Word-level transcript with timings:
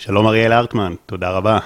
שלום 0.00 0.26
אריאל 0.26 0.52
ארטמן, 0.52 0.94
תודה 1.06 1.30
רבה. 1.30 1.58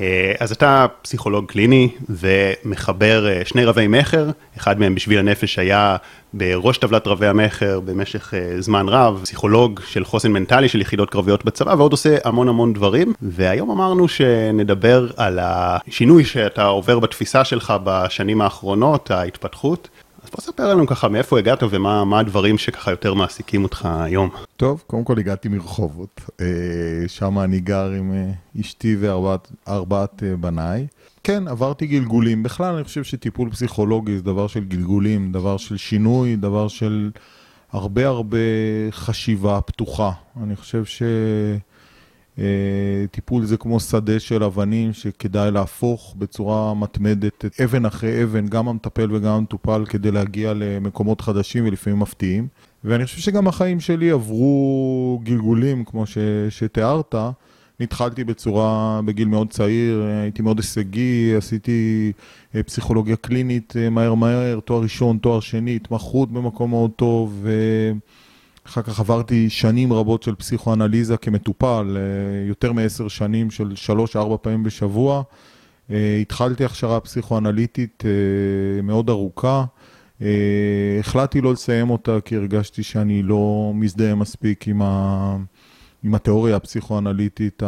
אה, 0.00 0.32
אז 0.40 0.52
אתה 0.52 0.86
פסיכולוג 1.02 1.46
קליני 1.46 1.88
ומחבר 2.10 3.28
אה, 3.28 3.44
שני 3.44 3.64
רבי 3.64 3.86
מכר, 3.86 4.30
אחד 4.56 4.80
מהם 4.80 4.94
בשביל 4.94 5.18
הנפש 5.18 5.58
היה 5.58 5.96
בראש 6.32 6.78
טבלת 6.78 7.06
רבי 7.06 7.26
המכר 7.26 7.80
במשך 7.80 8.34
אה, 8.34 8.60
זמן 8.60 8.88
רב, 8.88 9.20
פסיכולוג 9.22 9.80
של 9.86 10.04
חוסן 10.04 10.32
מנטלי 10.32 10.68
של 10.68 10.80
יחידות 10.80 11.10
קרביות 11.10 11.44
בצבא 11.44 11.74
ועוד 11.78 11.92
עושה 11.92 12.16
המון 12.24 12.48
המון 12.48 12.72
דברים, 12.72 13.12
והיום 13.22 13.70
אמרנו 13.70 14.08
שנדבר 14.08 15.06
על 15.16 15.38
השינוי 15.42 16.24
שאתה 16.24 16.64
עובר 16.64 16.98
בתפיסה 16.98 17.44
שלך 17.44 17.74
בשנים 17.84 18.40
האחרונות, 18.40 19.10
ההתפתחות. 19.10 19.88
אז 20.24 20.30
בוא 20.30 20.40
ספר 20.40 20.68
לנו 20.68 20.86
ככה 20.86 21.08
מאיפה 21.08 21.38
הגעת 21.38 21.62
ומה 21.70 22.20
הדברים 22.20 22.58
שככה 22.58 22.90
יותר 22.90 23.14
מעסיקים 23.14 23.62
אותך 23.62 23.88
היום. 24.00 24.30
טוב, 24.56 24.82
קודם 24.86 25.04
כל 25.04 25.18
הגעתי 25.18 25.48
מרחובות, 25.48 26.20
אה, 26.40 26.46
שם 27.06 27.38
אני 27.38 27.60
גר 27.60 27.90
עם 27.90 28.12
אה, 28.12 28.60
אשתי 28.60 28.96
וארבעת 29.00 30.22
אה, 30.22 30.36
בניי. 30.36 30.86
כן, 31.24 31.48
עברתי 31.48 31.86
גלגולים. 31.86 32.42
בכלל, 32.42 32.74
אני 32.74 32.84
חושב 32.84 33.04
שטיפול 33.04 33.50
פסיכולוגי 33.50 34.16
זה 34.16 34.22
דבר 34.22 34.46
של 34.46 34.64
גלגולים, 34.64 35.32
דבר 35.32 35.56
של 35.56 35.76
שינוי, 35.76 36.36
דבר 36.36 36.68
של 36.68 37.10
הרבה 37.72 38.06
הרבה 38.06 38.38
חשיבה 38.90 39.60
פתוחה. 39.60 40.10
אני 40.42 40.56
חושב 40.56 40.84
ש... 40.84 41.02
טיפול 43.10 43.44
זה 43.44 43.56
כמו 43.56 43.80
שדה 43.80 44.20
של 44.20 44.44
אבנים 44.44 44.92
שכדאי 44.92 45.50
להפוך 45.50 46.14
בצורה 46.18 46.74
מתמדת, 46.74 47.44
אבן 47.64 47.86
אחרי 47.86 48.22
אבן, 48.22 48.46
גם 48.46 48.68
המטפל 48.68 49.08
וגם 49.12 49.32
המטופל, 49.32 49.84
כדי 49.88 50.10
להגיע 50.10 50.52
למקומות 50.54 51.20
חדשים 51.20 51.66
ולפעמים 51.66 51.98
מפתיעים. 51.98 52.46
ואני 52.84 53.04
חושב 53.04 53.18
שגם 53.18 53.48
החיים 53.48 53.80
שלי 53.80 54.10
עברו 54.10 55.20
גלגולים, 55.24 55.84
כמו 55.84 56.06
ש, 56.06 56.18
שתיארת. 56.50 57.14
התחלתי 57.80 58.24
בצורה, 58.24 59.00
בגיל 59.04 59.28
מאוד 59.28 59.50
צעיר, 59.50 60.02
הייתי 60.22 60.42
מאוד 60.42 60.58
הישגי, 60.58 61.34
עשיתי 61.36 62.12
אה, 62.54 62.62
פסיכולוגיה 62.62 63.16
קלינית 63.16 63.74
אה, 63.76 63.90
מהר 63.90 64.14
מהר, 64.14 64.60
תואר 64.60 64.82
ראשון, 64.82 65.18
תואר 65.18 65.40
שני, 65.40 65.76
התמחות 65.76 66.32
במקום 66.32 66.70
מאוד 66.70 66.90
טוב, 66.96 67.46
ואחר 68.66 68.82
כך 68.82 69.00
עברתי 69.00 69.50
שנים 69.50 69.92
רבות 69.92 70.22
של 70.22 70.34
פסיכואנליזה 70.34 71.16
כמטופל, 71.16 71.96
אה, 71.96 72.48
יותר 72.48 72.72
מעשר 72.72 73.08
שנים 73.08 73.50
של 73.50 73.76
שלוש-ארבע 73.76 74.36
פעמים 74.42 74.62
בשבוע. 74.62 75.22
התחלתי 76.20 76.64
הכשרה 76.64 77.00
פסיכואנליטית 77.00 78.04
מאוד 78.82 79.10
ארוכה. 79.10 79.64
אה, 80.22 80.96
החלטתי 81.00 81.40
לא 81.40 81.52
לסיים 81.52 81.90
אותה 81.90 82.18
כי 82.24 82.36
הרגשתי 82.36 82.82
שאני 82.82 83.22
לא 83.22 83.72
מזדהה 83.74 84.14
מספיק 84.14 84.68
עם, 84.68 84.82
ה... 84.82 85.36
עם 86.04 86.14
התיאוריה 86.14 86.56
הפסיכואנליטית 86.56 87.62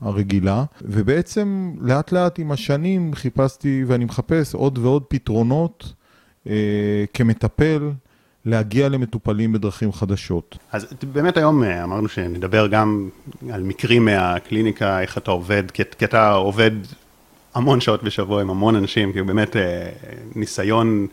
הרגילה, 0.00 0.64
ובעצם 0.82 1.74
לאט 1.80 2.12
לאט 2.12 2.38
עם 2.38 2.52
השנים 2.52 3.14
חיפשתי 3.14 3.84
ואני 3.86 4.04
מחפש 4.04 4.54
עוד 4.54 4.78
ועוד 4.78 5.02
פתרונות 5.08 5.92
אה, 6.46 7.04
כמטפל. 7.14 7.90
להגיע 8.46 8.88
למטופלים 8.88 9.52
בדרכים 9.52 9.92
חדשות. 9.92 10.58
אז 10.72 10.86
באמת 11.12 11.36
היום 11.36 11.64
אה, 11.64 11.84
אמרנו 11.84 12.08
שנדבר 12.08 12.66
גם 12.66 13.08
על 13.52 13.62
מקרים 13.62 14.04
מהקליניקה, 14.04 15.00
איך 15.00 15.18
אתה 15.18 15.30
עובד, 15.30 15.70
כי, 15.70 15.82
אתה 16.04 16.32
עובד 16.32 16.70
המון 17.54 17.80
שעות 17.80 18.02
בשבוע 18.02 18.40
עם 18.40 18.50
המון 18.50 18.76
אנשים, 18.76 19.12
כי 19.12 19.22
באמת 19.22 19.56
אה, 19.56 19.88
ניסיון 20.34 21.06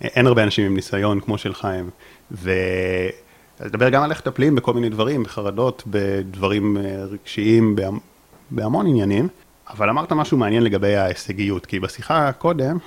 אין 0.00 0.26
הרבה 0.26 0.42
אנשים 0.42 0.66
עם 0.66 0.74
ניסיון 0.74 1.20
כמו 1.20 1.38
שלך 1.38 1.64
הם. 1.64 1.90
ולדבר 2.30 3.88
גם 3.88 4.02
על 4.02 4.10
איך 4.10 4.18
מטפלים 4.20 4.54
בכל 4.54 4.74
מיני 4.74 4.88
דברים, 4.88 5.22
בחרדות, 5.22 5.82
בדברים 5.86 6.76
אה, 6.76 7.04
רגשיים, 7.04 7.76
בהמון 8.50 8.86
עניינים. 8.86 9.28
אבל 9.70 9.90
אמרת 9.90 10.12
משהו 10.12 10.38
מעניין 10.38 10.62
לגבי 10.62 10.96
ההישגיות, 10.96 11.66
כי 11.66 11.80
בשיחה 11.80 12.32
קודם, 12.32 12.78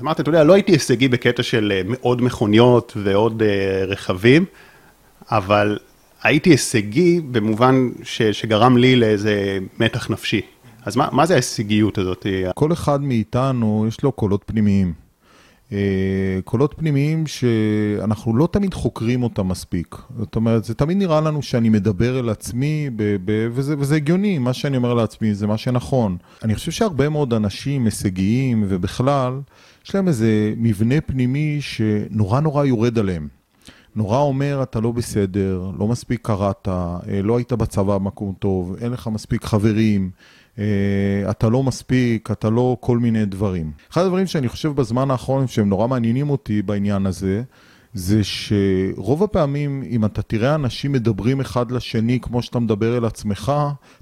אמרת, 0.00 0.20
אתה 0.20 0.28
יודע, 0.28 0.44
לא 0.44 0.52
הייתי 0.52 0.72
הישגי 0.72 1.08
בקטע 1.08 1.42
של 1.42 1.72
אה, 1.74 1.82
מאוד 1.86 2.22
מכוניות 2.22 2.92
ועוד 2.96 3.42
אה, 3.42 3.84
רכבים, 3.84 4.44
אבל 5.30 5.78
הייתי 6.22 6.50
הישגי 6.50 7.20
במובן 7.30 7.88
ש, 8.02 8.22
שגרם 8.22 8.76
לי 8.76 8.96
לאיזה 8.96 9.58
מתח 9.78 10.10
נפשי. 10.10 10.40
אז 10.84 10.96
מה, 10.96 11.08
מה 11.12 11.26
זה 11.26 11.34
ההישגיות 11.34 11.98
הזאת? 11.98 12.26
כל 12.54 12.72
אחד 12.72 13.02
מאיתנו 13.02 13.84
יש 13.88 14.02
לו 14.02 14.12
קולות 14.12 14.42
פנימיים. 14.46 14.92
אה, 15.72 16.38
קולות 16.44 16.74
פנימיים 16.76 17.26
שאנחנו 17.26 18.36
לא 18.36 18.48
תמיד 18.50 18.74
חוקרים 18.74 19.22
אותם 19.22 19.48
מספיק. 19.48 19.96
זאת 20.18 20.36
אומרת, 20.36 20.64
זה 20.64 20.74
תמיד 20.74 20.96
נראה 20.96 21.20
לנו 21.20 21.42
שאני 21.42 21.68
מדבר 21.68 22.20
אל 22.20 22.28
עצמי, 22.28 22.90
ב- 22.96 23.16
ב- 23.24 23.48
וזה, 23.52 23.74
וזה 23.78 23.96
הגיוני, 23.96 24.38
מה 24.38 24.52
שאני 24.52 24.76
אומר 24.76 24.94
לעצמי 24.94 25.34
זה 25.34 25.46
מה 25.46 25.58
שנכון. 25.58 26.16
אני 26.42 26.54
חושב 26.54 26.70
שהרבה 26.70 27.08
מאוד 27.08 27.34
אנשים 27.34 27.84
הישגיים 27.84 28.64
ובכלל, 28.68 29.40
יש 29.84 29.94
להם 29.94 30.08
איזה 30.08 30.54
מבנה 30.56 31.00
פנימי 31.00 31.58
שנורא 31.60 32.40
נורא 32.40 32.64
יורד 32.64 32.98
עליהם. 32.98 33.28
נורא 33.96 34.18
אומר, 34.18 34.62
אתה 34.62 34.80
לא 34.80 34.92
בסדר, 34.92 35.70
לא 35.78 35.88
מספיק 35.88 36.20
קראת, 36.22 36.68
אה, 36.68 36.98
לא 37.22 37.36
היית 37.36 37.52
בצבא 37.52 37.98
במקום 37.98 38.34
טוב, 38.38 38.76
אין 38.80 38.92
לך 38.92 39.08
מספיק 39.12 39.44
חברים. 39.44 40.10
אה, 40.58 40.64
אתה 41.30 41.48
לא 41.48 41.62
מספיק, 41.62 42.30
אתה 42.30 42.50
לא 42.50 42.76
כל 42.80 42.98
מיני 42.98 43.24
דברים. 43.24 43.72
אחד 43.92 44.02
הדברים 44.02 44.26
שאני 44.26 44.48
חושב 44.48 44.68
בזמן 44.68 45.10
האחרון 45.10 45.46
שהם 45.46 45.68
נורא 45.68 45.86
מעניינים 45.86 46.30
אותי 46.30 46.62
בעניין 46.62 47.06
הזה, 47.06 47.42
זה 47.94 48.20
שרוב 48.24 49.22
הפעמים, 49.22 49.82
אם 49.90 50.04
אתה 50.04 50.22
תראה 50.22 50.54
אנשים 50.54 50.92
מדברים 50.92 51.40
אחד 51.40 51.70
לשני 51.70 52.20
כמו 52.22 52.42
שאתה 52.42 52.58
מדבר 52.58 52.98
אל 52.98 53.04
עצמך, 53.04 53.52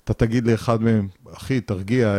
אתה 0.04 0.12
תגיד 0.12 0.46
לאחד 0.46 0.82
מהם, 0.82 1.08
אחי, 1.32 1.60
תרגיע. 1.60 2.16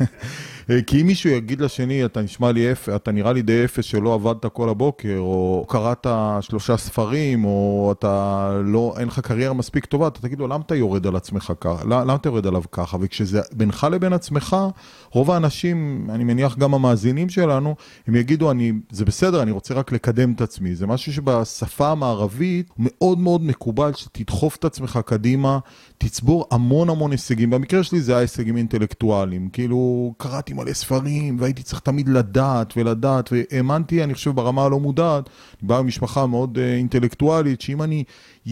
אה. 0.72 0.82
כי 0.82 1.00
אם 1.00 1.06
מישהו 1.06 1.30
יגיד 1.30 1.60
לשני, 1.60 2.04
אתה 2.04 2.22
נשמע 2.22 2.52
לי 2.52 2.72
אפס, 2.72 2.88
אתה 2.88 3.12
נראה 3.12 3.32
לי 3.32 3.42
די 3.42 3.64
אפס 3.64 3.84
שלא 3.84 4.14
עבדת 4.14 4.46
כל 4.46 4.68
הבוקר, 4.68 5.16
או 5.18 5.64
קראת 5.68 6.06
שלושה 6.40 6.76
ספרים, 6.76 7.44
או 7.44 7.94
אתה 7.98 8.60
לא, 8.64 8.94
אין 8.98 9.08
לך 9.08 9.20
קריירה 9.20 9.54
מספיק 9.54 9.84
טובה, 9.84 10.08
אתה 10.08 10.20
תגיד 10.20 10.38
לו, 10.38 10.46
למה 10.48 10.62
אתה 10.66 10.74
יורד 10.74 11.06
על 11.06 11.16
עצמך 11.16 11.52
ככה? 11.60 11.84
למה 11.84 12.14
אתה 12.14 12.28
יורד 12.28 12.46
עליו 12.46 12.62
ככה? 12.72 12.96
וכשזה 13.00 13.40
בינך 13.52 13.86
לבין 13.92 14.12
עצמך, 14.12 14.56
רוב 15.10 15.30
האנשים, 15.30 16.06
אני 16.10 16.24
מניח 16.24 16.58
גם 16.58 16.74
המאזינים 16.74 17.28
שלנו, 17.28 17.74
הם 18.06 18.16
יגידו, 18.16 18.50
אני, 18.50 18.72
זה 18.90 19.04
בסדר, 19.04 19.42
אני 19.42 19.50
רוצה 19.50 19.74
רק 19.74 19.92
לקדם 19.92 20.32
את 20.32 20.40
עצמי. 20.40 20.74
זה 20.74 20.86
משהו 20.86 21.12
שבשפה 21.12 21.88
המערבית 21.88 22.70
מאוד 22.78 23.18
מאוד 23.18 23.44
מקובל 23.44 23.92
שתדחוף 23.94 24.56
את 24.56 24.64
עצמך 24.64 25.00
קדימה, 25.06 25.58
תצבור 25.98 26.46
המון 26.50 26.88
המון 26.88 27.10
הישגים. 27.10 27.50
במקרה 27.50 27.82
שלי 27.82 28.00
זה 28.00 28.12
היה 28.12 28.20
הישגים 28.20 28.56
אינטלקטואליים. 28.56 29.48
כאילו, 29.48 30.14
קראתי 30.16 30.54
מלא 30.62 30.72
ספרים, 30.72 31.36
והייתי 31.40 31.62
צריך 31.62 31.80
תמיד 31.80 32.08
לדעת 32.08 32.74
ולדעת, 32.76 33.30
והאמנתי, 33.32 34.04
אני 34.04 34.14
חושב, 34.14 34.30
ברמה 34.30 34.64
הלא 34.64 34.80
מודעת, 34.80 35.30
אני 35.60 35.68
בא 35.68 35.80
ממשפחה 35.80 36.26
מאוד 36.26 36.58
uh, 36.58 36.60
אינטלקטואלית, 36.60 37.60
שאם 37.60 37.82
אני 37.82 38.04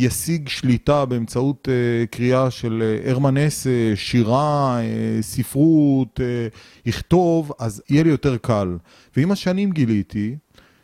אשיג 0.07 0.49
שליטה 0.49 1.05
באמצעות 1.05 1.69
uh, 1.69 2.07
קריאה 2.07 2.51
של 2.51 3.01
uh, 3.05 3.09
הרמן 3.09 3.37
אסה, 3.37 3.93
שירה, 3.95 4.79
ספרות, 5.21 6.21
יכתוב, 6.87 7.53
אז 7.59 7.83
יהיה 7.91 8.03
לי 8.03 8.11
יותר 8.11 8.37
קל. 8.37 8.77
ועם 9.17 9.31
השנים 9.31 9.71
גיליתי 9.71 10.37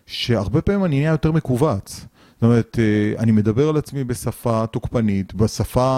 שהרבה 0.06 0.60
פעמים 0.60 0.84
אני 0.84 0.98
נהיה 0.98 1.10
יותר 1.10 1.32
מכווץ. 1.32 2.06
זאת 2.36 2.42
אומרת, 2.42 2.78
אה, 2.78 3.22
אני 3.22 3.32
מדבר 3.32 3.69
על 3.69 3.76
עצמי 3.76 4.04
בשפה 4.04 4.64
תוקפנית, 4.66 5.34
בשפה, 5.34 5.88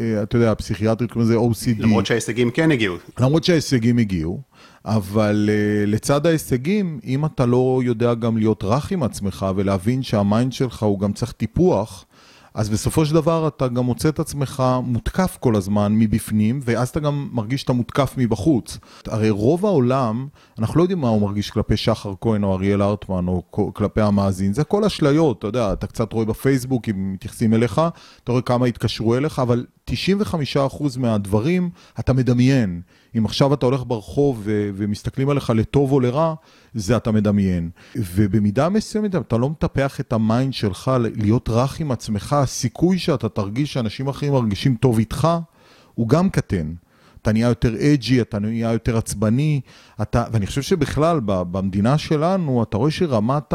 אה, 0.00 0.22
אתה 0.22 0.36
יודע, 0.36 0.52
הפסיכיאטרית, 0.52 1.12
כמו 1.12 1.24
זה 1.24 1.36
OCD. 1.36 1.82
למרות 1.82 2.06
שההישגים 2.06 2.50
כן 2.50 2.70
הגיעו. 2.70 2.96
למרות 3.20 3.44
שההישגים 3.44 3.98
הגיעו, 3.98 4.40
אבל 4.84 5.50
אה, 5.52 5.86
לצד 5.86 6.26
ההישגים, 6.26 7.00
אם 7.04 7.24
אתה 7.24 7.46
לא 7.46 7.80
יודע 7.84 8.14
גם 8.14 8.36
להיות 8.36 8.64
רך 8.64 8.92
עם 8.92 9.02
עצמך 9.02 9.46
ולהבין 9.56 10.02
שהמיינד 10.02 10.52
שלך 10.52 10.82
הוא 10.82 11.00
גם 11.00 11.12
צריך 11.12 11.32
טיפוח, 11.32 12.04
אז 12.54 12.68
בסופו 12.68 13.06
של 13.06 13.14
דבר 13.14 13.48
אתה 13.48 13.68
גם 13.68 13.84
מוצא 13.84 14.08
את 14.08 14.18
עצמך 14.18 14.62
מותקף 14.84 15.36
כל 15.40 15.56
הזמן 15.56 15.92
מבפנים, 15.92 16.60
ואז 16.64 16.88
אתה 16.88 17.00
גם 17.00 17.28
מרגיש 17.32 17.60
שאתה 17.60 17.72
מותקף 17.72 18.14
מבחוץ. 18.16 18.78
הרי 19.06 19.30
רוב 19.30 19.66
העולם, 19.66 20.26
אנחנו 20.58 20.78
לא 20.78 20.84
יודעים 20.84 21.00
מה 21.00 21.08
הוא 21.08 21.22
מרגיש 21.22 21.50
כלפי 21.50 21.76
שחר 21.76 22.12
כהן 22.20 22.44
או 22.44 22.54
אריאל 22.54 22.82
ארטמן 22.82 23.28
או 23.28 23.42
כלפי 23.74 24.00
המאזין, 24.00 24.52
זה 24.52 24.60
הכל 24.60 24.84
אשליות, 24.84 25.38
אתה 25.38 25.46
יודע, 25.46 25.72
אתה 25.72 25.86
קצת 25.86 26.12
רואה 26.12 26.24
בפייסבוק 26.24 26.88
אם 26.88 27.12
מתייחסים 27.12 27.54
אליך, 27.54 27.80
אתה 28.24 28.32
רואה 28.32 28.42
כמה 28.42 28.66
התקשרו 28.66 29.16
אליך, 29.16 29.38
אבל 29.38 29.66
95% 29.90 29.92
מהדברים 30.98 31.70
אתה 32.00 32.12
מדמיין. 32.12 32.80
אם 33.18 33.24
עכשיו 33.24 33.54
אתה 33.54 33.66
הולך 33.66 33.82
ברחוב 33.86 34.40
ו- 34.44 34.70
ומסתכלים 34.74 35.28
עליך 35.28 35.50
לטוב 35.50 35.92
או 35.92 36.00
לרע, 36.00 36.34
זה 36.74 36.96
אתה 36.96 37.12
מדמיין. 37.12 37.70
ובמידה 37.96 38.68
מסוימת 38.68 39.14
אתה 39.14 39.36
לא 39.36 39.50
מטפח 39.50 40.00
את 40.00 40.12
ה 40.12 40.20
mind 40.20 40.54
שלך 40.54 40.90
להיות 41.16 41.48
רך 41.48 41.80
עם 41.80 41.92
עצמך, 41.92 42.32
הסיכוי 42.32 42.98
שאתה 42.98 43.28
תרגיש 43.28 43.72
שאנשים 43.72 44.08
אחרים 44.08 44.32
מרגישים 44.32 44.74
טוב 44.74 44.98
איתך, 44.98 45.28
הוא 45.94 46.08
גם 46.08 46.30
קטן. 46.30 46.72
אתה 47.22 47.32
נהיה 47.32 47.48
יותר 47.48 47.74
edgy, 47.74 48.20
אתה 48.20 48.38
נהיה 48.38 48.72
יותר 48.72 48.96
עצבני, 48.96 49.60
אתה, 50.02 50.24
ואני 50.32 50.46
חושב 50.46 50.62
שבכלל 50.62 51.20
במדינה 51.24 51.98
שלנו, 51.98 52.62
אתה 52.62 52.76
רואה 52.76 52.90
שרמת 52.90 53.54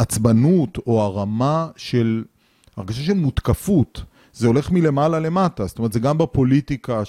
העצבנות 0.00 0.78
או 0.86 1.02
הרמה 1.02 1.68
של, 1.76 2.24
הרגשה 2.76 3.02
של 3.02 3.12
מותקפות, 3.12 4.02
זה 4.32 4.46
הולך 4.46 4.70
מלמעלה 4.70 5.20
למטה, 5.20 5.66
זאת 5.66 5.78
אומרת, 5.78 5.92
זה 5.92 6.00
גם 6.00 6.18
בפוליטיקה, 6.18 7.04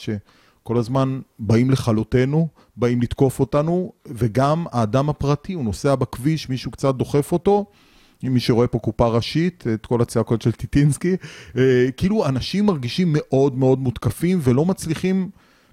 שכל 0.67 0.77
הזמן 0.77 1.19
באים 1.39 1.71
לכלותנו, 1.71 2.47
באים 2.77 3.01
לתקוף 3.01 3.39
אותנו, 3.39 3.91
וגם 4.07 4.65
האדם 4.71 5.09
הפרטי, 5.09 5.53
הוא 5.53 5.63
נוסע 5.63 5.95
בכביש, 5.95 6.49
מישהו 6.49 6.71
קצת 6.71 6.95
דוחף 6.95 7.31
אותו, 7.31 7.65
אם 8.23 8.33
מי 8.33 8.39
שרואה 8.39 8.67
פה 8.67 8.79
קופה 8.79 9.07
ראשית, 9.07 9.63
את 9.73 9.85
כל 9.85 10.01
הצעקות 10.01 10.41
של 10.41 10.51
טיטינסקי, 10.51 11.15
אה, 11.57 11.87
כאילו 11.97 12.25
אנשים 12.25 12.65
מרגישים 12.65 13.07
מאוד 13.11 13.57
מאוד 13.57 13.79
מותקפים 13.79 14.39
ולא 14.43 14.65
מצליחים 14.65 15.29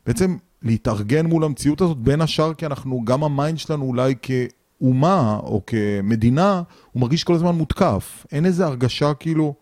בעצם 0.06 0.36
להתארגן 0.62 1.26
מול 1.26 1.44
המציאות 1.44 1.80
הזאת, 1.80 1.98
בין 1.98 2.20
השאר 2.20 2.54
כי 2.54 2.66
אנחנו, 2.66 3.04
גם 3.04 3.24
ה 3.24 3.31
mind 3.31 3.58
שלנו 3.58 3.84
אולי 3.84 4.14
כאומה 4.22 5.38
או 5.42 5.62
כמדינה, 5.66 6.62
הוא 6.92 7.00
מרגיש 7.00 7.24
כל 7.24 7.34
הזמן 7.34 7.54
מותקף. 7.54 8.26
אין 8.32 8.46
איזו 8.46 8.64
הרגשה 8.64 9.14
כאילו, 9.14 9.54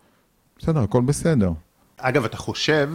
בסדר, 0.58 0.80
הכל 0.80 1.02
בסדר. 1.02 1.52
אגב, 1.98 2.24
אתה 2.24 2.36
חושב 2.36 2.90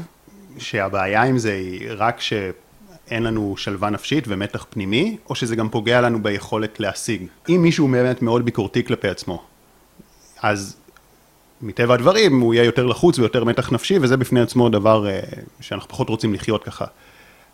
שהבעיה 0.57 1.23
עם 1.23 1.37
זה 1.37 1.53
היא 1.53 1.89
רק 1.97 2.21
שאין 2.21 3.23
לנו 3.23 3.57
שלווה 3.57 3.89
נפשית 3.89 4.23
ומתח 4.27 4.65
פנימי, 4.69 5.17
או 5.29 5.35
שזה 5.35 5.55
גם 5.55 5.69
פוגע 5.69 6.01
לנו 6.01 6.23
ביכולת 6.23 6.79
להשיג? 6.79 7.21
אם 7.49 7.61
מישהו 7.61 7.87
באמת 7.87 8.21
מאוד 8.21 8.45
ביקורתי 8.45 8.83
כלפי 8.83 9.07
עצמו, 9.07 9.43
אז 10.41 10.77
מטבע 11.61 11.93
הדברים 11.93 12.39
הוא 12.39 12.53
יהיה 12.53 12.65
יותר 12.65 12.85
לחוץ 12.85 13.19
ויותר 13.19 13.43
מתח 13.43 13.71
נפשי, 13.71 13.97
וזה 14.01 14.17
בפני 14.17 14.41
עצמו 14.41 14.69
דבר 14.69 15.07
אה, 15.07 15.19
שאנחנו 15.59 15.89
פחות 15.89 16.09
רוצים 16.09 16.33
לחיות 16.33 16.63
ככה. 16.63 16.85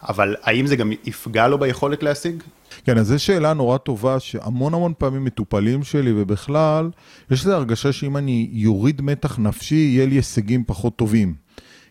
אבל 0.10 0.36
האם 0.44 0.68
זה 0.68 0.76
גם 0.76 0.92
יפגע 1.06 1.48
לו 1.48 1.58
ביכולת 1.58 2.04
להשיג? 2.04 2.44
כן, 2.86 2.98
אז 2.98 3.08
זו 3.08 3.24
שאלה 3.24 3.54
נורא 3.54 3.78
טובה, 3.78 4.20
שהמון 4.20 4.74
המון 4.74 4.94
פעמים 4.98 5.24
מטופלים 5.24 5.84
שלי, 5.84 6.12
ובכלל, 6.16 6.90
יש 7.32 7.46
לי 7.46 7.54
הרגשה 7.54 7.92
שאם 7.92 8.18
אני 8.18 8.50
יוריד 8.52 9.02
מתח 9.02 9.40
נפשי, 9.40 9.76
יהיה 9.76 10.06
לי 10.06 10.16
הישגים 10.16 10.64
פחות 10.68 10.96
טובים. 10.96 11.34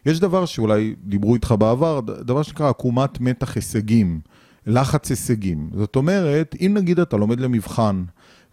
יש 0.06 0.20
דבר 0.20 0.46
שאולי 0.46 0.94
דיברו 1.04 1.34
איתך 1.34 1.54
בעבר, 1.58 2.00
דבר 2.00 2.42
שנקרא 2.42 2.68
עקומת 2.68 3.20
מתח 3.20 3.54
הישגים, 3.54 4.20
לחץ 4.66 5.10
הישגים. 5.10 5.70
זאת 5.74 5.96
אומרת, 5.96 6.54
אם 6.60 6.72
נגיד 6.74 7.00
אתה 7.00 7.16
לומד 7.16 7.40
למבחן, 7.40 8.04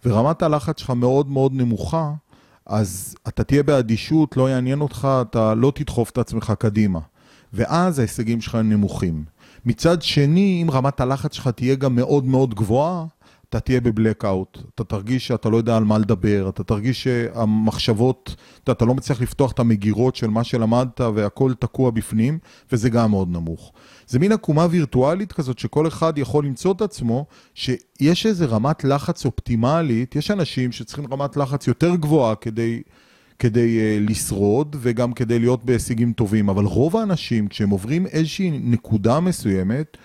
ורמת 0.04 0.42
הלחץ 0.42 0.78
שלך 0.78 0.90
מאוד 0.90 1.30
מאוד 1.30 1.52
נמוכה, 1.54 2.12
אז 2.66 3.16
אתה 3.28 3.44
תהיה 3.44 3.62
באדישות, 3.62 4.36
לא 4.36 4.50
יעניין 4.50 4.80
אותך, 4.80 5.08
אתה 5.20 5.54
לא 5.54 5.72
תדחוף 5.74 6.10
את 6.10 6.18
עצמך 6.18 6.52
קדימה. 6.58 7.00
ואז 7.52 7.98
ההישגים 7.98 8.40
שלך 8.40 8.54
נמוכים. 8.54 9.24
מצד 9.66 10.02
שני, 10.02 10.60
אם 10.62 10.70
רמת 10.70 11.00
הלחץ 11.00 11.32
שלך 11.34 11.48
תהיה 11.48 11.74
גם 11.74 11.94
מאוד 11.94 12.24
מאוד 12.24 12.54
גבוהה, 12.54 13.04
אתה 13.50 13.60
תהיה 13.60 13.80
בבלקאוט, 13.80 14.58
אתה 14.74 14.84
תרגיש 14.84 15.26
שאתה 15.26 15.48
לא 15.48 15.56
יודע 15.56 15.76
על 15.76 15.84
מה 15.84 15.98
לדבר, 15.98 16.48
אתה 16.48 16.64
תרגיש 16.64 17.02
שהמחשבות, 17.02 18.36
אתה, 18.64 18.72
אתה 18.72 18.84
לא 18.84 18.94
מצליח 18.94 19.20
לפתוח 19.20 19.52
את 19.52 19.58
המגירות 19.58 20.16
של 20.16 20.30
מה 20.30 20.44
שלמדת 20.44 21.00
והכל 21.14 21.54
תקוע 21.58 21.90
בפנים, 21.90 22.38
וזה 22.72 22.90
גם 22.90 23.10
מאוד 23.10 23.28
נמוך. 23.28 23.72
זה 24.06 24.18
מין 24.18 24.32
עקומה 24.32 24.66
וירטואלית 24.70 25.32
כזאת 25.32 25.58
שכל 25.58 25.86
אחד 25.86 26.18
יכול 26.18 26.46
למצוא 26.46 26.72
את 26.72 26.82
עצמו, 26.82 27.26
שיש 27.54 28.26
איזה 28.26 28.46
רמת 28.46 28.84
לחץ 28.84 29.24
אופטימלית, 29.24 30.16
יש 30.16 30.30
אנשים 30.30 30.72
שצריכים 30.72 31.12
רמת 31.12 31.36
לחץ 31.36 31.66
יותר 31.66 31.96
גבוהה 31.96 32.34
כדי... 32.34 32.82
כדי 33.38 33.78
uh, 33.78 34.10
לשרוד 34.10 34.76
וגם 34.80 35.12
כדי 35.12 35.38
להיות 35.38 35.64
בהישגים 35.64 36.12
טובים, 36.12 36.48
אבל 36.48 36.64
רוב 36.64 36.96
האנשים, 36.96 37.48
כשהם 37.48 37.70
עוברים 37.70 38.06
איזושהי 38.06 38.50
נקודה 38.50 39.20
מסוימת, 39.20 39.96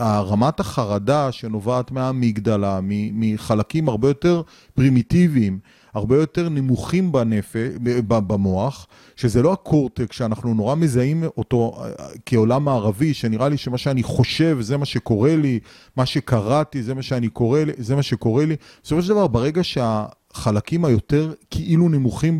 רמת 0.00 0.60
החרדה 0.60 1.32
שנובעת 1.32 1.90
מהמגדלה, 1.90 2.80
מחלקים 3.12 3.88
הרבה 3.88 4.08
יותר 4.08 4.42
פרימיטיביים, 4.74 5.58
הרבה 5.94 6.16
יותר 6.16 6.48
נמוכים 6.48 7.12
בנפש, 7.12 7.68
במוח, 8.08 8.86
שזה 9.16 9.42
לא 9.42 9.52
הקורטק 9.52 10.12
שאנחנו 10.12 10.54
נורא 10.54 10.74
מזהים 10.74 11.24
אותו 11.36 11.74
אה, 11.78 12.06
כעולם 12.26 12.64
מערבי, 12.64 13.14
שנראה 13.14 13.48
לי 13.48 13.56
שמה 13.56 13.78
שאני 13.78 14.02
חושב 14.02 14.56
זה 14.60 14.76
מה 14.76 14.84
שקורה 14.84 15.36
לי, 15.36 15.60
מה 15.96 16.06
שקראתי 16.06 16.82
זה 16.82 16.94
מה 16.94 17.02
שאני 17.02 17.28
קורא, 17.28 17.60
זה 17.78 17.96
מה 17.96 18.02
שקורה 18.02 18.44
לי. 18.46 18.56
בסופו 18.82 19.02
של 19.02 19.08
דבר, 19.08 19.26
ברגע 19.26 19.60
שהחלקים 19.64 20.84
היותר 20.84 21.32
כאילו 21.50 21.88
נמוכים 21.88 22.36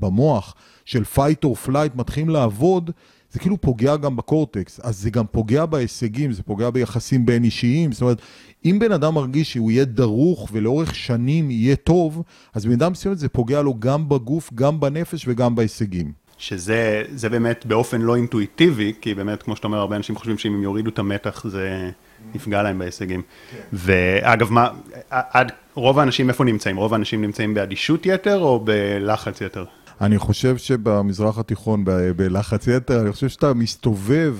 במוח 0.00 0.54
של 0.84 1.02
fight 1.14 1.46
or 1.46 1.68
flight 1.68 1.90
מתחילים 1.94 2.28
לעבוד, 2.28 2.90
זה 3.32 3.38
כאילו 3.38 3.60
פוגע 3.60 3.96
גם 3.96 4.16
בקורטקס, 4.16 4.80
אז 4.82 4.98
זה 4.98 5.10
גם 5.10 5.24
פוגע 5.26 5.66
בהישגים, 5.66 6.32
זה 6.32 6.42
פוגע 6.42 6.70
ביחסים 6.70 7.26
בין 7.26 7.44
אישיים, 7.44 7.92
זאת 7.92 8.02
אומרת, 8.02 8.18
אם 8.64 8.78
בן 8.80 8.92
אדם 8.92 9.14
מרגיש 9.14 9.52
שהוא 9.52 9.70
יהיה 9.70 9.84
דרוך 9.84 10.48
ולאורך 10.52 10.94
שנים 10.94 11.50
יהיה 11.50 11.76
טוב, 11.76 12.22
אז 12.54 12.66
במידה 12.66 12.88
מסוימת 12.88 13.18
זה 13.18 13.28
פוגע 13.28 13.62
לו 13.62 13.74
גם 13.78 14.08
בגוף, 14.08 14.50
גם 14.54 14.80
בנפש 14.80 15.24
וגם 15.28 15.54
בהישגים. 15.54 16.12
שזה 16.38 17.28
באמת 17.30 17.66
באופן 17.66 18.00
לא 18.00 18.16
אינטואיטיבי, 18.16 18.92
כי 19.00 19.14
באמת, 19.14 19.42
כמו 19.42 19.56
שאתה 19.56 19.66
אומר, 19.66 19.78
הרבה 19.78 19.96
אנשים 19.96 20.16
חושבים 20.16 20.38
שאם 20.38 20.54
הם 20.54 20.62
יורידו 20.62 20.90
את 20.90 20.98
המתח 20.98 21.46
זה 21.48 21.90
יפגע 22.34 22.62
להם 22.62 22.78
בהישגים. 22.78 23.22
כן. 23.50 23.56
ואגב, 23.72 24.52
מה, 24.52 24.68
עד, 25.10 25.52
רוב 25.74 25.98
האנשים 25.98 26.28
איפה 26.28 26.44
נמצאים? 26.44 26.76
רוב 26.76 26.92
האנשים 26.92 27.20
נמצאים 27.22 27.54
באדישות 27.54 28.06
יתר 28.06 28.38
או 28.38 28.60
בלחץ 28.64 29.40
יתר? 29.40 29.64
אני 30.00 30.18
חושב 30.18 30.56
שבמזרח 30.56 31.38
התיכון, 31.38 31.84
בלחץ 32.16 32.66
יתר, 32.66 33.00
אני 33.00 33.12
חושב 33.12 33.28
שאתה 33.28 33.54
מסתובב, 33.54 34.36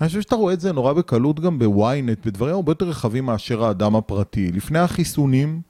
אני 0.00 0.08
חושב 0.08 0.20
שאתה 0.20 0.34
רואה 0.34 0.54
את 0.54 0.60
זה 0.60 0.72
נורא 0.72 0.92
בקלות 0.92 1.40
גם 1.40 1.58
בוויינט, 1.58 2.26
בדברים 2.26 2.54
הרבה 2.54 2.70
יותר 2.72 2.88
רחבים 2.88 3.26
מאשר 3.26 3.64
האדם 3.64 3.96
הפרטי. 3.96 4.52
לפני 4.52 4.78
החיסונים, 4.78 5.60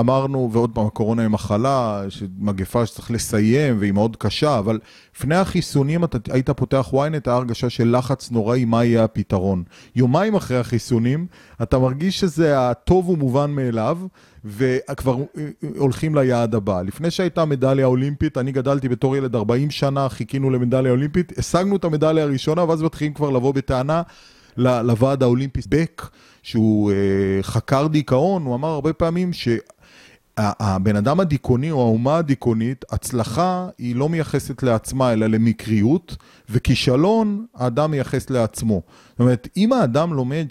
אמרנו, 0.00 0.50
ועוד 0.52 0.70
פעם, 0.74 0.86
הקורונה 0.86 1.22
היא 1.22 1.28
מחלה, 1.28 2.02
מגפה 2.38 2.86
שצריך 2.86 3.10
לסיים 3.10 3.76
והיא 3.78 3.92
מאוד 3.92 4.16
קשה, 4.16 4.58
אבל 4.58 4.78
לפני 5.16 5.34
החיסונים 5.34 6.04
אתה 6.04 6.18
היית 6.32 6.50
פותח 6.50 6.88
ynet, 6.92 7.20
היה 7.26 7.36
הרגשה 7.36 7.70
של 7.70 7.96
לחץ 7.96 8.30
נוראי, 8.30 8.64
מה 8.64 8.84
יהיה 8.84 9.04
הפתרון. 9.04 9.62
יומיים 9.96 10.34
אחרי 10.34 10.58
החיסונים, 10.58 11.26
אתה 11.62 11.78
מרגיש 11.78 12.20
שזה 12.20 12.70
הטוב 12.70 13.08
ומובן 13.08 13.50
מאליו, 13.50 13.98
וכבר 14.44 15.16
אה, 15.16 15.22
אה, 15.38 15.68
הולכים 15.78 16.14
ליעד 16.14 16.54
הבא. 16.54 16.82
לפני 16.82 17.10
שהייתה 17.10 17.44
מדליה 17.44 17.86
אולימפית, 17.86 18.38
אני 18.38 18.52
גדלתי 18.52 18.88
בתור 18.88 19.16
ילד 19.16 19.34
40 19.34 19.70
שנה, 19.70 20.08
חיכינו 20.08 20.50
למדליה 20.50 20.92
אולימפית, 20.92 21.38
השגנו 21.38 21.76
את 21.76 21.84
המדליה 21.84 22.24
הראשונה, 22.24 22.64
ואז 22.64 22.82
מתחילים 22.82 23.14
כבר 23.14 23.30
לבוא 23.30 23.54
בטענה 23.54 24.02
לוועד 24.56 25.22
האולימפי 25.22 25.60
בק. 25.68 26.02
שהוא 26.44 26.92
אה, 26.92 27.42
חקר 27.42 27.86
דיכאון, 27.86 28.44
הוא 28.44 28.54
אמר 28.54 28.68
הרבה 28.68 28.92
פעמים 28.92 29.30
שהבן 29.32 30.96
אדם 30.96 31.20
הדיכאוני 31.20 31.70
או 31.70 31.80
האומה 31.80 32.16
הדיכאונית, 32.16 32.84
הצלחה 32.90 33.68
היא 33.78 33.96
לא 33.96 34.08
מייחסת 34.08 34.62
לעצמה 34.62 35.12
אלא 35.12 35.26
למקריות, 35.26 36.16
וכישלון 36.50 37.46
האדם 37.54 37.90
מייחס 37.90 38.30
לעצמו. 38.30 38.82
זאת 39.10 39.20
אומרת, 39.20 39.48
אם 39.56 39.72
האדם 39.72 40.12
לומד 40.12 40.46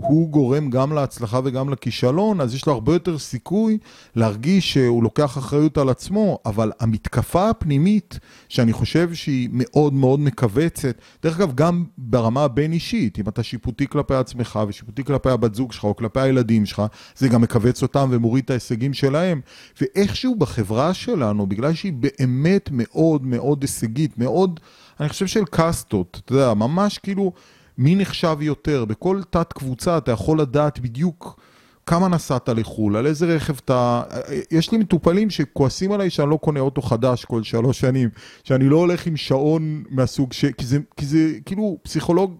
שהוא 0.00 0.28
גורם 0.28 0.70
גם 0.70 0.92
להצלחה 0.92 1.40
וגם 1.44 1.70
לכישלון, 1.70 2.40
אז 2.40 2.54
יש 2.54 2.66
לו 2.66 2.72
הרבה 2.72 2.92
יותר 2.92 3.18
סיכוי 3.18 3.78
להרגיש 4.16 4.72
שהוא 4.72 5.02
לוקח 5.02 5.38
אחריות 5.38 5.78
על 5.78 5.88
עצמו, 5.88 6.38
אבל 6.46 6.72
המתקפה 6.80 7.50
הפנימית, 7.50 8.18
שאני 8.48 8.72
חושב 8.72 9.14
שהיא 9.14 9.48
מאוד 9.52 9.92
מאוד 9.92 10.20
מכווצת, 10.20 10.96
דרך 11.22 11.36
אגב, 11.36 11.54
גם 11.54 11.84
ברמה 11.98 12.44
הבין-אישית, 12.44 13.18
אם 13.18 13.28
אתה 13.28 13.42
שיפוטי 13.42 13.86
כלפי 13.86 14.14
עצמך 14.14 14.58
ושיפוטי 14.68 15.04
כלפי 15.04 15.30
הבת 15.30 15.54
זוג 15.54 15.72
שלך 15.72 15.84
או 15.84 15.96
כלפי 15.96 16.20
הילדים 16.20 16.66
שלך, 16.66 16.82
זה 17.16 17.28
גם 17.28 17.40
מכווץ 17.40 17.82
אותם 17.82 18.08
ומוריד 18.12 18.44
את 18.44 18.50
ההישגים 18.50 18.94
שלהם. 18.94 19.40
ואיכשהו 19.80 20.34
בחברה 20.34 20.94
שלנו, 20.94 21.46
בגלל 21.46 21.74
שהיא 21.74 21.92
באמת 21.92 22.68
מאוד 22.72 23.26
מאוד 23.26 23.62
הישגית, 23.62 24.18
מאוד, 24.18 24.60
אני 25.00 25.08
חושב 25.08 25.26
של 25.26 25.44
קאסטות, 25.44 26.20
אתה 26.24 26.32
יודע, 26.32 26.54
ממש 26.54 26.98
כאילו... 26.98 27.32
מי 27.78 27.94
נחשב 27.94 28.36
יותר. 28.40 28.84
בכל 28.84 29.20
תת 29.30 29.52
קבוצה 29.52 29.98
אתה 29.98 30.12
יכול 30.12 30.40
לדעת 30.40 30.78
בדיוק 30.78 31.40
כמה 31.86 32.08
נסעת 32.08 32.48
לחו"ל, 32.48 32.96
על 32.96 33.06
איזה 33.06 33.36
רכב 33.36 33.54
אתה... 33.64 34.02
יש 34.50 34.72
לי 34.72 34.78
מטופלים 34.78 35.30
שכועסים 35.30 35.92
עליי 35.92 36.10
שאני 36.10 36.30
לא 36.30 36.36
קונה 36.36 36.60
אוטו 36.60 36.82
חדש 36.82 37.24
כל 37.24 37.42
שלוש 37.42 37.80
שנים, 37.80 38.08
שאני 38.44 38.68
לא 38.68 38.76
הולך 38.76 39.06
עם 39.06 39.16
שעון 39.16 39.82
מהסוג 39.90 40.32
ש... 40.32 40.44
כי 40.44 40.66
זה, 40.66 40.78
כי 40.96 41.06
זה 41.06 41.32
כאילו 41.46 41.78
פסיכולוג 41.82 42.36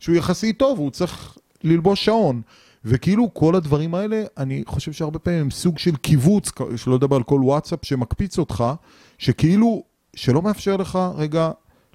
שהוא 0.00 0.16
יחסית 0.16 0.58
טוב, 0.58 0.78
הוא 0.78 0.90
צריך 0.90 1.38
ללבוש 1.64 2.04
שעון. 2.04 2.42
וכאילו 2.84 3.34
כל 3.34 3.54
הדברים 3.54 3.94
האלה, 3.94 4.24
אני 4.38 4.62
חושב 4.66 4.92
שהרבה 4.92 5.18
פעמים 5.18 5.40
הם 5.40 5.50
סוג 5.50 5.78
של 5.78 5.96
קיבוץ, 5.96 6.52
שלא 6.76 6.94
לדבר 6.94 7.16
על 7.16 7.22
כל 7.22 7.40
וואטסאפ 7.42 7.78
שמקפיץ 7.82 8.38
אותך, 8.38 8.64
שכאילו, 9.18 9.82
שלא 10.16 10.42
מאפשר 10.42 10.76
לך 10.76 10.98
רגע 11.16 11.50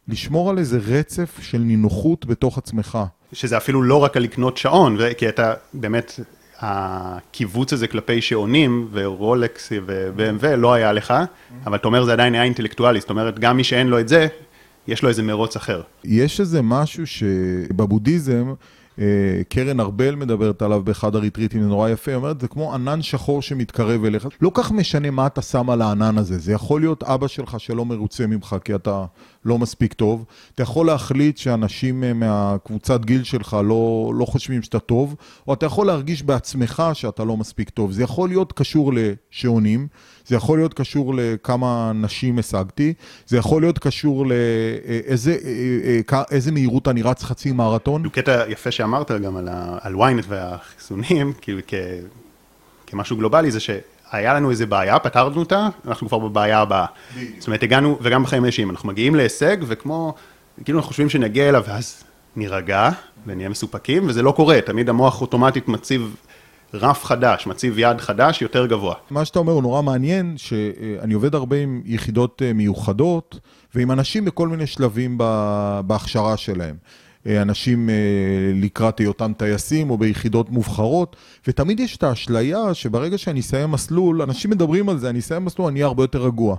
לשמור 0.09 0.49
על 0.49 0.57
איזה 0.57 0.79
רצף 0.87 1.39
של 1.41 1.57
נינוחות 1.57 2.25
בתוך 2.25 2.57
עצמך. 2.57 2.97
שזה 3.33 3.57
אפילו 3.57 3.83
לא 3.83 4.03
רק 4.03 4.17
על 4.17 4.23
לקנות 4.23 4.57
שעון, 4.57 4.97
כי 5.17 5.29
אתה 5.29 5.53
באמת, 5.73 6.19
הקיבוץ 6.59 7.73
הזה 7.73 7.87
כלפי 7.87 8.21
שעונים, 8.21 8.87
ורולקס 8.91 9.71
ו-BMW 9.85 10.47
לא 10.55 10.73
היה 10.73 10.93
לך, 10.93 11.13
אבל 11.65 11.77
אתה 11.77 11.87
אומר 11.87 12.03
זה 12.03 12.13
עדיין 12.13 12.33
היה 12.33 12.43
אינטלקטואלי, 12.43 12.99
זאת 12.99 13.09
אומרת, 13.09 13.39
גם 13.39 13.57
מי 13.57 13.63
שאין 13.63 13.87
לו 13.87 13.99
את 13.99 14.07
זה, 14.07 14.27
יש 14.87 15.03
לו 15.03 15.09
איזה 15.09 15.23
מרוץ 15.23 15.55
אחר. 15.55 15.81
יש 16.03 16.39
איזה 16.39 16.61
משהו 16.61 17.07
שבבודהיזם, 17.07 18.53
קרן 19.49 19.79
ארבל 19.79 20.15
מדברת 20.15 20.61
עליו 20.61 20.83
באחד 20.83 21.15
הריטריטים, 21.15 21.61
זה 21.61 21.67
נורא 21.67 21.89
יפה, 21.89 22.11
היא 22.11 22.15
אומרת, 22.15 22.41
זה 22.41 22.47
כמו 22.47 22.73
ענן 22.73 23.01
שחור 23.01 23.41
שמתקרב 23.41 24.05
אליך. 24.05 24.27
לא 24.41 24.51
כך 24.53 24.71
משנה 24.71 25.11
מה 25.11 25.27
אתה 25.27 25.41
שם 25.41 25.69
על 25.69 25.81
הענן 25.81 26.17
הזה, 26.17 26.37
זה 26.37 26.53
יכול 26.53 26.81
להיות 26.81 27.03
אבא 27.03 27.27
שלך 27.27 27.59
שלא 27.59 27.85
מרוצה 27.85 28.27
ממך 28.27 28.55
כי 28.63 28.75
אתה 28.75 29.05
לא 29.45 29.57
מספיק 29.57 29.93
טוב. 29.93 30.25
אתה 30.55 30.63
יכול 30.63 30.85
להחליט 30.85 31.37
שאנשים 31.37 32.03
מהקבוצת 32.15 33.05
גיל 33.05 33.23
שלך 33.23 33.57
לא, 33.65 34.11
לא 34.15 34.25
חושבים 34.25 34.61
שאתה 34.61 34.79
טוב, 34.79 35.15
או 35.47 35.53
אתה 35.53 35.65
יכול 35.65 35.87
להרגיש 35.87 36.23
בעצמך 36.23 36.83
שאתה 36.93 37.23
לא 37.23 37.37
מספיק 37.37 37.69
טוב. 37.69 37.91
זה 37.91 38.03
יכול 38.03 38.29
להיות 38.29 38.53
קשור 38.53 38.93
לשעונים. 38.95 39.87
זה 40.29 40.35
יכול 40.35 40.59
להיות 40.59 40.73
קשור 40.73 41.13
לכמה 41.15 41.91
נשים 41.95 42.39
השגתי, 42.39 42.93
זה 43.27 43.37
יכול 43.37 43.61
להיות 43.61 43.79
קשור 43.79 44.25
לאיזה 44.25 45.31
אה, 45.31 45.99
אה, 46.13 46.23
אה, 46.31 46.51
מהירות 46.51 46.87
אני 46.87 47.01
רץ 47.01 47.23
חצי 47.23 47.51
מרתון. 47.51 48.03
הוא 48.03 48.11
קטע 48.11 48.43
יפה 48.49 48.71
שאמרת 48.71 49.11
גם 49.11 49.37
על, 49.37 49.49
על 49.81 49.95
ynet 49.95 50.25
והחיסונים, 50.27 51.33
כאילו 51.41 51.59
כ, 51.67 51.73
כמשהו 52.87 53.17
גלובלי, 53.17 53.51
זה 53.51 53.59
שהיה 53.59 54.33
לנו 54.33 54.51
איזה 54.51 54.65
בעיה, 54.65 54.99
פתרנו 54.99 55.39
אותה, 55.39 55.67
אנחנו 55.87 56.07
כבר 56.07 56.19
בבעיה 56.19 56.59
הבאה. 56.59 56.85
זאת 57.37 57.47
אומרת, 57.47 57.63
הגענו, 57.63 57.97
וגם 58.01 58.23
בחיים 58.23 58.43
האישיים, 58.43 58.69
אנחנו 58.69 58.89
מגיעים 58.89 59.15
להישג, 59.15 59.57
וכמו, 59.67 60.13
כאילו 60.65 60.79
אנחנו 60.79 60.89
חושבים 60.89 61.09
שנגיע 61.09 61.49
אליו, 61.49 61.63
ואז 61.67 62.03
נירגע 62.35 62.89
ונהיה 63.25 63.49
מסופקים, 63.49 64.07
וזה 64.07 64.21
לא 64.21 64.31
קורה, 64.31 64.61
תמיד 64.61 64.89
המוח 64.89 65.21
אוטומטית 65.21 65.67
מציב 65.67 66.15
רף 66.73 67.05
חדש, 67.05 67.47
מציב 67.47 67.79
יעד 67.79 68.01
חדש 68.01 68.41
יותר 68.41 68.65
גבוה. 68.65 68.95
מה 69.09 69.25
שאתה 69.25 69.39
אומר 69.39 69.53
הוא 69.53 69.61
נורא 69.61 69.81
מעניין, 69.81 70.37
שאני 70.37 71.13
עובד 71.13 71.35
הרבה 71.35 71.57
עם 71.57 71.81
יחידות 71.85 72.41
אה, 72.45 72.53
מיוחדות 72.53 73.39
ועם 73.75 73.91
אנשים 73.91 74.25
בכל 74.25 74.47
מיני 74.47 74.67
שלבים 74.67 75.17
בהכשרה 75.85 76.37
שלהם. 76.37 76.75
אה, 77.27 77.41
אנשים 77.41 77.89
אה, 77.89 77.95
לקראת 78.55 78.99
היותם 78.99 79.31
טייסים 79.37 79.89
או 79.89 79.97
ביחידות 79.97 80.49
מובחרות, 80.49 81.15
ותמיד 81.47 81.79
יש 81.79 81.97
את 81.97 82.03
האשליה 82.03 82.73
שברגע 82.73 83.17
שאני 83.17 83.39
אסיים 83.39 83.71
מסלול, 83.71 84.21
אנשים 84.21 84.51
מדברים 84.51 84.89
על 84.89 84.97
זה, 84.97 85.09
אני 85.09 85.19
אסיים 85.19 85.45
מסלול, 85.45 85.67
אני 85.67 85.79
אהיה 85.79 85.87
הרבה 85.87 86.03
יותר 86.03 86.23
רגוע. 86.23 86.55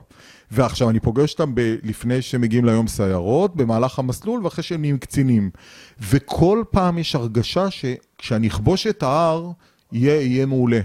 ועכשיו 0.50 0.90
אני 0.90 1.00
פוגש 1.00 1.33
אותם 1.33 1.55
ב- 1.55 1.76
לפני 1.83 2.23
שמגיעים 2.23 2.64
ליום 2.64 2.88
סיירות, 2.88 3.57
במהלך 3.57 3.99
המסלול 3.99 4.45
ואחרי 4.45 4.64
שהם 4.64 4.81
נהיים 4.81 4.99
קצינים. 4.99 5.50
וכל 6.00 6.62
פעם 6.71 6.99
יש 6.99 7.14
הרגשה 7.14 7.67
שכשאני 7.71 8.49
אכבוש 8.49 8.87
את 8.87 9.02
ההר, 9.02 9.50
יהיה, 9.92 10.20
יהיה 10.20 10.47
מעולה. 10.47 10.80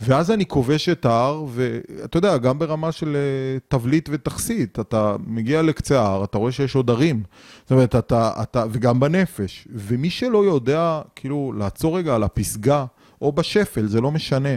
ואז 0.00 0.30
אני 0.30 0.46
כובש 0.46 0.88
את 0.88 1.04
ההר, 1.04 1.44
ואתה 1.48 2.18
יודע, 2.18 2.36
גם 2.36 2.58
ברמה 2.58 2.92
של 2.92 3.16
אה, 3.16 3.58
תבליט 3.68 4.08
ותכסית, 4.12 4.80
אתה 4.80 5.16
מגיע 5.26 5.62
לקצה 5.62 6.00
ההר, 6.00 6.24
אתה 6.24 6.38
רואה 6.38 6.52
שיש 6.52 6.74
עוד 6.74 6.90
הרים. 6.90 7.22
זאת 7.62 7.72
אומרת, 7.72 7.96
אתה, 7.96 8.30
אתה, 8.42 8.64
וגם 8.70 9.00
בנפש. 9.00 9.68
ומי 9.70 10.10
שלא 10.10 10.44
יודע, 10.44 11.00
כאילו, 11.16 11.52
לעצור 11.58 11.98
רגע 11.98 12.14
על 12.14 12.22
הפסגה, 12.22 12.84
או 13.22 13.32
בשפל, 13.32 13.86
זה 13.86 14.00
לא 14.00 14.10
משנה, 14.10 14.48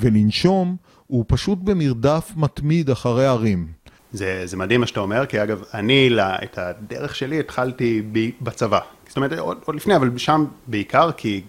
ולנשום, 0.00 0.76
הוא 1.06 1.24
פשוט 1.28 1.58
במרדף 1.62 2.32
מתמיד 2.36 2.90
אחרי 2.90 3.26
הרים. 3.26 3.66
זה, 4.12 4.42
זה 4.44 4.56
מדהים 4.56 4.80
מה 4.80 4.86
שאתה 4.86 5.00
אומר, 5.00 5.26
כי 5.26 5.42
אגב, 5.42 5.62
אני, 5.74 6.10
את 6.42 6.58
הדרך 6.58 7.16
שלי 7.16 7.40
התחלתי 7.40 8.02
בצבא. 8.40 8.78
זאת 9.08 9.16
אומרת, 9.16 9.38
עוד, 9.38 9.58
עוד 9.64 9.76
לפני, 9.76 9.96
אבל 9.96 10.18
שם 10.18 10.44
בעיקר, 10.66 11.12
כי 11.12 11.42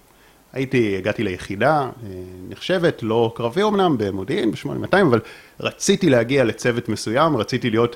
הייתי, 0.56 0.98
הגעתי 0.98 1.24
ליחידה 1.24 1.80
אה, 1.80 1.90
נחשבת, 2.50 3.04
לא 3.04 3.34
קרבי 3.36 3.64
אמנם, 3.64 3.96
במודיעין, 3.98 4.52
ב-8200, 4.52 4.98
אבל 5.02 5.20
רציתי 5.60 6.10
להגיע 6.10 6.44
לצוות 6.44 6.90
מסוים, 6.90 7.38
רציתי 7.38 7.70
להיות 7.70 7.96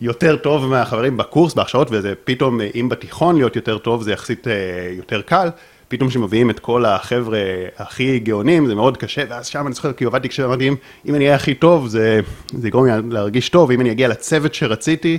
יותר 0.00 0.36
טוב 0.36 0.66
מהחברים 0.66 1.16
בקורס, 1.16 1.54
בהכשרות, 1.54 1.88
וזה 1.90 2.14
פתאום, 2.24 2.60
אה, 2.60 2.68
אם 2.74 2.88
בתיכון 2.88 3.36
להיות 3.36 3.56
יותר 3.56 3.78
טוב, 3.78 4.02
זה 4.02 4.12
יחסית 4.12 4.48
אה, 4.48 4.52
יותר 4.96 5.22
קל. 5.22 5.48
פתאום 5.88 6.10
שמביאים 6.10 6.50
את 6.50 6.60
כל 6.60 6.84
החבר'ה 6.84 7.38
הכי 7.76 8.18
גאונים, 8.18 8.66
זה 8.66 8.74
מאוד 8.74 8.96
קשה, 8.96 9.22
ואז 9.28 9.46
שם 9.46 9.66
אני 9.66 9.74
זוכר, 9.74 9.92
כי 9.92 10.04
עבדתי 10.04 10.28
כשאמרתי, 10.28 10.68
אם, 10.68 10.74
אם 11.06 11.14
אני 11.14 11.24
אהיה 11.24 11.36
הכי 11.36 11.54
טוב, 11.54 11.88
זה, 11.88 12.20
זה 12.52 12.68
יגרום 12.68 12.86
לי 12.86 12.92
להרגיש 13.10 13.48
טוב, 13.48 13.68
ואם 13.68 13.80
אני 13.80 13.90
אגיע 13.90 14.08
לצוות 14.08 14.54
שרציתי, 14.54 15.18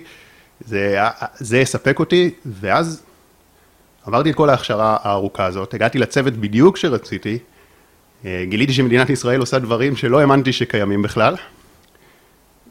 זה, 0.65 0.99
זה 1.37 1.57
יספק 1.57 1.99
אותי, 1.99 2.29
ואז 2.45 3.06
עברתי 4.07 4.29
את 4.29 4.35
כל 4.35 4.49
ההכשרה 4.49 4.97
הארוכה 5.01 5.45
הזאת, 5.45 5.73
הגעתי 5.73 5.97
לצוות 5.99 6.33
בדיוק 6.33 6.77
שרציתי, 6.77 7.37
אה, 8.25 8.43
גיליתי 8.49 8.73
שמדינת 8.73 9.09
ישראל 9.09 9.39
עושה 9.39 9.59
דברים 9.59 9.95
שלא 9.95 10.19
האמנתי 10.19 10.53
שקיימים 10.53 11.01
בכלל, 11.01 11.35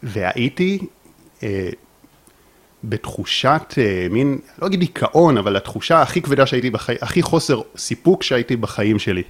והייתי 0.02 0.78
אה, 1.42 1.68
בתחושת 2.84 3.74
אה, 3.78 4.06
מין, 4.10 4.38
לא 4.62 4.66
אגיד 4.66 4.80
דיכאון, 4.80 5.38
אבל 5.38 5.56
התחושה 5.56 6.02
הכי 6.02 6.22
כבדה 6.22 6.46
שהייתי 6.46 6.70
בחיים, 6.70 6.98
הכי 7.02 7.22
חוסר 7.22 7.60
סיפוק 7.76 8.22
שהייתי 8.22 8.56
בחיים 8.56 8.98
שלי. 8.98 9.22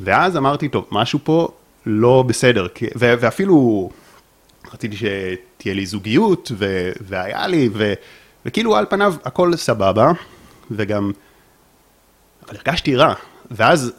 ואז 0.00 0.36
אמרתי, 0.36 0.68
טוב, 0.68 0.86
משהו 0.92 1.18
פה 1.24 1.48
לא 1.86 2.24
בסדר, 2.26 2.66
ו- 2.98 3.14
ואפילו 3.20 3.90
רציתי 4.72 4.96
שתהיה 4.96 5.74
לי 5.74 5.86
זוגיות, 5.86 6.52
ו- 6.54 6.90
והיה 7.00 7.46
לי, 7.46 7.68
ו- 7.72 7.94
וכאילו 8.46 8.76
על 8.76 8.86
פניו 8.88 9.14
הכל 9.24 9.56
סבבה. 9.56 10.12
וגם, 10.70 11.12
אבל 12.46 12.56
הרגשתי 12.56 12.96
רע, 12.96 13.14
ואז 13.50 13.92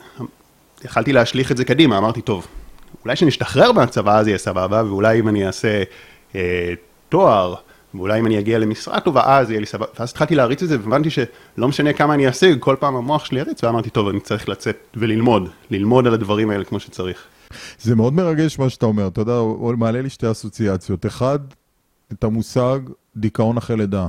יכלתי 0.83 1.13
להשליך 1.13 1.51
את 1.51 1.57
זה 1.57 1.65
קדימה, 1.65 1.97
אמרתי, 1.97 2.21
טוב, 2.21 2.47
אולי 3.03 3.15
כשנשתחרר 3.15 3.71
מהצבא 3.71 4.17
אז 4.19 4.27
יהיה 4.27 4.37
סבבה, 4.37 4.83
ואולי 4.85 5.19
אם 5.19 5.27
אני 5.27 5.47
אעשה 5.47 5.83
אה, 6.35 6.73
תואר, 7.09 7.55
ואולי 7.93 8.19
אם 8.19 8.25
אני 8.25 8.39
אגיע 8.39 8.59
למשרה 8.59 8.99
טובה, 8.99 9.37
אז 9.37 9.49
יהיה 9.49 9.59
לי 9.59 9.65
סבבה, 9.65 9.85
ואז 9.99 10.09
התחלתי 10.09 10.35
להריץ 10.35 10.63
את 10.63 10.69
זה, 10.69 10.77
והבנתי 10.79 11.09
שלא 11.09 11.67
משנה 11.67 11.93
כמה 11.93 12.13
אני 12.13 12.29
אשיג, 12.29 12.59
כל 12.59 12.75
פעם 12.79 12.95
המוח 12.95 13.25
שלי 13.25 13.39
יריץ, 13.39 13.63
ואמרתי, 13.63 13.89
טוב, 13.89 14.07
אני 14.07 14.19
צריך 14.19 14.49
לצאת 14.49 14.77
וללמוד, 14.95 15.49
ללמוד 15.71 16.07
על 16.07 16.13
הדברים 16.13 16.49
האלה 16.49 16.63
כמו 16.63 16.79
שצריך. 16.79 17.23
זה 17.79 17.95
מאוד 17.95 18.13
מרגש 18.13 18.59
מה 18.59 18.69
שאתה 18.69 18.85
אומר, 18.85 19.07
אתה 19.07 19.21
יודע, 19.21 19.39
מעלה 19.77 20.01
לי 20.01 20.09
שתי 20.09 20.31
אסוציאציות. 20.31 21.05
אחד, 21.05 21.39
את 22.11 22.23
המושג 22.23 22.79
דיכאון 23.15 23.57
אחרי 23.57 23.77
לידה. 23.77 24.07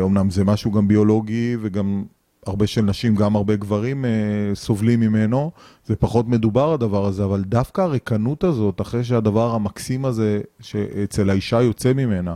אומנם 0.00 0.26
אה, 0.26 0.30
זה 0.30 0.44
משהו 0.44 0.72
גם 0.72 0.88
ביולוגי 0.88 1.56
וגם 1.60 2.04
הרבה 2.46 2.66
של 2.66 2.82
נשים, 2.82 3.14
גם 3.14 3.36
הרבה 3.36 3.56
גברים 3.56 4.04
אה, 4.04 4.10
סובלים 4.54 5.00
ממנו, 5.00 5.50
זה 5.86 5.96
פחות 5.96 6.28
מדובר 6.28 6.72
הדבר 6.72 7.06
הזה, 7.06 7.24
אבל 7.24 7.44
דווקא 7.44 7.80
הריקנות 7.80 8.44
הזאת, 8.44 8.80
אחרי 8.80 9.04
שהדבר 9.04 9.54
המקסים 9.54 10.04
הזה 10.04 10.40
שאצל 10.60 11.30
האישה 11.30 11.62
יוצא 11.62 11.92
ממנה, 11.92 12.34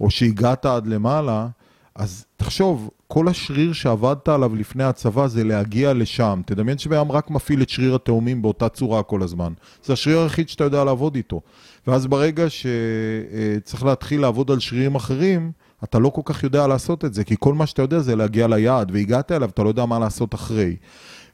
או 0.00 0.10
שהגעת 0.10 0.66
עד 0.66 0.86
למעלה, 0.86 1.48
אז 1.94 2.24
תחשוב, 2.36 2.90
כל 3.08 3.28
השריר 3.28 3.72
שעבדת 3.72 4.28
עליו 4.28 4.56
לפני 4.56 4.84
הצבא 4.84 5.26
זה 5.26 5.44
להגיע 5.44 5.92
לשם. 5.92 6.40
תדמיין 6.46 6.78
שבן 6.78 7.08
רק 7.10 7.30
מפעיל 7.30 7.62
את 7.62 7.68
שריר 7.68 7.94
התאומים 7.94 8.42
באותה 8.42 8.68
צורה 8.68 9.02
כל 9.02 9.22
הזמן. 9.22 9.52
זה 9.84 9.92
השריר 9.92 10.18
היחיד 10.18 10.48
שאתה 10.48 10.64
יודע 10.64 10.84
לעבוד 10.84 11.16
איתו. 11.16 11.40
ואז 11.86 12.06
ברגע 12.06 12.46
שצריך 12.48 13.84
להתחיל 13.84 14.20
לעבוד 14.20 14.50
על 14.50 14.60
שרירים 14.60 14.94
אחרים, 14.94 15.52
אתה 15.84 15.98
לא 15.98 16.08
כל 16.08 16.22
כך 16.24 16.44
יודע 16.44 16.66
לעשות 16.66 17.04
את 17.04 17.14
זה, 17.14 17.24
כי 17.24 17.34
כל 17.38 17.54
מה 17.54 17.66
שאתה 17.66 17.82
יודע 17.82 18.00
זה 18.00 18.16
להגיע 18.16 18.48
ליעד, 18.48 18.90
והגעת 18.94 19.32
אליו, 19.32 19.48
אתה 19.48 19.62
לא 19.62 19.68
יודע 19.68 19.86
מה 19.86 19.98
לעשות 19.98 20.34
אחרי. 20.34 20.76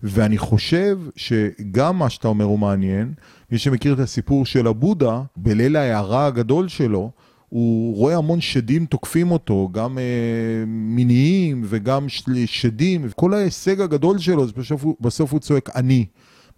ואני 0.03 0.39
חושב 0.39 0.99
שגם 1.17 1.99
מה 1.99 2.11
שאתה 2.11 2.29
אומר 2.29 2.45
הוא 2.45 2.59
מעניין. 2.59 3.13
מי 3.53 3.59
שמכיר 3.59 3.95
את 3.95 3.99
הסיפור 3.99 4.47
של 4.47 4.67
הבודה, 4.67 5.23
בליל 5.37 5.77
ההערה 5.77 6.27
הגדול 6.27 6.69
שלו, 6.69 7.11
הוא 7.49 7.97
רואה 7.97 8.17
המון 8.17 8.41
שדים 8.41 8.87
תוקפים 8.87 9.31
אותו, 9.31 9.69
גם 9.73 9.99
אה, 9.99 10.65
מיניים 10.67 11.63
וגם 11.65 12.07
שדים, 12.47 13.09
כל 13.17 13.35
ההישג 13.35 13.81
הגדול 13.81 14.19
שלו, 14.19 14.47
בסוף, 14.57 14.85
בסוף 15.01 15.33
הוא 15.33 15.41
צועק 15.41 15.77
אני. 15.77 16.07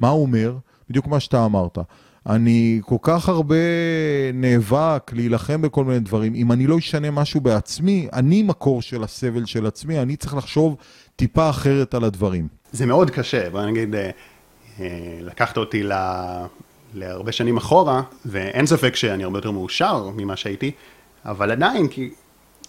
מה 0.00 0.08
הוא 0.08 0.22
אומר? 0.22 0.56
בדיוק 0.90 1.06
מה 1.06 1.20
שאתה 1.20 1.44
אמרת. 1.44 1.78
אני 2.26 2.80
כל 2.84 2.96
כך 3.02 3.28
הרבה 3.28 3.56
נאבק 4.34 5.10
להילחם 5.12 5.62
בכל 5.62 5.84
מיני 5.84 6.00
דברים. 6.00 6.34
אם 6.34 6.52
אני 6.52 6.66
לא 6.66 6.78
אשנה 6.78 7.10
משהו 7.10 7.40
בעצמי, 7.40 8.08
אני 8.12 8.42
מקור 8.42 8.82
של 8.82 9.04
הסבל 9.04 9.44
של 9.44 9.66
עצמי, 9.66 9.98
אני 9.98 10.16
צריך 10.16 10.34
לחשוב 10.34 10.76
טיפה 11.16 11.50
אחרת 11.50 11.94
על 11.94 12.04
הדברים. 12.04 12.48
זה 12.72 12.86
מאוד 12.86 13.10
קשה, 13.10 13.50
בוא 13.50 13.66
נגיד, 13.66 13.94
אה, 13.94 14.10
אה, 14.80 15.18
לקחת 15.20 15.56
אותי 15.56 15.82
ל... 15.82 15.92
להרבה 16.94 17.32
שנים 17.32 17.56
אחורה, 17.56 18.02
ואין 18.24 18.66
ספק 18.66 18.96
שאני 18.96 19.24
הרבה 19.24 19.38
יותר 19.38 19.50
מאושר 19.50 20.08
ממה 20.16 20.36
שהייתי, 20.36 20.70
אבל 21.24 21.50
עדיין, 21.50 21.88
כי 21.88 22.10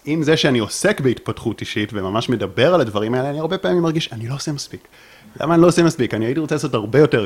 עם 0.05 0.24
זה 0.24 0.38
שאני 0.38 0.60
עוסק 0.60 1.01
בהתפתחות 1.01 1.62
אישית 1.62 1.89
וממש 1.93 2.29
מדבר 2.29 2.74
על 2.74 2.81
הדברים 2.81 3.13
האלה, 3.13 3.29
אני 3.29 3.39
הרבה 3.39 3.58
פעמים 3.58 3.81
מרגיש, 3.81 4.13
אני 4.13 4.27
לא 4.27 4.36
עושה 4.36 4.51
מספיק. 4.51 4.88
למה 5.39 5.53
אני 5.53 5.62
לא 5.62 5.67
עושה 5.67 5.84
מספיק? 5.84 6.13
אני 6.13 6.25
הייתי 6.25 6.39
רוצה 6.39 6.55
לעשות 6.55 6.74
הרבה 6.74 7.00
יותר. 7.00 7.25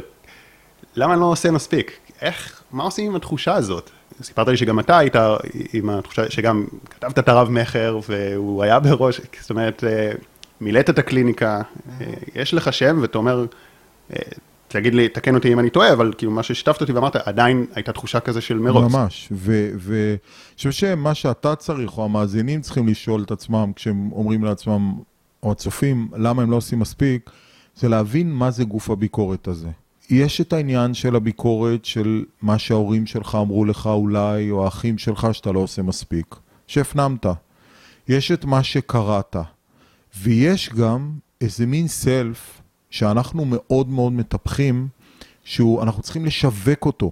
למה 0.96 1.14
אני 1.14 1.22
לא 1.22 1.26
עושה 1.26 1.52
מספיק? 1.52 2.00
איך, 2.22 2.62
מה 2.72 2.84
עושים 2.84 3.10
עם 3.10 3.16
התחושה 3.16 3.54
הזאת? 3.54 3.90
סיפרת 4.22 4.48
לי 4.48 4.58
שגם 4.58 4.80
אתה 4.80 4.98
היית 4.98 5.16
עם 5.74 5.90
התחושה, 5.90 6.30
שגם 6.30 6.66
כתבת 6.90 7.20
את 7.20 7.30
הרב 7.30 7.50
מכר 7.50 8.00
והוא 8.10 8.64
היה 8.64 8.80
בראש, 8.80 9.22
זאת 9.42 9.50
אומרת, 9.50 9.84
אה, 9.84 10.12
מילאת 10.62 10.90
את 10.90 11.00
הקליניקה, 11.00 11.62
אה, 12.02 12.06
יש 12.36 12.54
לך 12.54 12.74
שם 12.74 12.98
ואתה 13.02 13.18
אומר, 13.18 13.46
אה, 14.14 14.20
תגיד 14.68 14.94
לי, 14.94 15.10
תקן 15.10 15.36
אותי 15.36 15.54
אם 15.54 15.60
אני 15.60 15.70
טועה, 15.70 15.94
אבל 15.94 16.14
כאילו 16.18 16.32
מה 16.32 16.44
ששיתפת 16.44 16.82
אותי 16.82 16.92
ואמרת, 16.92 17.16
עדיין 17.16 17.66
הייתה 17.76 17.92
תחושה 17.92 18.20
כזה 18.20 18.42
של 18.42 18.58
מרוץ. 18.58 18.94
ממש, 18.94 19.30
ואני 19.32 20.18
חושב 20.56 20.72
שמה 20.72 21.14
שאתה 21.14 21.56
צריך, 21.56 21.98
או 21.98 22.06
המאזינים 22.06 22.62
צריכים 22.62 22.88
לשאול 22.88 23.24
את 23.24 23.32
עצמם, 23.32 23.72
כשהם 23.76 24.10
אומרים 24.12 24.44
לעצמם, 24.44 24.94
או 25.44 25.52
הצופים, 25.52 26.08
למה 26.16 26.44
הם 26.44 26.52
לא 26.52 26.56
עושים 26.56 26.80
מספיק, 26.80 27.30
זה 27.76 27.90
להבין 27.90 28.32
מה 28.32 28.52
זה 28.52 28.64
גוף 28.64 28.90
הביקורת 28.90 29.48
הזה. 29.48 29.70
יש 30.10 30.42
את 30.42 30.54
העניין 30.54 30.94
של 30.94 31.16
הביקורת 31.16 31.86
של 31.86 32.26
מה 32.42 32.60
שההורים 32.60 33.06
שלך 33.06 33.38
אמרו 33.42 33.66
לך 33.66 33.88
אולי, 33.88 34.52
או 34.52 34.66
האחים 34.66 34.98
שלך 34.98 35.28
שאתה 35.32 35.52
לא 35.52 35.60
עושה 35.60 35.82
מספיק, 35.82 36.36
שהפנמת. 36.68 37.26
יש 38.08 38.32
את 38.32 38.46
מה 38.46 38.64
שקראת, 38.64 39.36
ויש 40.18 40.70
גם 40.70 41.12
איזה 41.42 41.66
מין 41.66 41.88
סלף 41.88 42.62
שאנחנו 42.90 43.46
מאוד 43.46 43.90
מאוד 43.90 44.14
מטפחים, 44.14 44.88
שאנחנו 45.44 46.04
צריכים 46.04 46.26
לשווק 46.26 46.86
אותו. 46.86 47.12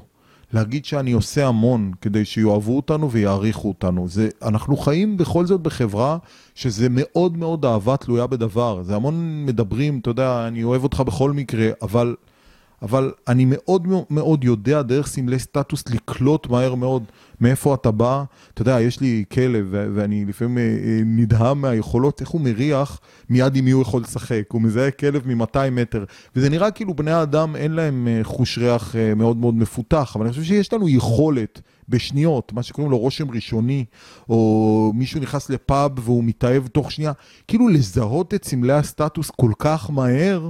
להגיד 0.54 0.86
שאני 0.86 1.12
עושה 1.12 1.48
המון 1.48 1.92
כדי 2.02 2.26
שיאהבו 2.26 2.76
אותנו 2.76 3.12
ויעריכו 3.12 3.68
אותנו. 3.68 4.08
זה, 4.08 4.30
אנחנו 4.42 4.78
חיים 4.78 5.18
בכל 5.18 5.46
זאת 5.46 5.62
בחברה 5.62 6.18
שזה 6.56 6.88
מאוד 6.90 7.38
מאוד 7.38 7.66
אהבה 7.66 7.98
תלויה 7.98 8.28
בדבר. 8.28 8.84
זה 8.84 8.96
המון 8.96 9.46
מדברים, 9.46 10.00
אתה 10.00 10.10
יודע, 10.10 10.48
אני 10.48 10.64
אוהב 10.64 10.84
אותך 10.84 11.00
בכל 11.00 11.32
מקרה, 11.32 11.70
אבל 11.82 12.16
אבל 12.84 13.12
אני 13.28 13.46
מאוד 13.48 13.88
מאוד 14.10 14.44
יודע 14.44 14.82
דרך 14.82 15.08
סמלי 15.08 15.40
סטטוס 15.40 15.84
לקלוט 15.90 16.48
מהר 16.48 16.76
מאוד 16.76 17.04
מאיפה 17.42 17.74
אתה 17.74 17.92
בא. 17.92 18.24
אתה 18.54 18.62
יודע, 18.62 18.82
יש 18.82 19.00
לי 19.00 19.24
כלב 19.32 19.68
ואני 19.72 20.26
לפעמים 20.26 20.58
אה, 20.58 20.64
אה, 20.64 21.02
נדהם 21.06 21.62
מהיכולות, 21.62 22.22
איך 22.22 22.30
הוא 22.30 22.42
מריח 22.42 23.00
מיד 23.30 23.56
עם 23.56 23.66
מי 23.66 23.72
הוא 23.72 23.82
יכול 23.82 24.02
לשחק. 24.02 24.44
הוא 24.52 24.62
מזהה 24.62 24.92
כלב 24.92 25.28
מ-200 25.28 25.70
מטר. 25.72 26.04
וזה 26.36 26.50
נראה 26.50 26.72
כאילו 26.72 26.94
בני 26.94 27.12
האדם 27.12 27.56
אין 27.56 27.72
להם 27.72 28.08
אה, 28.08 28.20
חוש 28.24 28.58
ריח 28.58 28.96
מאוד 29.16 29.38
מאוד 29.38 29.56
מפותח, 29.56 30.12
אבל 30.16 30.26
אני 30.26 30.32
חושב 30.32 30.44
שיש 30.44 30.74
לנו 30.74 30.90
יכולת 30.90 31.62
בשניות, 31.90 32.54
מה 32.54 32.64
שקוראים 32.64 32.92
לו 32.92 32.98
רושם 32.98 33.32
ראשוני, 33.32 33.86
או 34.30 34.92
מישהו 34.96 35.22
נכנס 35.22 35.50
לפאב 35.50 35.92
והוא 36.00 36.24
מתאהב 36.24 36.68
תוך 36.68 36.92
שנייה, 36.92 37.12
כאילו 37.48 37.68
לזהות 37.68 38.34
את 38.34 38.46
סמלי 38.46 38.74
הסטטוס 38.74 39.30
כל 39.30 39.52
כך 39.60 39.90
מהר. 39.90 40.50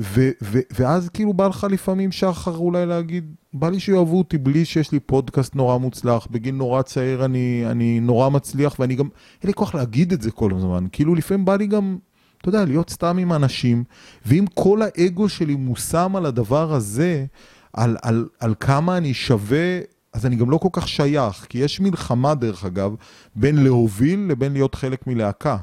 ו- 0.00 0.30
ו- 0.42 0.60
ואז 0.78 1.08
כאילו 1.08 1.32
בא 1.32 1.46
לך 1.46 1.66
לפעמים 1.70 2.12
שחר 2.12 2.56
אולי 2.56 2.86
להגיד, 2.86 3.34
בא 3.52 3.68
לי 3.68 3.80
שיאהבו 3.80 4.18
אותי 4.18 4.38
בלי 4.38 4.64
שיש 4.64 4.92
לי 4.92 5.00
פודקאסט 5.00 5.54
נורא 5.54 5.78
מוצלח, 5.78 6.26
בגיל 6.30 6.54
נורא 6.54 6.82
צעיר 6.82 7.24
אני, 7.24 7.62
אני 7.66 8.00
נורא 8.00 8.28
מצליח, 8.28 8.76
ואני 8.78 8.94
גם, 8.94 9.08
אין 9.42 9.48
לי 9.48 9.54
כוח 9.54 9.74
להגיד 9.74 10.12
את 10.12 10.22
זה 10.22 10.30
כל 10.30 10.50
הזמן, 10.54 10.86
כאילו 10.92 11.14
לפעמים 11.14 11.44
בא 11.44 11.56
לי 11.56 11.66
גם, 11.66 11.98
אתה 12.40 12.48
יודע, 12.48 12.64
להיות 12.64 12.90
סתם 12.90 13.18
עם 13.18 13.32
אנשים, 13.32 13.84
ואם 14.26 14.44
כל 14.54 14.80
האגו 14.82 15.28
שלי 15.28 15.54
מושם 15.54 16.16
על 16.16 16.26
הדבר 16.26 16.74
הזה, 16.74 17.26
על, 17.72 17.96
על, 18.02 18.28
על 18.40 18.54
כמה 18.60 18.96
אני 18.96 19.14
שווה, 19.14 19.80
אז 20.12 20.26
אני 20.26 20.36
גם 20.36 20.50
לא 20.50 20.56
כל 20.56 20.68
כך 20.72 20.88
שייך, 20.88 21.46
כי 21.48 21.58
יש 21.58 21.80
מלחמה 21.80 22.34
דרך 22.34 22.64
אגב, 22.64 22.94
בין 23.36 23.64
להוביל 23.64 24.20
לבין 24.28 24.52
להיות 24.52 24.74
חלק 24.74 25.06
מלהקה. 25.06 25.56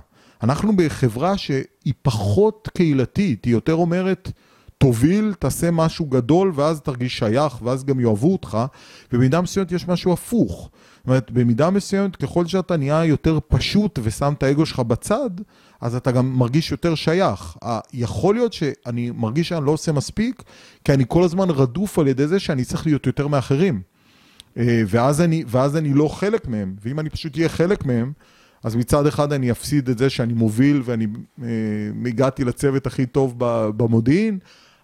אנחנו 0.43 0.75
בחברה 0.75 1.37
שהיא 1.37 1.93
פחות 2.01 2.69
קהילתית, 2.73 3.45
היא 3.45 3.53
יותר 3.53 3.73
אומרת, 3.73 4.31
תוביל, 4.77 5.33
תעשה 5.39 5.71
משהו 5.71 6.05
גדול, 6.05 6.51
ואז 6.55 6.81
תרגיש 6.81 7.17
שייך, 7.17 7.61
ואז 7.61 7.83
גם 7.85 7.99
יאהבו 7.99 8.31
אותך, 8.31 8.57
ובמידה 9.13 9.41
מסוימת 9.41 9.71
יש 9.71 9.87
משהו 9.87 10.13
הפוך. 10.13 10.69
זאת 10.97 11.07
אומרת, 11.07 11.31
במידה 11.31 11.69
מסוימת, 11.69 12.15
ככל 12.15 12.45
שאתה 12.45 12.77
נהיה 12.77 13.05
יותר 13.05 13.39
פשוט 13.47 13.99
ושם 14.03 14.33
את 14.37 14.43
האגו 14.43 14.65
שלך 14.65 14.79
בצד, 14.79 15.29
אז 15.81 15.95
אתה 15.95 16.11
גם 16.11 16.33
מרגיש 16.33 16.71
יותר 16.71 16.95
שייך. 16.95 17.57
יכול 17.93 18.35
להיות 18.35 18.53
שאני 18.53 19.11
מרגיש 19.11 19.49
שאני 19.49 19.65
לא 19.65 19.71
עושה 19.71 19.91
מספיק, 19.91 20.43
כי 20.83 20.93
אני 20.93 21.03
כל 21.07 21.23
הזמן 21.23 21.49
רדוף 21.49 21.99
על 21.99 22.07
ידי 22.07 22.27
זה 22.27 22.39
שאני 22.39 22.65
צריך 22.65 22.85
להיות 22.85 23.07
יותר 23.07 23.27
מאחרים. 23.27 23.81
אה, 24.57 24.81
ואז 24.87 25.21
אני, 25.21 25.43
ואז 25.47 25.77
אני 25.77 25.93
לא 25.93 26.07
חלק 26.07 26.47
מהם, 26.47 26.75
ואם 26.81 26.99
אני 26.99 27.09
פשוט 27.09 27.37
אהיה 27.37 27.49
חלק 27.49 27.85
מהם, 27.85 28.11
אז 28.63 28.75
מצד 28.75 29.07
אחד 29.07 29.33
אני 29.33 29.51
אפסיד 29.51 29.89
את 29.89 29.97
זה 29.97 30.09
שאני 30.09 30.33
מוביל 30.33 30.81
ואני 30.85 31.07
אה, 31.43 31.47
הגעתי 32.05 32.43
לצוות 32.43 32.87
הכי 32.87 33.05
טוב 33.05 33.33
במודיעין, 33.77 34.39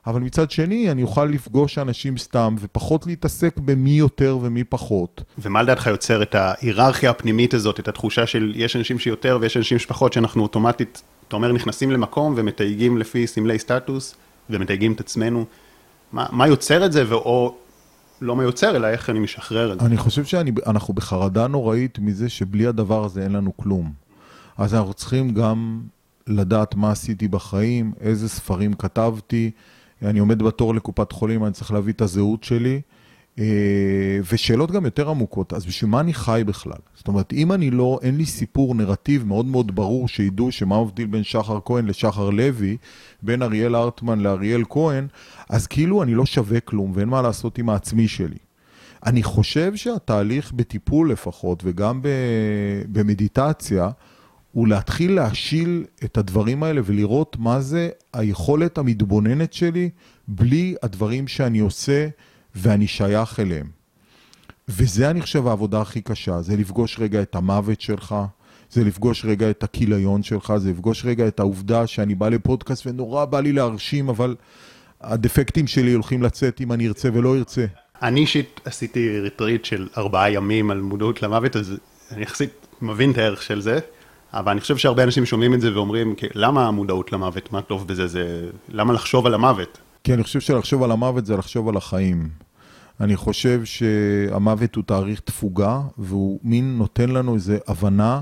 אבל 0.08 0.22
מצד 0.22 0.52
שני 0.52 0.92
אני 0.92 1.04
אוכל 1.04 1.26
לפגוש 1.26 1.78
אנשים 1.78 2.18
סתם 2.18 2.56
ופחות 2.60 3.08
להתעסק 3.08 3.58
במי 3.58 3.90
יותר 3.90 4.38
ומי 4.42 4.64
פחות. 4.64 5.24
ומה 5.38 5.64
לדעתך 5.64 5.88
יוצר 5.88 6.22
את 6.22 6.36
ההיררכיה 6.36 7.10
הפנימית 7.10 7.54
הזאת, 7.54 7.80
את 7.80 7.88
התחושה 7.88 8.28
של 8.28 8.54
יש 8.56 8.76
אנשים 8.76 9.00
שיותר 9.00 9.38
ויש 9.42 9.58
אנשים 9.58 9.80
שפחות, 9.80 10.14
שאנחנו 10.14 10.44
אוטומטית, 10.44 11.02
אתה 11.28 11.36
אומר, 11.36 11.52
נכנסים 11.52 11.92
למקום 11.92 12.34
ומתייגים 12.38 12.98
לפי 12.98 13.28
סמלי 13.28 13.60
סטטוס 13.60 14.16
ומתייגים 14.50 14.94
את 14.94 15.00
עצמנו. 15.00 15.46
מה, 16.12 16.26
מה 16.32 16.48
יוצר 16.48 16.86
את 16.86 16.92
זה, 16.92 17.04
ואו 17.08 17.56
לא 18.22 18.36
מה 18.36 18.44
יוצר, 18.44 18.76
אלא 18.76 18.88
איך 18.88 19.10
אני 19.10 19.20
משחרר 19.20 19.74
את 19.74 19.80
זה. 19.80 19.86
אני 19.86 19.98
חושב 19.98 20.26
שאנחנו 20.26 20.94
בחרדה 20.94 21.48
נוראית 21.48 22.00
מזה 22.00 22.30
שבלי 22.30 22.68
הדבר 22.68 23.06
הזה 23.06 23.24
אין 23.24 23.32
לנו 23.32 23.58
כלום. 23.58 23.94
אז 24.58 24.76
אנחנו 24.76 24.94
צריכים 24.94 25.34
גם 25.34 25.82
לדעת 26.28 26.76
מה 26.76 26.92
עשיתי 26.92 27.28
בחיים, 27.28 27.94
איזה 28.00 28.30
ספרים 28.30 28.74
כתבתי. 28.74 29.52
אני 30.02 30.20
עומד 30.20 30.42
בתור 30.42 30.76
לקופת 30.76 31.12
חולים, 31.12 31.46
אני 31.46 31.54
צריך 31.54 31.72
להביא 31.72 31.94
את 31.94 32.02
הזהות 32.02 32.44
שלי. 32.44 32.82
אה, 33.40 34.20
ושאלות 34.32 34.72
גם 34.72 34.86
יותר 34.86 35.10
עמוקות, 35.10 35.54
אז 35.54 35.66
בשביל 35.66 35.90
מה 35.92 36.00
אני 36.00 36.14
חי 36.14 36.44
בכלל? 36.46 36.78
זאת 36.96 37.08
אומרת, 37.08 37.34
אם 37.34 37.52
אני 37.52 37.72
לא, 37.72 38.00
אין 38.02 38.18
לי 38.18 38.26
סיפור, 38.26 38.76
נרטיב 38.76 39.26
מאוד 39.26 39.46
מאוד 39.46 39.76
ברור 39.76 40.08
שידעו 40.08 40.52
שמה 40.52 40.84
מבדיל 40.84 41.08
בין 41.08 41.24
שחר 41.24 41.60
כהן 41.66 41.86
לשחר 41.86 42.30
לוי, 42.30 42.78
בין 43.22 43.42
אריאל 43.42 43.76
ארטמן 43.76 44.20
לאריאל 44.20 44.64
כהן, 44.70 45.08
אז 45.50 45.68
כאילו 45.68 46.04
אני 46.04 46.16
לא 46.16 46.26
שווה 46.26 46.60
כלום 46.60 46.92
ואין 46.96 47.10
מה 47.10 47.22
לעשות 47.22 47.58
עם 47.58 47.70
העצמי 47.70 48.08
שלי. 48.08 48.38
אני 49.06 49.24
חושב 49.24 49.76
שהתהליך 49.76 50.52
בטיפול 50.52 51.12
לפחות, 51.12 51.62
וגם 51.66 52.02
במדיטציה, 52.92 53.90
הוא 54.52 54.68
להתחיל 54.68 55.12
להשיל 55.16 55.86
את 56.04 56.18
הדברים 56.18 56.64
האלה 56.64 56.82
ולראות 56.86 57.36
מה 57.40 57.62
זה 57.62 57.90
היכולת 58.14 58.78
המתבוננת 58.78 59.54
שלי 59.54 59.90
בלי 60.28 60.76
הדברים 60.84 61.28
שאני 61.28 61.60
עושה. 61.60 62.08
ואני 62.56 62.88
שייך 62.88 63.40
אליהם. 63.40 63.68
וזה, 64.68 65.10
אני 65.10 65.22
חושב, 65.22 65.48
העבודה 65.48 65.82
הכי 65.82 66.02
קשה, 66.02 66.42
זה 66.42 66.56
לפגוש 66.56 67.00
רגע 67.00 67.22
את 67.22 67.36
המוות 67.36 67.82
שלך, 67.82 68.16
זה 68.70 68.84
לפגוש 68.84 69.26
רגע 69.26 69.50
את 69.50 69.64
הכיליון 69.64 70.24
שלך, 70.24 70.54
זה 70.58 70.70
לפגוש 70.70 71.06
רגע 71.06 71.28
את 71.28 71.40
העובדה 71.40 71.88
שאני 71.88 72.16
בא 72.16 72.30
לפודקאסט 72.30 72.88
ונורא 72.88 73.26
בא 73.26 73.40
לי 73.40 73.52
להרשים, 73.52 74.10
אבל 74.10 74.36
הדפקטים 75.02 75.68
שלי 75.68 75.94
הולכים 75.94 76.24
לצאת 76.24 76.62
אם 76.62 76.72
אני 76.72 76.88
ארצה 76.88 77.10
ולא 77.14 77.38
ארצה. 77.38 77.66
אני 78.02 78.20
אישית 78.20 78.62
עשיתי 78.66 79.20
ריטריט 79.20 79.66
של 79.66 79.88
ארבעה 79.98 80.32
ימים 80.32 80.72
על 80.72 80.82
מודעות 80.82 81.24
למוות, 81.24 81.56
אז 81.56 81.78
אני 82.12 82.24
יחסית 82.24 82.68
מבין 82.82 83.12
את 83.12 83.18
הערך 83.18 83.42
של 83.44 83.62
זה, 83.62 83.80
אבל 84.34 84.52
אני 84.52 84.62
חושב 84.62 84.78
שהרבה 84.78 85.04
אנשים 85.04 85.26
שומעים 85.26 85.54
את 85.54 85.62
זה 85.62 85.74
ואומרים, 85.76 86.16
למה 86.34 86.68
המודעות 86.68 87.12
למוות, 87.12 87.52
מה 87.52 87.62
טוב 87.62 87.88
בזה, 87.88 88.08
זה... 88.08 88.50
למה 88.70 88.94
לחשוב 88.94 89.26
על 89.26 89.34
המוות? 89.34 89.78
כי 90.04 90.14
אני 90.14 90.24
חושב 90.24 90.40
שלחשוב 90.40 90.84
על 90.84 90.92
המוות 90.92 91.26
זה 91.26 91.38
לחשוב 91.38 91.70
על 91.70 91.78
החיים. 91.78 92.30
אני 93.00 93.16
חושב 93.16 93.66
שהמוות 93.66 94.76
הוא 94.76 94.84
תאריך 94.84 95.20
תפוגה, 95.20 95.82
והוא 95.98 96.40
מין 96.44 96.78
נותן 96.78 97.10
לנו 97.10 97.36
איזו 97.36 97.54
הבנה 97.68 98.22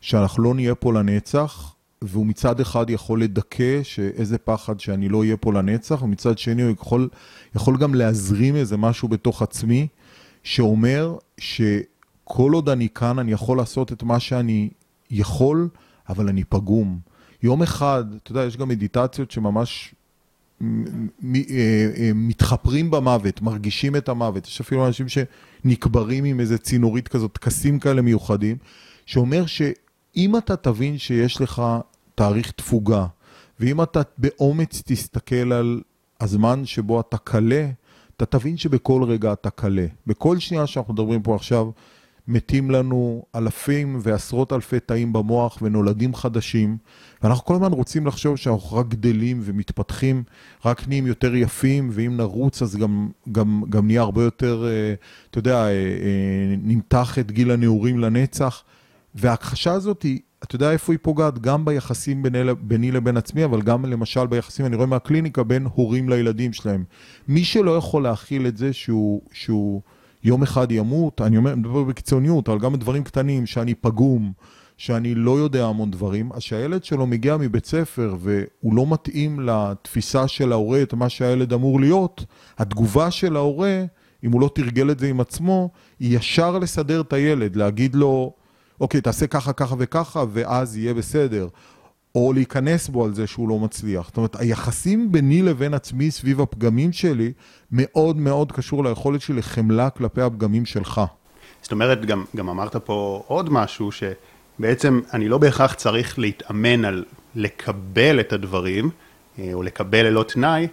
שאנחנו 0.00 0.42
לא 0.42 0.54
נהיה 0.54 0.74
פה 0.74 0.92
לנצח, 0.92 1.74
והוא 2.02 2.26
מצד 2.26 2.60
אחד 2.60 2.90
יכול 2.90 3.22
לדכא 3.22 3.82
שאיזה 3.82 4.38
פחד 4.38 4.80
שאני 4.80 5.08
לא 5.08 5.20
אהיה 5.20 5.36
פה 5.36 5.52
לנצח, 5.52 6.02
ומצד 6.02 6.38
שני 6.38 6.62
הוא 6.62 6.70
יכול, 6.70 7.08
יכול 7.54 7.76
גם 7.76 7.94
להזרים 7.94 8.56
איזה 8.56 8.76
משהו 8.76 9.08
בתוך 9.08 9.42
עצמי, 9.42 9.86
שאומר 10.42 11.16
שכל 11.38 12.52
עוד 12.52 12.68
אני 12.68 12.88
כאן 12.94 13.18
אני 13.18 13.32
יכול 13.32 13.58
לעשות 13.58 13.92
את 13.92 14.02
מה 14.02 14.20
שאני 14.20 14.70
יכול, 15.10 15.68
אבל 16.08 16.28
אני 16.28 16.44
פגום. 16.44 16.98
יום 17.42 17.62
אחד, 17.62 18.04
אתה 18.22 18.30
יודע, 18.30 18.44
יש 18.44 18.56
גם 18.56 18.68
מדיטציות 18.68 19.30
שממש 19.30 19.94
מתחפרים 22.14 22.90
במוות, 22.90 23.42
מרגישים 23.42 23.96
את 23.96 24.08
המוות. 24.08 24.46
יש 24.46 24.60
אפילו 24.60 24.86
אנשים 24.86 25.06
שנקברים 25.08 26.24
עם 26.24 26.40
איזה 26.40 26.58
צינורית 26.58 27.08
כזאת, 27.08 27.32
טקסים 27.32 27.78
כאלה 27.78 28.02
מיוחדים, 28.02 28.56
שאומר 29.06 29.46
שאם 29.46 30.36
אתה 30.36 30.56
תבין 30.56 30.98
שיש 30.98 31.40
לך 31.40 31.62
תאריך 32.14 32.50
תפוגה, 32.50 33.06
ואם 33.60 33.82
אתה 33.82 34.00
באומץ 34.18 34.82
תסתכל 34.86 35.52
על 35.52 35.80
הזמן 36.20 36.66
שבו 36.66 37.00
אתה 37.00 37.16
קלה, 37.18 37.70
אתה 38.16 38.26
תבין 38.26 38.56
שבכל 38.56 39.02
רגע 39.02 39.32
אתה 39.32 39.50
קלה. 39.50 39.86
בכל 40.06 40.38
שנייה 40.38 40.66
שאנחנו 40.66 40.94
מדברים 40.94 41.22
פה 41.22 41.34
עכשיו, 41.34 41.66
מתים 42.30 42.70
לנו 42.70 43.24
אלפים 43.34 43.98
ועשרות 44.02 44.52
אלפי 44.52 44.80
תאים 44.80 45.12
במוח 45.12 45.58
ונולדים 45.62 46.14
חדשים, 46.14 46.76
ואנחנו 47.22 47.44
כל 47.44 47.54
הזמן 47.54 47.72
רוצים 47.72 48.06
לחשוב 48.06 48.36
שאנחנו 48.36 48.76
רק 48.76 48.88
גדלים 48.88 49.40
ומתפתחים, 49.42 50.22
רק 50.64 50.88
נהיים 50.88 51.06
יותר 51.06 51.34
יפים, 51.34 51.88
ואם 51.92 52.16
נרוץ 52.16 52.62
אז 52.62 52.76
גם, 52.76 53.08
גם, 53.32 53.62
גם 53.68 53.86
נהיה 53.86 54.00
הרבה 54.00 54.22
יותר, 54.22 54.66
אה, 54.68 54.94
אתה 55.30 55.38
יודע, 55.38 55.56
אה, 55.56 55.68
אה, 55.70 56.54
נמתח 56.62 57.18
את 57.18 57.32
גיל 57.32 57.50
הנעורים 57.50 57.98
לנצח. 57.98 58.62
וההכחשה 59.14 59.72
הזאת 59.72 60.02
היא, 60.02 60.18
אתה 60.44 60.56
יודע 60.56 60.72
איפה 60.72 60.92
היא 60.92 60.98
פוגעת? 61.02 61.38
גם 61.38 61.64
ביחסים 61.64 62.22
ביני, 62.22 62.38
ביני 62.60 62.90
לבין 62.90 63.16
עצמי, 63.16 63.44
אבל 63.44 63.62
גם 63.62 63.84
למשל 63.84 64.26
ביחסים, 64.26 64.66
אני 64.66 64.76
רואה 64.76 64.86
מהקליניקה, 64.86 65.42
בין 65.42 65.66
הורים 65.74 66.08
לילדים 66.08 66.52
שלהם. 66.52 66.84
מי 67.28 67.44
שלא 67.44 67.76
יכול 67.76 68.02
להכיל 68.02 68.46
את 68.46 68.56
זה 68.56 68.72
שהוא... 68.72 69.22
שהוא 69.32 69.82
יום 70.24 70.42
אחד 70.42 70.72
ימות, 70.72 71.20
אני 71.20 71.36
אומר, 71.36 71.54
מדבר 71.54 71.82
בקיצוניות, 71.82 72.48
אבל 72.48 72.58
גם 72.58 72.72
בדברים 72.72 73.04
קטנים, 73.04 73.46
שאני 73.46 73.74
פגום, 73.74 74.32
שאני 74.76 75.14
לא 75.14 75.38
יודע 75.38 75.66
המון 75.66 75.90
דברים, 75.90 76.32
אז 76.32 76.42
שהילד 76.42 76.84
שלו 76.84 77.06
מגיע 77.06 77.36
מבית 77.36 77.66
ספר 77.66 78.16
והוא 78.18 78.74
לא 78.74 78.86
מתאים 78.88 79.40
לתפיסה 79.40 80.28
של 80.28 80.52
ההורה, 80.52 80.82
את 80.82 80.94
מה 80.94 81.08
שהילד 81.08 81.52
אמור 81.52 81.80
להיות, 81.80 82.24
התגובה 82.58 83.10
של 83.10 83.36
ההורה, 83.36 83.84
אם 84.24 84.32
הוא 84.32 84.40
לא 84.40 84.50
תרגל 84.54 84.90
את 84.90 84.98
זה 84.98 85.06
עם 85.08 85.20
עצמו, 85.20 85.70
היא 86.00 86.18
ישר 86.18 86.58
לסדר 86.58 87.00
את 87.00 87.12
הילד, 87.12 87.56
להגיד 87.56 87.94
לו, 87.94 88.32
אוקיי, 88.80 89.00
תעשה 89.00 89.26
ככה, 89.26 89.52
ככה 89.52 89.74
וככה, 89.78 90.24
ואז 90.32 90.76
יהיה 90.76 90.94
בסדר. 90.94 91.48
או 92.14 92.32
להיכנס 92.32 92.88
בו 92.88 93.04
על 93.04 93.14
זה 93.14 93.26
שהוא 93.26 93.48
לא 93.48 93.58
מצליח. 93.58 94.06
זאת 94.06 94.16
אומרת, 94.16 94.36
היחסים 94.40 95.12
ביני 95.12 95.42
לבין 95.42 95.74
עצמי 95.74 96.10
סביב 96.10 96.40
הפגמים 96.40 96.92
שלי, 96.92 97.32
מאוד 97.72 98.16
מאוד 98.16 98.52
קשור 98.52 98.84
ליכולת 98.84 99.20
שלי 99.20 99.36
לחמלה 99.36 99.90
כלפי 99.90 100.22
הפגמים 100.22 100.66
שלך. 100.66 101.00
זאת 101.62 101.72
אומרת, 101.72 102.04
גם, 102.04 102.24
גם 102.36 102.48
אמרת 102.48 102.76
פה 102.76 103.22
עוד 103.26 103.52
משהו, 103.52 103.90
שבעצם 103.92 105.00
אני 105.12 105.28
לא 105.28 105.38
בהכרח 105.38 105.74
צריך 105.74 106.18
להתאמן 106.18 106.84
על 106.84 107.04
לקבל 107.34 108.20
את 108.20 108.32
הדברים, 108.32 108.90
אה, 109.38 109.50
או 109.52 109.62
לקבל 109.62 110.06
ללא 110.06 110.22
תנאי, 110.22 110.68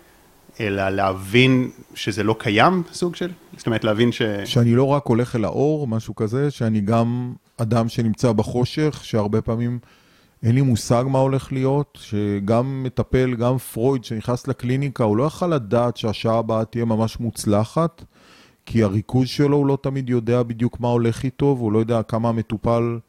אלא 0.59 0.89
להבין 0.89 1.69
שזה 1.95 2.23
לא 2.23 2.35
קיים, 2.39 2.83
סוג 2.93 3.15
של? 3.15 3.31
זאת 3.57 3.65
אומרת, 3.65 3.83
להבין 3.83 4.11
ש... 4.11 4.21
שאני 4.45 4.75
לא 4.75 4.83
רק 4.83 5.05
הולך 5.05 5.35
אל 5.35 5.45
האור, 5.45 5.87
משהו 5.87 6.15
כזה, 6.15 6.51
שאני 6.51 6.81
גם 6.81 7.33
אדם 7.57 7.89
שנמצא 7.89 8.31
בחושך, 8.31 8.99
שהרבה 9.03 9.41
פעמים 9.41 9.79
אין 10.43 10.55
לי 10.55 10.61
מושג 10.61 11.03
מה 11.07 11.19
הולך 11.19 11.51
להיות, 11.51 11.97
שגם 12.01 12.83
מטפל, 12.83 13.35
גם 13.35 13.57
פרויד 13.57 14.03
שנכנס 14.03 14.47
לקליניקה, 14.47 15.03
הוא 15.03 15.17
לא 15.17 15.23
יכל 15.23 15.47
לדעת 15.47 15.97
שהשעה 15.97 16.37
הבאה 16.37 16.65
תהיה 16.65 16.85
ממש 16.85 17.19
מוצלחת, 17.19 18.03
כי 18.65 18.83
הריכוז 18.83 19.27
שלו 19.27 19.57
הוא 19.57 19.67
לא 19.67 19.77
תמיד 19.81 20.09
יודע 20.09 20.43
בדיוק 20.43 20.79
מה 20.79 20.87
הולך 20.87 21.23
איתו, 21.23 21.55
והוא 21.57 21.71
לא 21.71 21.79
יודע 21.79 22.03
כמה 22.03 22.29
המטופל 22.29 22.99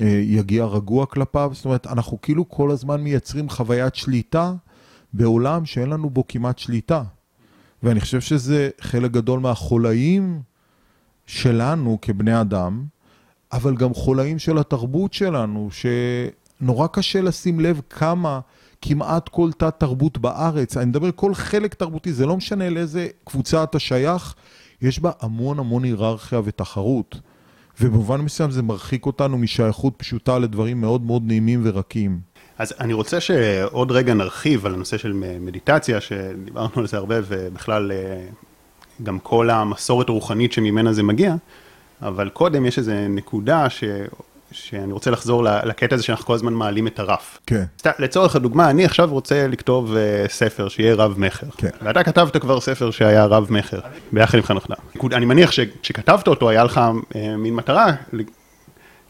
אה, 0.00 0.20
יגיע 0.22 0.64
רגוע 0.64 1.06
כלפיו. 1.06 1.50
זאת 1.54 1.64
אומרת, 1.64 1.86
אנחנו 1.86 2.20
כאילו 2.20 2.48
כל 2.48 2.70
הזמן 2.70 3.00
מייצרים 3.00 3.48
חוויית 3.48 3.94
שליטה 3.94 4.54
בעולם 5.12 5.66
שאין 5.66 5.90
לנו 5.90 6.10
בו 6.10 6.24
כמעט 6.28 6.58
שליטה. 6.58 7.02
ואני 7.82 8.00
חושב 8.00 8.20
שזה 8.20 8.70
חלק 8.80 9.10
גדול 9.10 9.40
מהחולאים 9.40 10.40
שלנו 11.26 11.98
כבני 12.02 12.40
אדם, 12.40 12.84
אבל 13.54 13.76
גם 13.76 13.94
חולאים 13.94 14.38
של 14.38 14.58
התרבות 14.58 15.12
שלנו, 15.12 15.68
שנורא 15.70 16.86
קשה 16.86 17.20
לשים 17.20 17.60
לב 17.60 17.80
כמה 17.90 18.40
כמעט 18.82 19.28
כל 19.28 19.52
תת 19.52 19.74
תרבות 19.78 20.18
בארץ, 20.18 20.76
אני 20.76 20.86
מדבר 20.86 21.10
כל 21.14 21.34
חלק 21.34 21.74
תרבותי, 21.74 22.12
זה 22.12 22.26
לא 22.26 22.36
משנה 22.36 22.70
לאיזה 22.70 23.08
קבוצה 23.24 23.62
אתה 23.62 23.78
שייך, 23.78 24.34
יש 24.82 25.00
בה 25.00 25.10
המון 25.20 25.58
המון 25.58 25.84
היררכיה 25.84 26.40
ותחרות. 26.44 27.20
ובמובן 27.80 28.20
מסוים 28.20 28.50
זה 28.50 28.62
מרחיק 28.62 29.06
אותנו 29.06 29.38
משייכות 29.38 29.94
פשוטה 29.96 30.38
לדברים 30.38 30.80
מאוד 30.80 31.02
מאוד 31.02 31.22
נעימים 31.26 31.60
ורקים. 31.64 32.18
אז 32.58 32.74
אני 32.80 32.92
רוצה 32.92 33.20
שעוד 33.20 33.92
רגע 33.92 34.14
נרחיב 34.14 34.66
על 34.66 34.74
הנושא 34.74 34.98
של 34.98 35.12
מדיטציה, 35.40 36.00
שדיברנו 36.00 36.70
על 36.76 36.86
זה 36.86 36.96
הרבה, 36.96 37.14
ובכלל 37.28 37.92
אה, 37.92 38.26
גם 39.02 39.18
כל 39.18 39.50
המסורת 39.50 40.08
הרוחנית 40.08 40.52
שממנה 40.52 40.92
זה 40.92 41.02
מגיע. 41.02 41.34
אבל 42.04 42.28
קודם 42.28 42.66
יש 42.66 42.78
איזו 42.78 42.92
נקודה 43.08 43.70
ש... 43.70 43.84
שאני 44.52 44.92
רוצה 44.92 45.10
לחזור 45.10 45.44
לקטע 45.44 45.94
הזה 45.94 46.04
שאנחנו 46.04 46.24
כל 46.24 46.34
הזמן 46.34 46.52
מעלים 46.52 46.86
את 46.86 46.98
הרף. 46.98 47.38
כן. 47.46 47.64
לצורך 47.98 48.36
הדוגמה, 48.36 48.70
אני 48.70 48.84
עכשיו 48.84 49.10
רוצה 49.10 49.46
לכתוב 49.48 49.94
uh, 49.94 50.30
ספר 50.30 50.68
שיהיה 50.68 50.94
רב 50.94 51.14
מכר. 51.18 51.46
כן. 51.56 51.68
ואתה 51.82 52.02
כתבת 52.02 52.36
כבר 52.36 52.60
ספר 52.60 52.90
שהיה 52.90 53.24
רב 53.24 53.46
מכר, 53.50 53.80
ביחד 54.12 54.38
עם 54.38 54.44
חנוך 54.44 54.66
דם. 54.68 55.12
אני 55.12 55.26
מניח 55.26 55.50
שכשכתבת 55.50 56.28
אותו 56.28 56.50
היה 56.50 56.64
לך 56.64 56.80
uh, 57.12 57.16
מין 57.38 57.54
מטרה, 57.54 57.92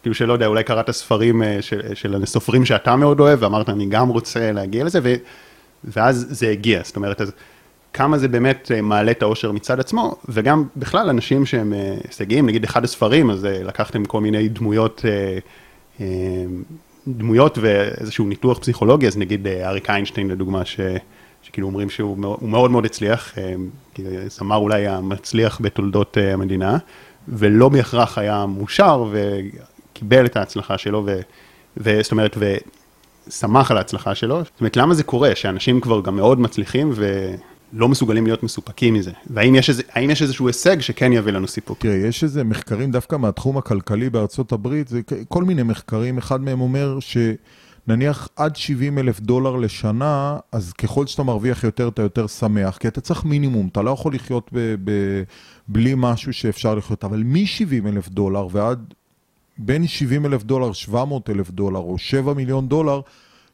כאילו 0.03 0.15
שלא 0.15 0.33
יודע, 0.33 0.47
אולי 0.47 0.65
קראת 0.65 0.91
ספרים 0.91 1.43
uh, 1.43 1.47
של, 1.61 1.95
של 1.95 2.23
הסופרים 2.23 2.65
שאתה 2.65 2.97
מאוד 2.97 3.21
אוהב, 3.21 3.43
ואמרת, 3.43 3.69
אני 3.69 3.87
גם 3.87 4.09
רוצה 4.09 4.53
להגיע 4.53 4.85
לזה, 4.85 5.01
ו... 5.03 5.15
ואז 5.85 6.27
זה 6.31 6.51
הגיע. 6.51 6.81
זאת 6.85 6.97
אומרת, 6.97 7.21
אז... 7.21 7.33
כמה 7.95 8.19
זה 8.19 8.29
באמת 8.29 8.71
אה, 8.75 8.83
מעלה 8.83 9.11
את 9.11 9.23
האושר 9.23 9.53
מצד 9.53 9.81
עצמו, 9.81 10.17
וגם 10.29 10.65
בכלל 10.77 11.09
אנשים 11.09 11.47
שהם 11.47 11.73
אה, 11.73 11.95
הישגיים, 12.05 12.47
נגיד 12.47 12.65
אחד 12.65 12.85
הספרים, 12.85 13.31
אז 13.31 13.45
אה, 13.45 13.63
לקחתם 13.63 14.05
כל 14.05 14.21
מיני 14.21 14.49
דמויות, 14.49 15.05
דמויות 17.09 17.59
ואיזשהו 17.59 18.25
ניתוח 18.25 18.59
פסיכולוגי, 18.59 19.07
אז 19.07 19.17
נגיד 19.17 19.47
אריק 19.47 19.91
איינשטיין 19.91 20.29
לדוגמה, 20.29 20.65
ש, 20.65 20.81
שכאילו 21.43 21.67
אומרים 21.67 21.91
שהוא 21.91 22.19
מאוד 22.43 22.71
מאוד 22.71 22.85
הצליח, 22.85 23.35
זמר 24.27 24.57
אולי 24.57 24.87
המצליח 24.87 25.61
בתולדות 25.61 26.17
המדינה, 26.33 26.79
ולא 27.29 27.69
בהכרח 27.69 28.19
היה 28.19 28.47
מאושר 28.47 29.05
וקיבל 29.13 30.27
את 30.27 30.37
ההצלחה 30.37 30.79
שלו, 30.79 31.03
ו, 31.07 31.21
וזאת 31.77 32.13
אומרת, 32.13 32.37
ושמח 33.29 33.71
על 33.71 33.77
ההצלחה 33.77 34.15
שלו. 34.15 34.45
זאת 34.45 34.61
אומרת, 34.61 34.77
למה 34.77 34.95
זה 34.95 35.05
קורה 35.05 35.35
שאנשים 35.35 35.81
כבר 35.81 36.01
גם 36.01 36.17
מאוד 36.17 36.41
מצליחים 36.41 36.91
ו... 36.95 37.35
לא 37.73 37.89
מסוגלים 37.89 38.27
להיות 38.27 38.43
מסופקים 38.43 38.95
מזה? 38.95 39.11
והאם 39.31 39.55
יש, 39.55 39.69
איזה, 39.69 39.83
יש 39.97 40.23
איזשהו 40.23 40.47
הישג 40.47 40.81
שכן 40.81 41.13
יביא 41.13 41.33
לנו 41.33 41.49
סיפוק? 41.49 41.79
תראה, 41.79 41.95
יש 41.95 42.25
איזה 42.25 42.45
מחקרים 42.45 42.91
דווקא 42.91 43.17
מהתחום 43.17 43.59
הכלכלי 43.59 44.11
בארצות 44.11 44.53
הברית, 44.53 44.89
זה 44.89 45.01
כל 45.29 45.45
מיני 45.45 45.63
מחקרים, 45.63 46.19
אחד 46.19 46.41
מהם 46.41 46.61
אומר 46.61 46.99
שנניח 47.01 48.29
עד 48.37 48.57
70 48.57 48.99
אלף 48.99 49.21
דולר 49.21 49.57
לשנה, 49.57 50.37
אז 50.53 50.73
ככל 50.73 51.07
שאתה 51.07 51.23
מרוויח 51.23 51.65
יותר, 51.65 51.89
אתה 51.89 52.03
יותר 52.03 52.27
שמח, 52.27 52.77
כי 52.77 52.89
אתה 52.89 53.01
צריך 53.01 53.25
מינימום, 53.25 53.69
אתה 53.73 53.83
לא 53.83 53.91
יכול 53.91 54.15
לחיות 54.15 54.51
ב, 54.53 54.75
ב, 54.85 55.23
בלי 55.69 55.93
משהו 55.97 56.33
שאפשר 56.33 56.75
לחיות, 56.75 57.05
אבל 57.05 57.23
מ-70 57.23 57.89
אלף 57.89 58.09
דולר 58.09 58.47
ועד 58.51 58.95
בין 59.59 59.87
70 59.87 60.27
אלף 60.27 60.43
דולר, 60.43 60.73
700 60.73 61.31
אלף 61.31 61.51
דולר 61.51 61.79
או 61.79 61.99
7 61.99 62.35
מיליון 62.35 62.69
דולר, 62.69 63.01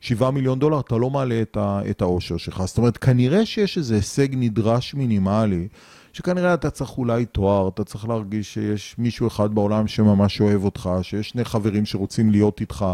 7 0.01 0.31
מיליון 0.31 0.59
דולר, 0.59 0.81
אתה 0.81 0.97
לא 0.97 1.11
מעלה 1.11 1.43
את, 1.43 1.57
ה, 1.57 1.81
את 1.91 2.03
האושר 2.03 2.37
שלך. 2.37 2.63
זאת 2.67 2.79
אומרת, 2.79 2.97
כנראה 2.97 3.47
שיש 3.47 3.79
איזה 3.79 3.95
הישג 3.95 4.29
נדרש 4.33 4.95
מינימלי, 4.95 5.69
שכנראה 6.13 6.55
אתה 6.55 6.71
צריך 6.71 6.99
אולי 6.99 7.27
תואר, 7.27 7.69
אתה 7.69 7.85
צריך 7.85 8.09
להרגיש 8.09 8.55
שיש 8.55 8.95
מישהו 8.99 9.29
אחד 9.29 9.55
בעולם 9.55 9.87
שממש 9.87 10.41
אוהב 10.41 10.65
אותך, 10.65 10.91
שיש 11.03 11.29
שני 11.29 11.45
חברים 11.45 11.87
שרוצים 11.87 12.31
להיות 12.31 12.61
איתך. 12.61 12.87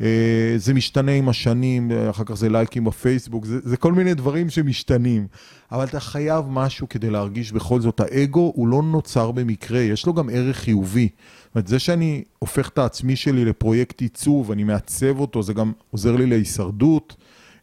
אה, 0.00 0.54
זה 0.56 0.74
משתנה 0.74 1.12
עם 1.12 1.28
השנים, 1.28 1.90
אחר 2.10 2.24
כך 2.24 2.34
זה 2.34 2.48
לייקים 2.48 2.84
בפייסבוק, 2.84 3.44
זה, 3.44 3.58
זה 3.62 3.76
כל 3.76 3.92
מיני 3.92 4.14
דברים 4.14 4.50
שמשתנים. 4.50 5.26
אבל 5.72 5.84
אתה 5.84 6.00
חייב 6.00 6.44
משהו 6.48 6.88
כדי 6.88 7.10
להרגיש 7.10 7.52
בכל 7.52 7.80
זאת, 7.80 8.00
האגו 8.00 8.52
הוא 8.54 8.68
לא 8.68 8.82
נוצר 8.82 9.30
במקרה, 9.30 9.80
יש 9.80 10.06
לו 10.06 10.14
גם 10.14 10.28
ערך 10.32 10.56
חיובי. 10.56 11.08
אומרת, 11.56 11.68
זה 11.68 11.78
שאני 11.78 12.24
הופך 12.38 12.68
את 12.68 12.78
העצמי 12.78 13.16
שלי 13.16 13.44
לפרויקט 13.44 14.00
עיצוב, 14.00 14.50
אני 14.50 14.64
מעצב 14.64 15.20
אותו, 15.20 15.42
זה 15.42 15.52
גם 15.52 15.72
עוזר 15.90 16.16
לי 16.16 16.26
להישרדות. 16.26 17.16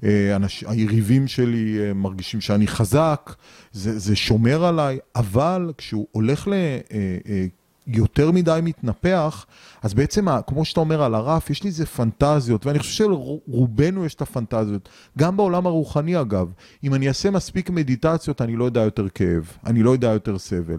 אה, 0.04 0.36
אנש, 0.36 0.64
היריבים 0.68 1.28
שלי 1.28 1.78
אה, 1.80 1.94
מרגישים 1.94 2.42
שאני 2.42 2.68
חזק, 2.68 3.36
זה, 3.72 4.00
זה 4.00 4.16
שומר 4.16 4.66
עליי, 4.66 5.00
אבל 5.16 5.74
כשהוא 5.78 6.08
הולך 6.12 6.48
ל... 6.48 6.54
אה, 6.54 7.46
יותר 7.88 8.32
מדי 8.32 8.60
מתנפח, 8.64 9.46
אז 9.82 9.94
בעצם, 9.94 10.26
כמו 10.48 10.66
שאתה 10.66 10.80
אומר 10.80 11.04
על 11.04 11.16
הרף, 11.16 11.50
יש 11.50 11.64
לי 11.64 11.70
איזה 11.70 11.86
פנטזיות, 11.86 12.66
ואני 12.66 12.80
חושב 12.80 12.92
שלרובנו 12.92 14.06
יש 14.06 14.16
את 14.16 14.22
הפנטזיות. 14.22 14.90
גם 15.18 15.38
בעולם 15.38 15.68
הרוחני, 15.68 16.22
אגב. 16.22 16.52
אם 16.84 16.94
אני 16.94 17.08
אעשה 17.08 17.32
מספיק 17.32 17.70
מדיטציות, 17.70 18.42
אני 18.42 18.56
לא 18.56 18.64
יודע 18.64 18.82
יותר 18.82 19.10
כאב, 19.10 19.52
אני 19.66 19.84
לא 19.84 19.92
יודע 19.92 20.08
יותר 20.08 20.38
סבל. 20.40 20.78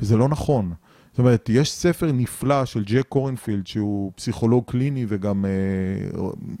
וזה 0.00 0.16
לא 0.16 0.28
נכון. 0.28 0.72
זאת 1.16 1.18
אומרת, 1.18 1.48
יש 1.52 1.72
ספר 1.72 2.12
נפלא 2.12 2.64
של 2.64 2.84
ג'ק 2.84 3.06
קורנפילד, 3.08 3.66
שהוא 3.66 4.12
פסיכולוג 4.16 4.64
קליני 4.66 5.06
וגם 5.08 5.44
אה, 5.44 5.50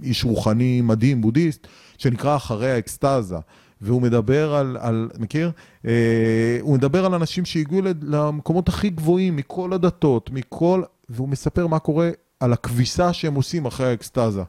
איש 0.02 0.24
רוחני 0.24 0.80
מדהים, 0.80 1.20
בודהיסט, 1.20 1.66
שנקרא 1.98 2.36
אחרי 2.36 2.72
האקסטזה. 2.72 3.36
והוא 3.80 4.02
מדבר 4.02 4.54
על, 4.54 4.76
על 4.80 5.08
מכיר? 5.18 5.50
אה, 5.86 6.58
הוא 6.60 6.74
מדבר 6.74 7.04
על 7.04 7.14
אנשים 7.14 7.44
שהגיעו 7.44 7.82
למקומות 8.02 8.68
הכי 8.68 8.90
גבוהים 8.90 9.36
מכל 9.36 9.72
הדתות, 9.72 10.30
מכל... 10.30 10.82
והוא 11.08 11.28
מספר 11.28 11.66
מה 11.66 11.78
קורה 11.78 12.10
על 12.40 12.52
הכביסה 12.52 13.12
שהם 13.12 13.34
עושים 13.34 13.66
אחרי 13.66 13.86
האקסטזה. 13.86 14.42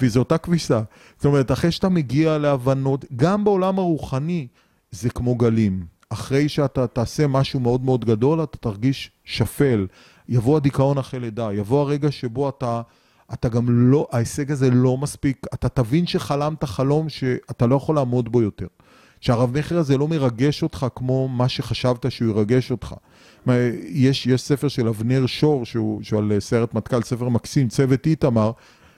וזו 0.00 0.20
אותה 0.20 0.38
כביסה. 0.38 0.82
זאת 1.16 1.24
אומרת, 1.24 1.52
אחרי 1.52 1.70
שאתה 1.70 1.88
מגיע 1.88 2.38
להבנות, 2.38 3.04
גם 3.16 3.44
בעולם 3.44 3.78
הרוחני 3.78 4.46
זה 4.90 5.10
כמו 5.10 5.34
גלים. 5.34 5.93
אחרי 6.14 6.48
שאתה 6.48 6.86
תעשה 6.86 7.26
משהו 7.26 7.60
מאוד 7.60 7.84
מאוד 7.84 8.04
גדול, 8.04 8.42
אתה 8.42 8.58
תרגיש 8.58 9.10
שפל. 9.24 9.86
יבוא 10.28 10.56
הדיכאון 10.56 10.98
אחרי 10.98 11.20
לידה, 11.20 11.48
יבוא 11.52 11.80
הרגע 11.80 12.10
שבו 12.10 12.48
אתה, 12.48 12.82
אתה 13.32 13.48
גם 13.48 13.66
לא, 13.68 14.06
ההישג 14.12 14.52
הזה 14.52 14.70
לא 14.70 14.96
מספיק, 14.96 15.46
אתה 15.54 15.68
תבין 15.68 16.06
שחלמת 16.06 16.64
חלום 16.64 17.08
שאתה 17.08 17.66
לא 17.66 17.76
יכול 17.76 17.94
לעמוד 17.94 18.32
בו 18.32 18.42
יותר. 18.42 18.66
שהרב 19.20 19.58
מכר 19.58 19.78
הזה 19.78 19.98
לא 19.98 20.08
מרגש 20.08 20.62
אותך 20.62 20.86
כמו 20.94 21.28
מה 21.28 21.48
שחשבת 21.48 22.10
שהוא 22.10 22.28
ירגש 22.30 22.70
אותך. 22.70 22.94
יש, 23.88 24.26
יש 24.26 24.42
ספר 24.42 24.68
של 24.68 24.88
אבנר 24.88 25.26
שור, 25.26 25.64
שהוא, 25.64 26.02
שהוא 26.02 26.18
על 26.18 26.32
סרט 26.40 26.74
מטכ"ל, 26.74 27.02
ספר 27.02 27.28
מקסים, 27.28 27.68
צוות 27.68 28.06
איתמר, 28.06 28.50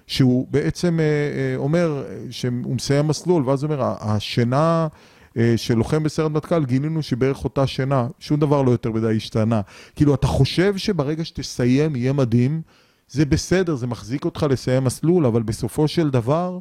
שהוא 0.06 0.46
בעצם 0.50 1.00
אה, 1.00 1.04
אה, 1.04 1.56
אומר 1.56 2.04
שהוא 2.30 2.74
מסיים 2.74 3.08
מסלול, 3.08 3.48
ואז 3.48 3.62
הוא 3.62 3.72
אומר, 3.72 3.94
השינה... 4.00 4.88
אה, 5.36 5.54
של 5.56 5.74
לוחם 5.74 6.02
בסרט 6.02 6.32
מטכ"ל, 6.32 6.64
גילינו 6.64 7.02
שבערך 7.02 7.44
אותה 7.44 7.66
שינה, 7.66 8.06
שום 8.18 8.40
דבר 8.40 8.62
לא 8.62 8.70
יותר 8.70 8.90
מדי 8.90 9.16
השתנה. 9.16 9.60
כאילו, 9.96 10.14
אתה 10.14 10.26
חושב 10.26 10.76
שברגע 10.76 11.24
שתסיים 11.24 11.96
יהיה 11.96 12.12
מדהים, 12.12 12.62
זה 13.08 13.24
בסדר, 13.24 13.74
זה 13.74 13.86
מחזיק 13.86 14.24
אותך 14.24 14.46
לסיים 14.50 14.84
מסלול, 14.84 15.26
אבל 15.26 15.42
בסופו 15.42 15.88
של 15.88 16.10
דבר, 16.10 16.58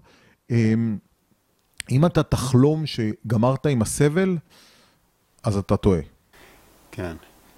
אמ, 0.51 0.97
אם 1.91 2.05
אתה 2.05 2.23
תחלום 2.23 2.83
שגמרת 2.85 3.65
עם 3.65 3.81
הסבל, 3.81 4.37
אז 5.43 5.57
אתה 5.57 5.77
טועה. 5.77 5.99
כן. 6.91 7.15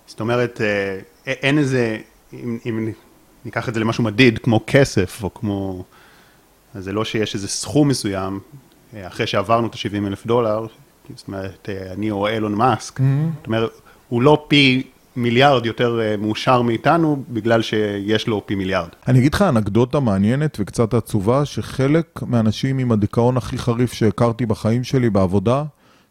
זאת 0.07 0.19
אומרת, 0.19 0.61
אה, 0.61 0.99
אין 1.25 1.57
איזה, 1.57 1.97
אם, 2.33 2.57
אם 2.65 2.91
ניקח 3.45 3.69
את 3.69 3.73
זה 3.73 3.79
למשהו 3.79 4.03
מדיד, 4.03 4.39
כמו 4.39 4.59
כסף, 4.67 5.23
או 5.23 5.33
כמו... 5.33 5.83
אז 6.73 6.83
זה 6.83 6.93
לא 6.93 7.05
שיש 7.05 7.35
איזה 7.35 7.47
סכום 7.47 7.87
מסוים, 7.87 8.39
אה, 8.93 9.07
אחרי 9.07 9.27
שעברנו 9.27 9.67
את 9.67 9.73
ה-70 9.73 10.07
אלף 10.07 10.25
דולר, 10.25 10.67
זאת 11.15 11.27
אומרת, 11.27 11.69
אה, 11.69 11.93
אני 11.93 12.11
או 12.11 12.27
אילון 12.27 12.55
מאסק, 12.55 12.99
mm-hmm. 12.99 13.03
זאת 13.37 13.47
אומרת, 13.47 13.69
הוא 14.09 14.21
לא 14.21 14.45
פי 14.47 14.83
מיליארד 15.15 15.65
יותר 15.65 15.99
מאושר 16.19 16.61
מאיתנו, 16.61 17.23
בגלל 17.29 17.61
שיש 17.61 18.27
לו 18.27 18.43
פי 18.45 18.55
מיליארד. 18.55 18.89
אני 19.07 19.19
אגיד 19.19 19.33
לך 19.33 19.41
אנקדוטה 19.41 19.99
מעניינת 19.99 20.57
וקצת 20.59 20.93
עצובה, 20.93 21.45
שחלק 21.45 22.19
מהאנשים 22.21 22.77
עם 22.77 22.91
הדיכאון 22.91 23.37
הכי 23.37 23.57
חריף 23.57 23.93
שהכרתי 23.93 24.45
בחיים 24.45 24.83
שלי 24.83 25.09
בעבודה, 25.09 25.63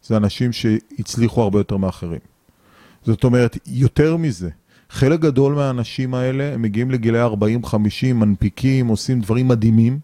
זה 0.03 0.17
אנשים 0.17 0.51
שהצליחו 0.51 1.41
הרבה 1.41 1.59
יותר 1.59 1.77
מאחרים. 1.77 2.19
זאת 3.05 3.23
אומרת, 3.23 3.57
יותר 3.67 4.17
מזה, 4.17 4.49
חלק 4.89 5.19
גדול 5.19 5.53
מהאנשים 5.53 6.13
האלה, 6.13 6.53
הם 6.53 6.61
מגיעים 6.61 6.91
לגילי 6.91 7.23
40-50, 7.23 7.27
מנפיקים, 8.13 8.87
עושים 8.87 9.19
דברים 9.21 9.47
מדהימים, 9.47 9.99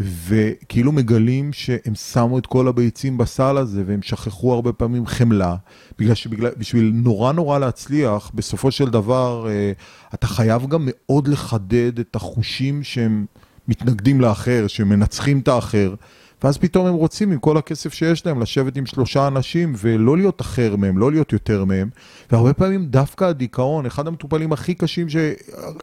וכאילו 0.00 0.92
מגלים 0.92 1.52
שהם 1.52 1.94
שמו 1.94 2.38
את 2.38 2.46
כל 2.46 2.68
הביצים 2.68 3.18
בסל 3.18 3.56
הזה, 3.56 3.82
והם 3.86 4.02
שכחו 4.02 4.52
הרבה 4.52 4.72
פעמים 4.72 5.06
חמלה, 5.06 5.56
בגלל 5.98 6.14
שבשביל 6.14 6.92
נורא 6.94 7.32
נורא 7.32 7.58
להצליח, 7.58 8.30
בסופו 8.34 8.70
של 8.70 8.90
דבר, 8.90 9.46
אה, 9.48 9.72
אתה 10.14 10.26
חייב 10.26 10.66
גם 10.66 10.82
מאוד 10.84 11.28
לחדד 11.28 11.98
את 11.98 12.16
החושים 12.16 12.82
שהם 12.82 13.26
מתנגדים 13.68 14.20
לאחר, 14.20 14.66
שמנצחים 14.66 15.38
את 15.38 15.48
האחר. 15.48 15.94
ואז 16.42 16.58
פתאום 16.58 16.86
הם 16.86 16.94
רוצים 16.94 17.32
עם 17.32 17.38
כל 17.38 17.56
הכסף 17.56 17.94
שיש 17.94 18.26
להם 18.26 18.40
לשבת 18.40 18.76
עם 18.76 18.86
שלושה 18.86 19.26
אנשים 19.26 19.72
ולא 19.76 20.16
להיות 20.16 20.40
אחר 20.40 20.76
מהם, 20.76 20.98
לא 20.98 21.12
להיות 21.12 21.32
יותר 21.32 21.64
מהם. 21.64 21.88
והרבה 22.30 22.52
פעמים 22.52 22.86
דווקא 22.86 23.24
הדיכאון, 23.24 23.86
אחד 23.86 24.06
המטופלים 24.06 24.52
הכי 24.52 24.74
קשים, 24.74 25.08
ש... 25.08 25.16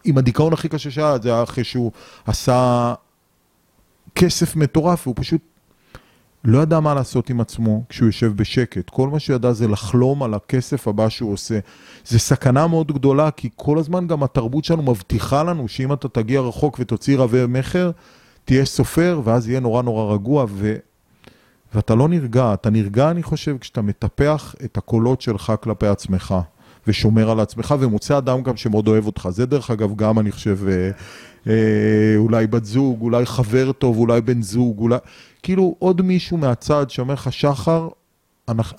עם 0.04 0.18
הדיכאון 0.18 0.54
הכי 0.54 0.70
קשה 0.70 0.92
שהיה, 0.92 1.18
זה 1.18 1.34
היה 1.34 1.44
אחרי 1.44 1.64
שהוא 1.64 1.92
עשה 2.26 2.94
כסף 4.18 4.56
מטורף, 4.56 5.08
והוא 5.08 5.16
פשוט 5.18 5.42
לא 6.44 6.60
ידע 6.60 6.80
מה 6.80 6.94
לעשות 6.94 7.30
עם 7.30 7.42
עצמו 7.42 7.84
כשהוא 7.90 8.08
יושב 8.08 8.34
בשקט. 8.36 8.90
כל 8.90 9.10
מה 9.10 9.20
שהוא 9.20 9.36
ידע 9.36 9.52
זה 9.52 9.68
לחלום 9.68 10.24
על 10.24 10.34
הכסף 10.34 10.88
הבא 10.88 11.10
שהוא 11.10 11.34
עושה. 11.34 11.60
זה 12.06 12.20
סכנה 12.20 12.68
מאוד 12.68 12.92
גדולה, 12.92 13.32
כי 13.32 13.50
כל 13.56 13.78
הזמן 13.78 14.08
גם 14.08 14.24
התרבות 14.24 14.64
שלנו 14.64 14.84
מבטיחה 14.84 15.44
לנו 15.44 15.68
שאם 15.68 15.94
אתה 15.94 16.08
תגיע 16.08 16.42
רחוק 16.42 16.78
ותוציא 16.80 17.18
רבי 17.18 17.46
מכר, 17.48 17.92
תהיה 18.46 18.66
סופר, 18.66 19.22
ואז 19.24 19.50
יהיה 19.50 19.60
נורא 19.60 19.82
נורא 19.82 20.14
רגוע, 20.14 20.46
ו... 20.50 20.76
ואתה 21.74 21.96
לא 21.96 22.08
נרגע. 22.08 22.54
אתה 22.54 22.70
נרגע, 22.70 23.12
אני 23.12 23.24
חושב, 23.24 23.58
כשאתה 23.58 23.82
מטפח 23.82 24.56
את 24.66 24.78
הקולות 24.78 25.22
שלך 25.22 25.54
כלפי 25.62 25.88
עצמך, 25.88 26.36
ושומר 26.88 27.32
על 27.32 27.40
עצמך, 27.40 27.76
ומוצא 27.80 28.18
אדם 28.18 28.42
גם 28.42 28.58
שמאוד 28.58 28.88
אוהב 28.88 29.06
אותך. 29.06 29.28
זה 29.32 29.46
דרך 29.46 29.72
אגב 29.72 29.96
גם, 29.96 30.20
אני 30.20 30.32
חושב, 30.32 30.60
אה, 30.68 30.90
אולי 32.18 32.48
בת 32.48 32.66
זוג, 32.66 33.02
אולי 33.02 33.26
חבר 33.26 33.72
טוב, 33.72 33.98
אולי 33.98 34.22
בן 34.22 34.42
זוג, 34.42 34.80
אולי... 34.80 34.98
כאילו 35.44 35.76
עוד 35.80 36.02
מישהו 36.02 36.38
מהצד 36.38 36.90
שאומר 36.90 37.14
לך, 37.14 37.34
שחר, 37.34 37.88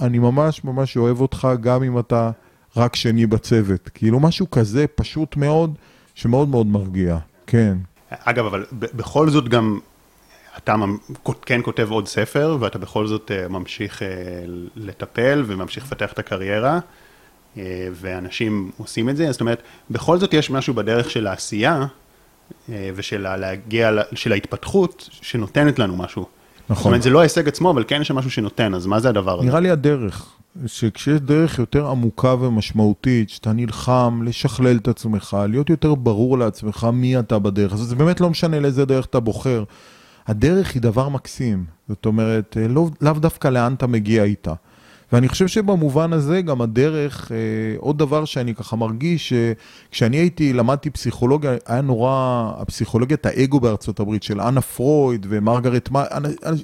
אני 0.00 0.18
ממש 0.18 0.64
ממש 0.64 0.96
אוהב 0.96 1.20
אותך, 1.20 1.48
גם 1.60 1.82
אם 1.82 1.98
אתה 1.98 2.30
רק 2.76 2.96
שני 2.96 3.26
בצוות. 3.26 3.88
כאילו 3.94 4.20
משהו 4.20 4.50
כזה 4.50 4.86
פשוט 4.94 5.36
מאוד, 5.36 5.74
שמאוד 6.14 6.48
מאוד 6.48 6.66
מרגיע. 6.66 7.18
כן. 7.46 7.76
אגב, 8.10 8.46
אבל 8.46 8.64
בכל 8.72 9.30
זאת 9.30 9.48
גם, 9.48 9.78
אתה 10.56 10.74
כן 11.46 11.60
כותב 11.64 11.90
עוד 11.90 12.08
ספר, 12.08 12.56
ואתה 12.60 12.78
בכל 12.78 13.06
זאת 13.06 13.30
אה, 13.30 13.48
ממשיך 13.48 14.02
אה, 14.02 14.08
לטפל 14.76 15.44
וממשיך 15.46 15.84
לפתח 15.84 16.12
את 16.12 16.18
הקריירה, 16.18 16.78
אה, 17.56 17.88
ואנשים 17.92 18.70
עושים 18.76 19.08
את 19.08 19.16
זה, 19.16 19.32
זאת 19.32 19.40
אומרת, 19.40 19.62
בכל 19.90 20.18
זאת 20.18 20.34
יש 20.34 20.50
משהו 20.50 20.74
בדרך 20.74 21.10
של 21.10 21.26
העשייה, 21.26 21.86
ושל 22.68 23.36
להגיע, 23.36 23.90
של 24.14 24.32
ההתפתחות, 24.32 25.08
שנותנת 25.12 25.78
לנו 25.78 25.96
משהו. 25.96 26.26
נכון. 26.70 26.76
זאת 26.76 26.86
אומרת, 26.86 27.02
זה 27.02 27.10
לא 27.10 27.20
ההישג 27.20 27.48
עצמו, 27.48 27.70
אבל 27.70 27.84
כן 27.88 28.00
יש 28.00 28.08
שם 28.08 28.16
משהו 28.16 28.30
שנותן, 28.30 28.74
אז 28.74 28.86
מה 28.86 29.00
זה 29.00 29.08
הדבר 29.08 29.38
הזה? 29.38 29.48
נראה 29.48 29.60
לי 29.60 29.70
הדרך. 29.70 30.34
שכשיש 30.66 31.20
דרך 31.20 31.58
יותר 31.58 31.86
עמוקה 31.86 32.34
ומשמעותית, 32.34 33.30
שאתה 33.30 33.52
נלחם 33.52 34.20
לשכלל 34.24 34.76
את 34.76 34.88
עצמך, 34.88 35.36
להיות 35.48 35.70
יותר 35.70 35.94
ברור 35.94 36.38
לעצמך 36.38 36.86
מי 36.92 37.18
אתה 37.18 37.38
בדרך 37.38 37.72
הזאת, 37.72 37.88
זה 37.88 37.96
באמת 37.96 38.20
לא 38.20 38.30
משנה 38.30 38.60
לאיזה 38.60 38.84
דרך 38.84 39.06
אתה 39.06 39.20
בוחר. 39.20 39.64
הדרך 40.26 40.74
היא 40.74 40.82
דבר 40.82 41.08
מקסים, 41.08 41.64
זאת 41.88 42.06
אומרת, 42.06 42.56
לא, 42.68 42.88
לאו 43.00 43.12
דווקא 43.12 43.48
לאן 43.48 43.74
אתה 43.74 43.86
מגיע 43.86 44.24
איתה. 44.24 44.52
ואני 45.12 45.28
חושב 45.28 45.46
שבמובן 45.46 46.12
הזה 46.12 46.42
גם 46.42 46.60
הדרך, 46.60 47.32
אה, 47.32 47.36
עוד 47.78 47.98
דבר 47.98 48.24
שאני 48.24 48.54
ככה 48.54 48.76
מרגיש, 48.76 49.32
שכשאני 49.32 50.16
הייתי, 50.16 50.52
למדתי 50.52 50.90
פסיכולוגיה, 50.90 51.52
היה 51.66 51.80
נורא, 51.80 52.52
הפסיכולוגיית 52.58 53.26
האגו 53.26 53.60
בארצות 53.60 54.00
הברית 54.00 54.22
של 54.22 54.40
אנה 54.40 54.60
פרויד 54.60 55.26
ומרגרט, 55.28 55.88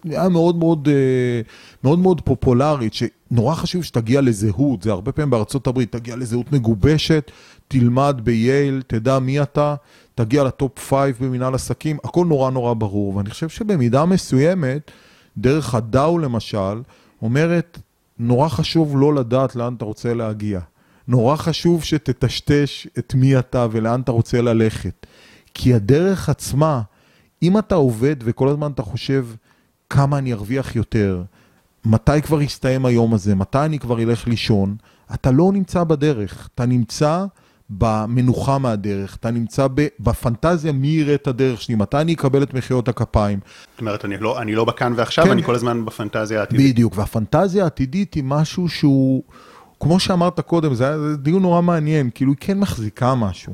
היה 0.05 0.29
מאוד 0.29 0.57
מאוד, 0.57 0.89
אה, 0.89 1.41
מאוד 1.85 1.99
מאוד 1.99 2.21
פופולרית, 2.21 2.93
שנורא 2.95 3.55
חשוב 3.55 3.83
שתגיע 3.83 4.21
לזהות, 4.21 4.83
זה 4.83 4.91
הרבה 4.91 5.13
פעמים 5.13 5.31
בארצות 5.31 5.67
הברית, 5.67 5.93
תגיע 5.93 6.17
לזהות 6.17 6.53
מגובשת, 6.53 7.31
תלמד 7.69 8.21
בייל, 8.25 8.83
תדע 8.87 9.19
מי 9.19 9.43
אתה, 9.43 9.75
תגיע 10.15 10.45
ל 10.45 10.53
top 10.53 10.79
five 10.79 11.17
במנהל 11.21 11.55
עסקים, 11.55 11.97
הכל 12.05 12.27
נורא 12.27 12.51
נורא 12.51 12.75
ברור, 12.75 13.17
ואני 13.17 13.31
חושב 13.31 13.49
שבמידה 13.49 14.05
מסוימת, 14.05 14.91
דרך 15.39 15.75
הדאו 15.75 16.19
למשל, 16.19 16.83
אומרת, 17.23 17.79
נורא 18.19 18.49
חשוב 18.49 18.97
לא 18.97 19.15
לדעת 19.15 19.57
לאן 19.57 19.75
אתה 19.75 19.85
רוצה 19.85 20.15
להגיע. 20.15 20.61
נורא 21.09 21.37
חשוב 21.37 21.85
שתטשטש 21.85 22.87
את 22.99 23.15
מי 23.15 23.39
אתה 23.39 23.67
ולאן 23.71 24.01
אתה 24.01 24.13
רוצה 24.13 24.43
ללכת. 24.43 25.07
כי 25.55 25.75
הדרך 25.75 26.29
עצמה, 26.29 26.83
אם 27.43 27.59
אתה 27.59 27.75
עובד 27.75 28.17
וכל 28.21 28.49
הזמן 28.49 28.73
אתה 28.73 28.83
חושב 28.83 29.27
כמה 29.91 30.19
אני 30.19 30.33
ארוויח 30.33 30.77
יותר, 30.77 31.23
מתי 31.85 32.23
כבר 32.23 32.43
יסתיים 32.43 32.87
היום 32.87 33.15
הזה, 33.15 33.35
מתי 33.35 33.59
אני 33.59 33.79
כבר 33.79 34.03
אלך 34.03 34.27
לישון, 34.27 34.77
אתה 35.15 35.31
לא 35.31 35.53
נמצא 35.53 35.85
בדרך, 35.85 36.49
אתה 36.55 36.67
נמצא 36.67 37.25
במנוחה 37.71 38.59
מהדרך, 38.59 39.17
אתה 39.17 39.31
נמצא 39.31 39.67
בפנטזיה 40.01 40.73
מי 40.73 40.89
יראה 40.89 41.15
את 41.15 41.27
הדרך 41.27 41.63
שלי, 41.63 41.75
מתי 41.75 41.97
אני 41.97 42.15
אקבל 42.15 42.43
את 42.43 42.55
מחיאות 42.55 42.89
הכפיים. 42.89 43.39
זאת 43.73 43.81
אומרת, 43.81 44.05
אני 44.05 44.19
לא, 44.19 44.43
אני 44.43 44.55
לא 44.55 44.65
בכאן 44.65 44.93
ועכשיו, 44.97 45.25
כן. 45.25 45.31
אני 45.31 45.43
כל 45.43 45.55
הזמן 45.55 45.85
בפנטזיה 45.85 46.41
העתידית. 46.41 46.73
בדיוק, 46.73 46.99
והפנטזיה 46.99 47.65
העתידית 47.65 48.15
היא 48.15 48.25
משהו 48.27 48.69
שהוא, 48.69 49.23
כמו 49.81 50.01
שאמרת 50.01 50.41
קודם, 50.41 50.75
זה 50.75 50.89
היה 50.89 50.97
דיון 51.17 51.43
נורא 51.43 51.61
מעניין, 51.61 52.11
כאילו 52.15 52.33
היא 52.33 52.39
כן 52.41 52.59
מחזיקה 52.59 53.15
משהו, 53.15 53.53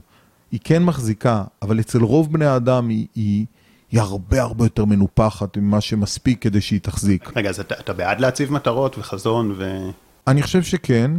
היא 0.53 0.61
כן 0.65 0.83
מחזיקה, 0.83 1.45
אבל 1.63 1.81
אצל 1.81 2.03
רוב 2.03 2.33
בני 2.33 2.47
האדם 2.47 2.89
היא... 2.89 3.07
היא 3.15 3.47
היא 3.91 4.01
הרבה 4.01 4.43
הרבה 4.43 4.65
יותר 4.65 4.85
מנופחת 4.85 5.57
ממה 5.57 5.81
שמספיק 5.81 6.43
כדי 6.43 6.61
שהיא 6.61 6.81
תחזיק. 6.81 7.33
רגע, 7.37 7.49
אז 7.49 7.61
אתה, 7.61 7.75
אתה 7.81 7.93
בעד 7.93 8.21
להציב 8.21 8.53
מטרות 8.53 8.99
וחזון 8.99 9.55
ו... 9.57 9.91
אני 10.27 10.43
חושב 10.43 10.63
שכן, 10.63 11.11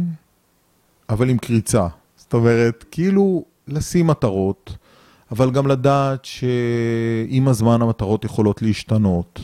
אבל 1.08 1.30
עם 1.30 1.38
קריצה. 1.38 1.86
זאת 2.32 2.38
אומרת, 2.38 2.84
כאילו 2.90 3.44
לשים 3.68 4.06
מטרות, 4.06 4.76
אבל 5.32 5.50
גם 5.50 5.66
לדעת 5.66 6.24
שעם 6.24 7.48
הזמן 7.48 7.82
המטרות 7.82 8.24
יכולות 8.24 8.62
להשתנות. 8.62 9.40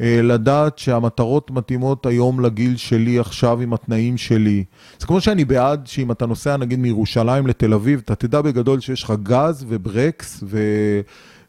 אה, 0.00 0.20
לדעת 0.22 0.78
שהמטרות 0.78 1.50
מתאימות 1.50 2.06
היום 2.06 2.40
לגיל 2.40 2.76
שלי 2.76 3.18
עכשיו 3.18 3.60
עם 3.60 3.72
התנאים 3.72 4.16
שלי. 4.16 4.64
זה 4.98 5.06
כמו 5.06 5.20
שאני 5.20 5.44
בעד 5.44 5.86
שאם 5.86 6.10
אתה 6.10 6.26
נוסע 6.26 6.56
נגיד 6.56 6.78
מירושלים 6.78 7.46
לתל 7.46 7.74
אביב, 7.74 8.02
אתה 8.04 8.14
תדע 8.14 8.40
בגדול 8.40 8.80
שיש 8.80 9.02
לך 9.02 9.12
גז 9.22 9.64
וברקס 9.68 10.44
ו... 10.46 10.58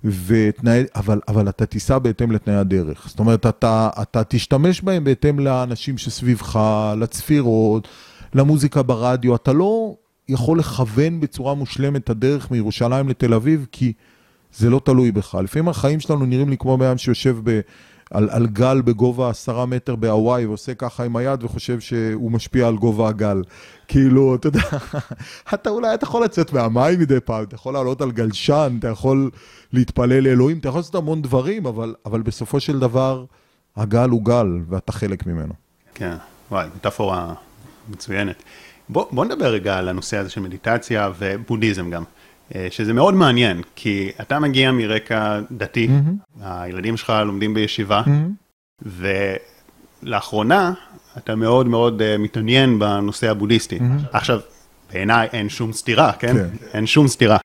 ותנאי, 0.03 0.83
אבל, 0.95 1.19
אבל 1.27 1.49
אתה 1.49 1.65
תיסע 1.65 1.99
בהתאם 1.99 2.31
לתנאי 2.31 2.55
הדרך. 2.55 3.05
זאת 3.07 3.19
אומרת, 3.19 3.45
אתה, 3.45 3.89
אתה 4.01 4.23
תשתמש 4.23 4.81
בהם 4.81 5.03
בהתאם 5.03 5.39
לאנשים 5.39 5.97
שסביבך, 5.97 6.59
לצפירות, 6.97 7.87
למוזיקה 8.33 8.83
ברדיו, 8.83 9.35
אתה 9.35 9.53
לא 9.53 9.95
יכול 10.29 10.59
לכוון 10.59 11.19
בצורה 11.19 11.53
מושלמת 11.53 12.03
את 12.03 12.09
הדרך 12.09 12.51
מירושלים 12.51 13.09
לתל 13.09 13.33
אביב, 13.33 13.65
כי 13.71 13.93
זה 14.53 14.69
לא 14.69 14.81
תלוי 14.83 15.11
בך. 15.11 15.35
לפעמים 15.43 15.69
החיים 15.69 15.99
שלנו 15.99 16.25
נראים 16.25 16.49
לי 16.49 16.57
כמו 16.57 16.77
בן 16.77 16.97
שיושב 16.97 17.37
ב, 17.43 17.59
על, 18.11 18.29
על 18.31 18.47
גל 18.47 18.81
בגובה 18.81 19.29
עשרה 19.29 19.65
מטר 19.65 19.95
בהוואי 19.95 20.45
ועושה 20.45 20.73
ככה 20.73 21.03
עם 21.03 21.15
היד 21.15 21.43
וחושב 21.43 21.79
שהוא 21.79 22.31
משפיע 22.31 22.67
על 22.67 22.75
גובה 22.75 23.09
הגל. 23.09 23.41
כאילו, 23.87 24.35
אתה 24.35 24.47
יודע, 24.47 24.61
אתה 25.53 25.69
אולי 25.69 25.93
אתה 25.93 26.03
יכול 26.03 26.23
לצאת 26.23 26.53
מהמים 26.53 26.99
מדי 26.99 27.19
פעם, 27.19 27.43
אתה 27.43 27.55
יכול 27.55 27.73
לעלות 27.73 28.01
על 28.01 28.11
גלשן, 28.11 28.75
אתה 28.79 28.87
יכול 28.87 29.29
להתפלל 29.73 30.19
לאלוהים, 30.19 30.57
אתה 30.57 30.67
יכול 30.67 30.79
לעשות 30.79 30.95
המון 30.95 31.21
דברים, 31.21 31.65
אבל, 31.65 31.95
אבל 32.05 32.21
בסופו 32.21 32.59
של 32.59 32.79
דבר, 32.79 33.25
הגל 33.75 34.09
הוא 34.09 34.25
גל 34.25 34.47
ואתה 34.69 34.91
חלק 34.91 35.27
ממנו. 35.27 35.53
כן, 35.93 36.15
וואי, 36.51 36.67
מטאפורה 36.75 37.33
מצוינת. 37.89 38.43
בוא, 38.89 39.05
בוא 39.11 39.25
נדבר 39.25 39.45
רגע 39.53 39.77
על 39.77 39.87
הנושא 39.89 40.17
הזה 40.17 40.29
של 40.29 40.41
מדיטציה 40.41 41.11
ובודהיזם 41.19 41.89
גם. 41.89 42.03
אה, 42.55 42.67
שזה 42.71 42.93
מאוד 42.93 43.13
מעניין, 43.13 43.61
כי 43.75 44.11
אתה 44.21 44.39
מגיע 44.39 44.71
מרקע 44.71 45.39
דתי, 45.51 45.87
הילדים 46.41 46.97
שלך 46.97 47.13
לומדים 47.25 47.53
בישיבה, 47.53 48.01
ולאחרונה 50.03 50.73
אתה 51.17 51.35
מאוד 51.35 51.67
מאוד 51.67 52.01
אה, 52.01 52.17
מתעניין 52.17 52.79
בנושא 52.79 53.29
הבודהיסטי. 53.29 53.79
עכשיו, 54.11 54.39
בעיניי 54.93 55.27
אין 55.33 55.49
שום 55.49 55.73
סתירה, 55.73 56.11
כן? 56.19 56.33
כן. 56.33 56.47
אין 56.73 56.87
שום 56.87 57.07
סתירה. 57.07 57.37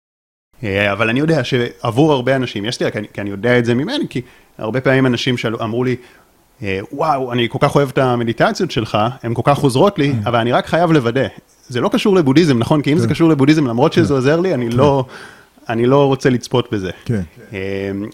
אה, 0.65 0.93
אבל 0.93 1.09
אני 1.09 1.21
יודע 1.21 1.45
שעבור 1.45 2.13
הרבה 2.13 2.37
אנשים, 2.37 2.65
יש 2.65 2.75
סתירה, 2.75 2.91
כי 2.91 2.99
אני- 2.99 3.09
כי 3.13 3.21
אני 3.21 3.31
יודע 3.31 3.59
את 3.59 3.65
זה 3.65 3.75
ממני, 3.75 4.05
כי 4.11 4.21
הרבה 4.59 4.81
פעמים 4.81 5.07
אנשים 5.07 5.37
שאלו- 5.39 5.61
אמרו 5.65 5.85
לי, 5.85 5.97
וואו, 6.93 7.33
אני 7.33 7.49
כל 7.51 7.59
כך 7.61 7.75
אוהב 7.75 7.89
את 7.89 7.99
המדיטציות 7.99 8.71
שלך, 8.71 8.99
הן 9.23 9.35
כל 9.35 9.43
כך 9.45 9.59
עוזרות 9.59 9.99
לי, 9.99 10.13
אבל 10.25 10.39
אני 10.39 10.53
רק 10.53 10.67
חייב 10.67 10.93
לוודא. 10.93 11.27
זה 11.69 11.81
לא 11.81 11.89
קשור 11.93 12.17
לבודהיזם, 12.17 12.59
נכון? 12.59 12.83
כי 12.83 12.93
אם 12.93 12.99
זה 12.99 13.09
קשור 13.09 13.29
לבודהיזם, 13.29 13.67
למרות 13.67 13.93
שזה 13.93 14.15
עוזר 14.15 14.41
לי, 14.41 14.55
אני 14.55 14.69
לא, 14.71 15.05
אני 15.69 15.87
לא 15.87 16.07
רוצה 16.07 16.31
לצפות 16.31 16.73
בזה. 16.73 16.91
כן. 17.05 17.21
אה, 17.53 17.59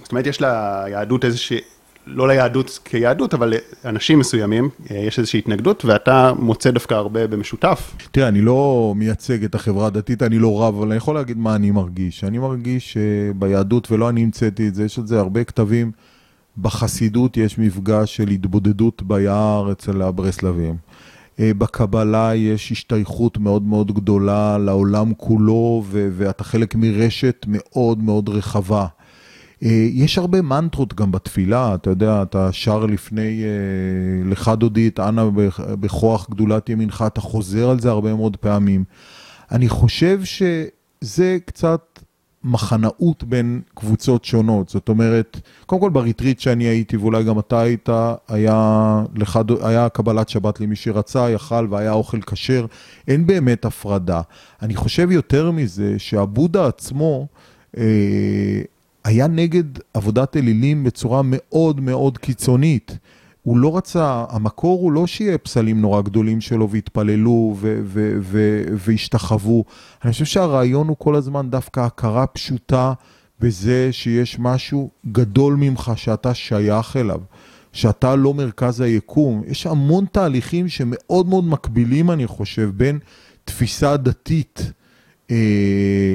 זאת 0.02 0.12
אומרת, 0.12 0.26
יש 0.26 0.40
ליהדות 0.40 1.24
איזושהי, 1.24 1.58
לא 2.06 2.28
ליהדות 2.28 2.78
כיהדות, 2.84 3.34
אבל 3.34 3.54
לאנשים 3.84 4.18
מסוימים, 4.18 4.68
אה, 4.90 4.96
יש 4.96 5.18
איזושהי 5.18 5.38
התנגדות, 5.38 5.84
ואתה 5.84 6.32
מוצא 6.38 6.70
דווקא 6.70 6.94
הרבה 6.94 7.26
במשותף. 7.26 7.94
תראה, 8.10 8.28
אני 8.28 8.40
לא 8.40 8.92
מייצג 8.96 9.44
את 9.44 9.54
החברה 9.54 9.86
הדתית, 9.86 10.22
אני 10.22 10.38
לא 10.38 10.62
רב, 10.62 10.74
אבל 10.76 10.86
אני 10.86 10.96
יכול 10.96 11.14
להגיד 11.14 11.38
מה 11.38 11.54
אני 11.54 11.70
מרגיש. 11.70 12.24
אני 12.24 12.38
מרגיש 12.38 12.96
שביהדות, 12.96 13.92
ולא 13.92 14.08
אני 14.08 14.22
המצאתי 14.22 14.68
את 14.68 14.74
זה, 14.74 14.84
יש 14.84 14.98
על 14.98 15.06
זה 15.06 15.18
הרבה 15.18 15.44
כתבים. 15.44 15.92
בחסידות 16.62 17.36
יש 17.36 17.58
מפגש 17.58 18.16
של 18.16 18.28
התבודדות 18.28 19.02
ביער 19.02 19.72
אצל 19.72 20.02
הברסלבים. 20.02 20.76
אה, 21.40 21.50
בקבלה 21.58 22.34
יש 22.34 22.72
השתייכות 22.72 23.38
מאוד 23.38 23.62
מאוד 23.62 23.92
גדולה 23.92 24.58
לעולם 24.58 25.12
כולו, 25.16 25.82
ו- 25.86 26.08
ואתה 26.12 26.44
חלק 26.44 26.74
מרשת 26.74 27.44
מאוד 27.48 28.02
מאוד 28.02 28.28
רחבה. 28.28 28.86
אה, 29.62 29.88
יש 29.92 30.18
הרבה 30.18 30.42
מנטרות 30.42 30.94
גם 30.94 31.12
בתפילה, 31.12 31.74
אתה 31.74 31.90
יודע, 31.90 32.22
אתה 32.22 32.52
שר 32.52 32.86
לפני 32.86 33.42
אה, 33.42 34.30
לך 34.30 34.48
דודי 34.58 34.88
את 34.88 35.00
אנא 35.00 35.24
בכ- 35.34 35.60
בכוח 35.60 36.30
גדולת 36.30 36.68
ימינך, 36.68 37.04
אתה 37.06 37.20
חוזר 37.20 37.70
על 37.70 37.80
זה 37.80 37.90
הרבה 37.90 38.14
מאוד 38.14 38.36
פעמים. 38.36 38.84
אני 39.52 39.68
חושב 39.68 40.20
שזה 40.24 41.38
קצת 41.46 41.97
מחנאות 42.44 43.24
בין 43.24 43.60
קבוצות 43.74 44.24
שונות. 44.24 44.68
זאת 44.68 44.88
אומרת, 44.88 45.40
קודם 45.66 45.80
כל 45.80 45.90
בריטריט 45.90 46.40
שאני 46.40 46.64
הייתי, 46.64 46.96
ואולי 46.96 47.24
גם 47.24 47.38
אתה 47.38 47.60
היית, 47.60 47.88
היה, 48.28 49.02
לך, 49.14 49.36
דו- 49.44 49.66
היה 49.66 49.88
קבלת 49.88 50.28
שבת 50.28 50.60
למי 50.60 50.76
שרצה, 50.76 51.30
יכל 51.30 51.66
והיה 51.70 51.92
אוכל 51.92 52.20
כשר. 52.20 52.66
אין 53.08 53.26
באמת 53.26 53.64
הפרדה. 53.64 54.20
אני 54.62 54.74
חושב 54.76 55.10
יותר 55.10 55.50
מזה, 55.50 55.94
שהבודה 55.98 56.66
עצמו, 56.66 57.26
אה, 57.76 57.82
היה 59.04 59.26
נגד 59.26 59.64
עבודת 59.94 60.36
אלילים 60.36 60.84
בצורה 60.84 61.22
מאוד 61.24 61.80
מאוד 61.80 62.18
קיצונית. 62.18 62.98
הוא 63.48 63.58
לא 63.58 63.76
רצה, 63.76 64.24
המקור 64.28 64.80
הוא 64.80 64.92
לא 64.92 65.06
שיהיה 65.06 65.38
פסלים 65.38 65.80
נורא 65.80 66.02
גדולים 66.02 66.40
שלו 66.40 66.70
והתפללו 66.70 67.56
והשתחוו. 68.72 69.64
אני 70.04 70.12
חושב 70.12 70.24
שהרעיון 70.24 70.88
הוא 70.88 70.96
כל 70.98 71.14
הזמן 71.14 71.50
דווקא 71.50 71.80
הכרה 71.80 72.26
פשוטה 72.26 72.92
בזה 73.40 73.88
שיש 73.92 74.38
משהו 74.38 74.90
גדול 75.12 75.54
ממך 75.54 75.92
שאתה 75.96 76.34
שייך 76.34 76.96
אליו, 76.96 77.20
שאתה 77.72 78.16
לא 78.16 78.34
מרכז 78.34 78.80
היקום. 78.80 79.42
יש 79.46 79.66
המון 79.66 80.04
תהליכים 80.12 80.68
שמאוד 80.68 81.28
מאוד 81.28 81.44
מקבילים, 81.44 82.10
אני 82.10 82.26
חושב, 82.26 82.70
בין 82.74 82.98
תפיסה 83.44 83.96
דתית. 83.96 84.72
אה, 85.30 85.36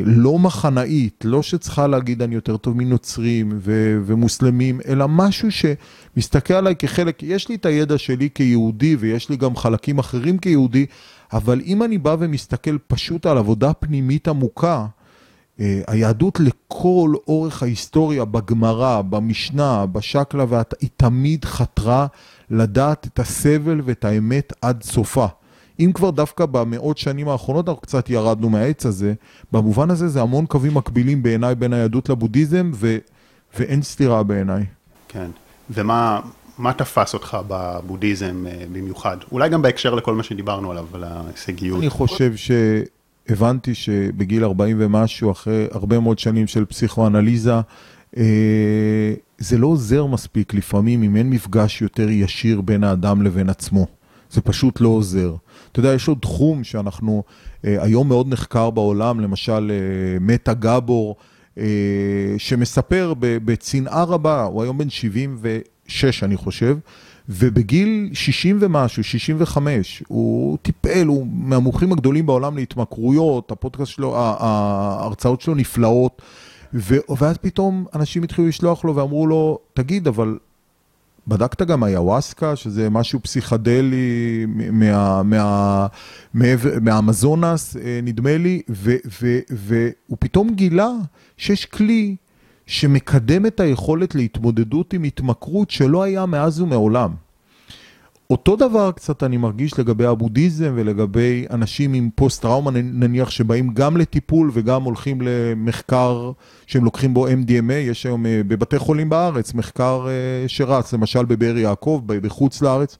לא 0.05 0.39
מחנאית, 0.39 1.23
לא 1.27 1.41
שצריכה 1.43 1.87
להגיד 1.87 2.21
אני 2.21 2.35
יותר 2.35 2.57
טוב 2.57 2.77
מנוצרים 2.77 3.51
ו- 3.59 3.99
ומוסלמים, 4.05 4.79
אלא 4.87 5.05
משהו 5.09 5.49
שמסתכל 5.51 6.53
עליי 6.53 6.75
כחלק, 6.75 7.23
יש 7.23 7.49
לי 7.49 7.55
את 7.55 7.65
הידע 7.65 7.97
שלי 7.97 8.29
כיהודי 8.35 8.95
ויש 8.99 9.29
לי 9.29 9.35
גם 9.37 9.55
חלקים 9.55 9.99
אחרים 9.99 10.37
כיהודי, 10.37 10.85
אבל 11.33 11.61
אם 11.65 11.83
אני 11.83 11.97
בא 11.97 12.15
ומסתכל 12.19 12.77
פשוט 12.87 13.25
על 13.25 13.37
עבודה 13.37 13.73
פנימית 13.73 14.27
עמוקה, 14.27 14.85
אה, 15.59 15.81
היהדות 15.87 16.39
לכל 16.39 17.13
אורך 17.27 17.63
ההיסטוריה, 17.63 18.25
בגמרא, 18.25 19.01
במשנה, 19.01 19.85
בשקלא, 19.85 20.45
ואת- 20.49 20.73
היא 20.81 20.89
תמיד 20.97 21.45
חתרה 21.45 22.07
לדעת 22.49 23.07
את 23.13 23.19
הסבל 23.19 23.81
ואת 23.85 24.05
האמת 24.05 24.53
עד 24.61 24.83
סופה. 24.83 25.25
אם 25.79 25.91
כבר 25.93 26.09
דווקא 26.09 26.45
במאות 26.45 26.97
שנים 26.97 27.27
האחרונות 27.27 27.69
אנחנו 27.69 27.81
קצת 27.81 28.09
ירדנו 28.09 28.49
מהעץ 28.49 28.85
הזה, 28.85 29.13
במובן 29.51 29.91
הזה 29.91 30.07
זה 30.07 30.21
המון 30.21 30.45
קווים 30.45 30.73
מקבילים 30.73 31.23
בעיניי 31.23 31.55
בין 31.55 31.73
היהדות 31.73 32.09
לבודהיזם, 32.09 32.71
ו... 32.73 32.97
ואין 33.59 33.81
סתירה 33.81 34.23
בעיניי. 34.23 34.65
כן. 35.07 35.29
ומה 35.69 36.19
מה 36.57 36.73
תפס 36.73 37.13
אותך 37.13 37.37
בבודהיזם 37.47 38.45
אה, 38.47 38.65
במיוחד? 38.71 39.17
אולי 39.31 39.49
גם 39.49 39.61
בהקשר 39.61 39.95
לכל 39.95 40.15
מה 40.15 40.23
שדיברנו 40.23 40.71
עליו, 40.71 40.85
על 40.93 41.03
ההישגיות. 41.03 41.79
אני 41.79 41.89
חושב 41.89 42.33
שהבנתי 42.35 43.75
שבגיל 43.75 44.43
40 44.43 44.77
ומשהו, 44.79 45.31
אחרי 45.31 45.67
הרבה 45.71 45.99
מאוד 45.99 46.19
שנים 46.19 46.47
של 46.47 46.65
פסיכואנליזה, 46.65 47.53
אה, 48.17 49.13
זה 49.37 49.57
לא 49.57 49.67
עוזר 49.67 50.05
מספיק 50.05 50.53
לפעמים 50.53 51.03
אם 51.03 51.15
אין 51.15 51.29
מפגש 51.29 51.81
יותר 51.81 52.09
ישיר 52.09 52.61
בין 52.61 52.83
האדם 52.83 53.21
לבין 53.21 53.49
עצמו. 53.49 53.87
זה 54.31 54.41
פשוט 54.41 54.81
לא 54.81 54.87
עוזר. 54.87 55.35
אתה 55.73 55.79
יודע, 55.79 55.93
יש 55.93 56.07
עוד 56.07 56.17
תחום 56.21 56.63
שאנחנו, 56.63 57.23
אה, 57.65 57.83
היום 57.83 58.07
מאוד 58.07 58.27
נחקר 58.27 58.69
בעולם, 58.69 59.19
למשל 59.19 59.71
אה, 59.71 60.19
מטה 60.21 60.53
גבור, 60.53 61.15
אה, 61.57 61.63
שמספר 62.37 63.13
בצנעה 63.17 64.03
רבה, 64.03 64.43
הוא 64.43 64.63
היום 64.63 64.77
בן 64.77 64.89
76 64.89 66.23
אני 66.23 66.37
חושב, 66.37 66.77
ובגיל 67.29 68.09
60 68.13 68.57
ומשהו, 68.61 69.03
65, 69.03 70.03
הוא 70.07 70.57
טיפל, 70.61 71.07
הוא 71.07 71.27
מהמומחים 71.33 71.91
הגדולים 71.91 72.25
בעולם 72.25 72.57
להתמכרויות, 72.57 73.51
הפודקאסט 73.51 73.91
שלו, 73.91 74.17
ההרצאות 74.17 75.41
שלו 75.41 75.55
נפלאות, 75.55 76.21
ואז 77.17 77.37
פתאום 77.37 77.85
אנשים 77.93 78.23
התחילו 78.23 78.47
לשלוח 78.47 78.85
לו 78.85 78.95
ואמרו 78.95 79.27
לו, 79.27 79.59
תגיד, 79.73 80.07
אבל 80.07 80.37
בדקת 81.27 81.61
גם 81.61 81.83
איוואסקה, 81.83 82.55
שזה 82.55 82.89
משהו 82.89 83.19
פסיכדלי 83.19 84.45
מה, 84.71 85.23
מה, 85.23 85.87
מעבר- 86.33 86.79
מהאמזונס, 86.81 87.77
אה, 87.77 87.99
נדמה 88.03 88.37
לי, 88.37 88.61
ו, 88.69 88.95
ו, 89.21 89.39
והוא 89.49 90.17
פתאום 90.19 90.49
גילה 90.49 90.89
שיש 91.37 91.65
כלי 91.65 92.15
שמקדם 92.65 93.45
את 93.45 93.59
היכולת 93.59 94.15
להתמודדות 94.15 94.93
עם 94.93 95.03
התמכרות 95.03 95.71
שלא 95.71 96.03
היה 96.03 96.25
מאז 96.25 96.61
ומעולם. 96.61 97.11
אותו 98.33 98.55
דבר 98.55 98.91
קצת 98.91 99.23
אני 99.23 99.37
מרגיש 99.37 99.79
לגבי 99.79 100.05
הבודהיזם 100.05 100.73
ולגבי 100.75 101.45
אנשים 101.51 101.93
עם 101.93 102.09
פוסט-טראומה 102.15 102.71
נניח 102.73 103.29
שבאים 103.29 103.73
גם 103.73 103.97
לטיפול 103.97 104.51
וגם 104.53 104.83
הולכים 104.83 105.21
למחקר 105.21 106.31
שהם 106.67 106.85
לוקחים 106.85 107.13
בו 107.13 107.27
MDMA, 107.27 107.73
יש 107.73 108.05
היום 108.05 108.25
אה, 108.25 108.41
בבתי 108.47 108.79
חולים 108.79 109.09
בארץ 109.09 109.53
מחקר 109.53 110.07
אה, 110.07 110.47
שרץ, 110.47 110.93
למשל 110.93 111.25
בבאר 111.25 111.57
יעקב, 111.57 112.01
בחוץ 112.05 112.61
לארץ. 112.61 112.97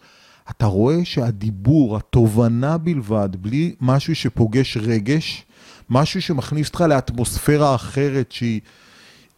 אתה 0.50 0.66
רואה 0.66 1.00
שהדיבור, 1.04 1.98
התובנה 1.98 2.78
בלבד, 2.78 3.30
בלי 3.40 3.76
משהו 3.82 4.16
שפוגש 4.16 4.78
רגש, 4.78 5.46
משהו 5.90 6.22
שמכניס 6.22 6.68
אותך 6.68 6.82
לאטמוספירה 6.82 7.76
אחרת 7.76 8.32
שהיא... 8.32 8.62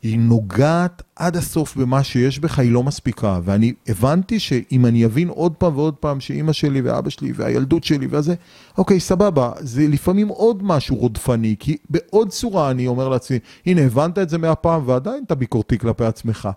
היא 0.06 0.20
נוגעת 0.20 1.04
עד 1.15 1.36
הסוף 1.36 1.78
במה 1.78 2.04
שיש 2.04 2.39
בך, 2.39 2.60
היא 2.60 2.72
לא 2.72 2.84
מספיקה. 2.84 3.39
ואני 3.44 3.74
הבנתי 3.88 4.39
שאם 4.39 4.86
אני 4.86 5.06
אבין 5.06 5.30
עוד 5.30 5.54
פעם 5.54 5.78
ועוד 5.78 5.94
פעם 5.94 6.20
שאימא 6.20 6.54
שלי 6.54 6.82
ואבא 6.82 7.10
שלי 7.10 7.32
והילדות 7.36 7.84
שלי 7.84 8.08
וזה, 8.10 8.36
אוקיי, 8.78 9.00
סבבה, 9.00 9.52
זה 9.60 9.88
לפעמים 9.88 10.28
עוד 10.28 10.63
משהו 10.63 10.96
רודפני, 10.96 11.56
כי 11.60 11.78
בעוד 11.89 12.30
צורה 12.30 12.72
אני 12.72 12.88
אומר 12.88 13.10
לעצמי, 13.10 13.39
הנה, 13.65 13.82
הבנת 13.82 14.18
את 14.18 14.30
זה 14.30 14.38
מהפעם 14.38 14.82
ועדיין 14.86 15.24
אתה 15.24 15.36
ביקורתי 15.36 15.78
כלפי 15.78 16.06
עצמך. 16.06 16.50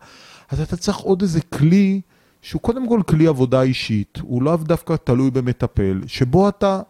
אז 0.50 0.60
אתה 0.60 0.76
צריך 0.76 0.98
עוד 0.98 1.22
איזה 1.22 1.40
כלי, 1.40 2.00
שהוא 2.42 2.62
קודם 2.62 2.88
כל 2.88 3.00
כלי 3.06 3.26
עבודה 3.26 3.62
אישית, 3.62 4.18
הוא 4.22 4.42
לאו 4.42 4.56
דווקא 4.56 4.94
תלוי 5.04 5.30
במטפל, 5.30 6.00
שבו 6.06 6.48
אתה 6.48 6.80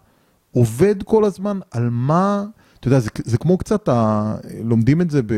עובד 0.52 1.02
כל 1.02 1.24
הזמן 1.24 1.58
על 1.70 1.88
מה... 1.90 2.44
אתה 2.80 2.88
יודע, 2.88 2.98
זה, 2.98 3.10
זה 3.24 3.38
כמו 3.38 3.58
קצת, 3.58 3.88
ה, 3.88 4.34
לומדים 4.64 5.00
את 5.00 5.10
זה 5.10 5.22
ב, 5.22 5.34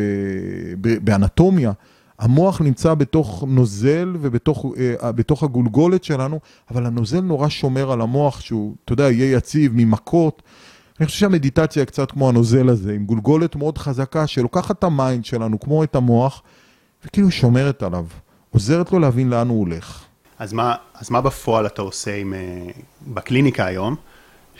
ב, 0.80 1.04
באנטומיה. 1.04 1.72
המוח 2.18 2.60
נמצא 2.60 2.94
בתוך 2.94 3.44
נוזל 3.48 4.16
ובתוך 4.20 4.66
אה, 4.78 5.44
הגולגולת 5.46 6.04
שלנו, 6.04 6.40
אבל 6.70 6.86
הנוזל 6.86 7.20
נורא 7.20 7.48
שומר 7.48 7.92
על 7.92 8.00
המוח 8.00 8.40
שהוא, 8.40 8.74
אתה 8.84 8.92
יודע, 8.92 9.10
יהיה 9.10 9.36
יציב 9.36 9.72
ממכות. 9.74 10.42
אני 11.00 11.06
חושב 11.06 11.18
שהמדיטציה 11.18 11.84
קצת 11.84 12.10
כמו 12.10 12.28
הנוזל 12.28 12.68
הזה, 12.68 12.92
עם 12.92 13.04
גולגולת 13.06 13.56
מאוד 13.56 13.78
חזקה 13.78 14.26
שלוקחת 14.26 14.78
את 14.78 14.84
ה 14.84 14.92
mind 14.92 15.24
שלנו, 15.24 15.60
כמו 15.60 15.84
את 15.84 15.94
המוח, 15.94 16.42
וכאילו 17.04 17.30
שומרת 17.30 17.82
עליו, 17.82 18.06
עוזרת 18.50 18.92
לו 18.92 18.98
להבין 18.98 19.30
לאן 19.30 19.48
הוא 19.48 19.60
הולך. 19.60 20.04
אז 20.38 20.52
מה, 20.52 20.74
אז 20.94 21.10
מה 21.10 21.20
בפועל 21.20 21.66
אתה 21.66 21.82
עושה 21.82 22.16
עם, 22.16 22.34
אה, 22.34 22.70
בקליניקה 23.06 23.66
היום, 23.66 23.96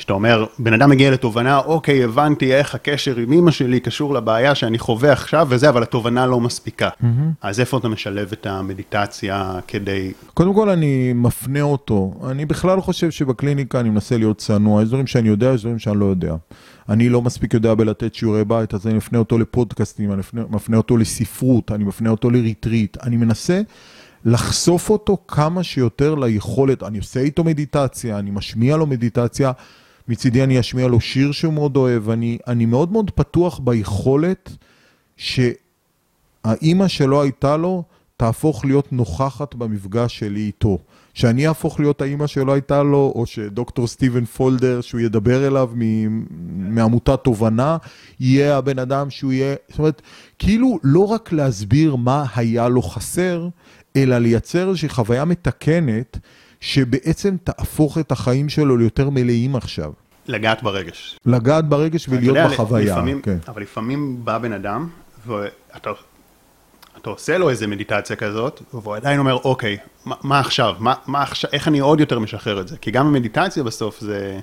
שאתה 0.01 0.12
אומר, 0.12 0.46
בן 0.59 0.72
אדם 0.72 0.90
מגיע 0.90 1.11
לתובנה, 1.11 1.59
אוקיי, 1.59 2.05
הבנתי 2.05 2.55
איך 2.55 2.74
הקשר 2.74 3.16
עם 3.16 3.32
אמא 3.32 3.51
שלי 3.51 3.80
קשור 3.80 4.14
לבעיה 4.14 4.55
שאני 4.55 4.78
חווה 4.78 5.12
עכשיו 5.12 5.46
וזה, 5.51 5.68
אבל 5.68 5.82
התובנה 5.82 6.26
לא 6.26 6.40
מספיקה. 6.40 6.88
Mm-hmm. 6.88 7.07
אז 7.42 7.61
איפה 7.61 7.78
אתה 7.78 7.88
משלב 7.88 8.28
את 8.32 8.46
המדיטציה 8.46 9.55
כדי... 9.66 10.12
קודם 10.34 10.55
כל 10.55 10.70
אני 10.70 11.12
מפנה 11.12 11.62
אותו. 11.62 12.14
אני 12.30 12.46
בכלל 12.46 12.80
חושב 12.80 13.11
שבקליניקה 13.11 13.80
אני 13.80 13.90
מנסה 13.90 14.18
להיות 14.18 14.38
צנוע. 14.38 14.82
יש 14.82 14.88
דברים 14.88 15.07
שאני 15.07 15.28
יודע, 15.28 15.53
יש 15.55 15.61
דברים 15.61 15.78
שאני 15.78 16.01
לא 16.01 16.05
יודע. 16.05 16.34
אני 16.88 17.09
לא 17.09 17.22
מספיק 17.22 17.55
יודע 17.55 17.74
בלתת 17.74 18.14
שיעורי 18.14 18.44
בית, 18.44 18.74
אז 18.74 18.86
אני 18.86 18.94
מפנה 18.94 19.18
אותו 19.18 19.38
לפודקאסטים, 19.38 20.12
אני 20.12 20.18
מפנה, 20.18 20.42
מפנה 20.51 20.76
אותו 20.76 20.96
לספרות, 20.96 21.72
אני 21.72 21.84
מפנה 21.84 22.11
אותו 22.11 22.30
לריטריט. 22.30 22.96
אני 23.03 23.16
מנסה... 23.16 23.61
לחשוף 24.24 24.90
אותו 24.90 25.18
כמה 25.28 25.62
שיותר 25.62 26.14
ליכולת, 26.14 26.82
אני 26.82 26.98
עושה 26.98 27.20
איתו 27.20 27.44
מדיטציה, 27.44 28.18
אני 28.18 28.30
משמיע 28.30 28.76
לו 28.76 28.86
מדיטציה, 28.86 29.53
מצידי 30.11 30.44
אני 30.44 30.61
אשמיע 30.61 30.88
לו 30.88 31.00
שיר 31.00 31.32
שהוא 31.32 31.54
מאוד 31.54 31.76
אוהב, 31.76 32.11
אני, 32.11 32.38
אני 32.46 32.66
מאוד 32.66 32.92
מאוד 32.92 33.11
פתוח 33.11 33.58
ביכולת 33.58 34.56
שהאימא 35.16 36.88
שלו 36.88 37.22
הייתה 37.22 37.56
לו, 37.56 37.84
תהפוך 38.16 38.64
להיות 38.64 38.92
נוכחת 38.92 39.54
במפגש 39.54 40.18
שלי 40.18 40.40
איתו. 40.40 40.78
שאני 41.14 41.48
אהפוך 41.48 41.80
להיות 41.80 42.02
האימא 42.02 42.26
שלא 42.26 42.52
הייתה 42.52 42.82
לו, 42.82 43.12
או 43.14 43.26
שדוקטור 43.26 43.86
סטיבן 43.86 44.24
פולדר, 44.24 44.80
שהוא 44.80 45.00
ידבר 45.00 45.46
אליו 45.46 45.70
מעמותת 46.56 47.20
תובנה, 47.24 47.76
יהיה 48.20 48.56
הבן 48.56 48.78
אדם 48.78 49.11
שהוא 49.11 49.32
יהיה, 49.32 49.54
זאת 49.68 49.78
אומרת, 49.78 50.02
כאילו 50.38 50.78
לא 50.82 51.06
רק 51.06 51.32
להסביר 51.32 51.96
מה 51.96 52.24
היה 52.34 52.68
לו 52.68 52.82
חסר, 52.82 53.48
אלא 53.96 54.18
לייצר 54.18 54.68
איזושהי 54.68 54.88
חוויה 54.88 55.24
מתקנת, 55.24 56.18
שבעצם 56.61 57.36
תהפוך 57.44 57.98
את 57.98 58.12
החיים 58.12 58.48
שלו 58.48 58.76
ליותר 58.76 59.11
מלאים 59.11 59.56
עכשיו. 59.56 59.92
לגעת 60.26 60.62
ברגש. 60.62 61.18
לגעת 61.26 61.68
ברגש 61.68 62.08
ולהיות 62.08 62.36
יודע, 62.36 62.48
בחוויה. 62.48 62.92
לפעמים, 62.92 63.22
כן. 63.22 63.38
אבל 63.48 63.62
לפעמים 63.62 64.24
בא 64.24 64.38
בן 64.38 64.52
אדם, 64.52 64.88
ואתה 65.26 65.90
אתה 66.98 67.10
עושה 67.10 67.38
לו 67.38 67.50
איזה 67.50 67.66
מדיטציה 67.66 68.16
כזאת, 68.16 68.62
והוא 68.74 68.96
עדיין 68.96 69.18
אומר, 69.18 69.34
אוקיי, 69.44 69.76
מה, 70.04 70.14
מה 70.22 70.40
עכשיו? 70.40 70.74
מה, 70.78 70.94
מה 71.06 71.22
עכשיו? 71.22 71.50
איך 71.52 71.68
אני 71.68 71.78
עוד 71.78 72.00
יותר 72.00 72.18
משחרר 72.18 72.60
את 72.60 72.68
זה? 72.68 72.76
כי 72.76 72.90
גם 72.90 73.06
המדיטציה 73.06 73.62
בסוף 73.62 74.00
זה... 74.00 74.40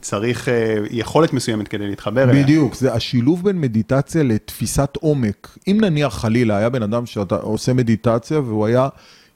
צריך 0.00 0.48
אה, 0.48 0.74
יכולת 0.90 1.32
מסוימת 1.32 1.68
כדי 1.68 1.86
להתחבר 1.86 2.30
אליה. 2.30 2.42
בדיוק, 2.42 2.74
זה 2.74 2.94
השילוב 2.94 3.44
בין 3.44 3.60
מדיטציה 3.60 4.22
לתפיסת 4.22 4.96
עומק. 5.00 5.58
אם 5.68 5.78
נניח 5.80 6.14
חלילה 6.14 6.56
היה 6.56 6.68
בן 6.68 6.82
אדם 6.82 7.06
שאתה 7.06 7.36
עושה 7.36 7.72
מדיטציה 7.72 8.40
והוא 8.40 8.66
היה 8.66 8.88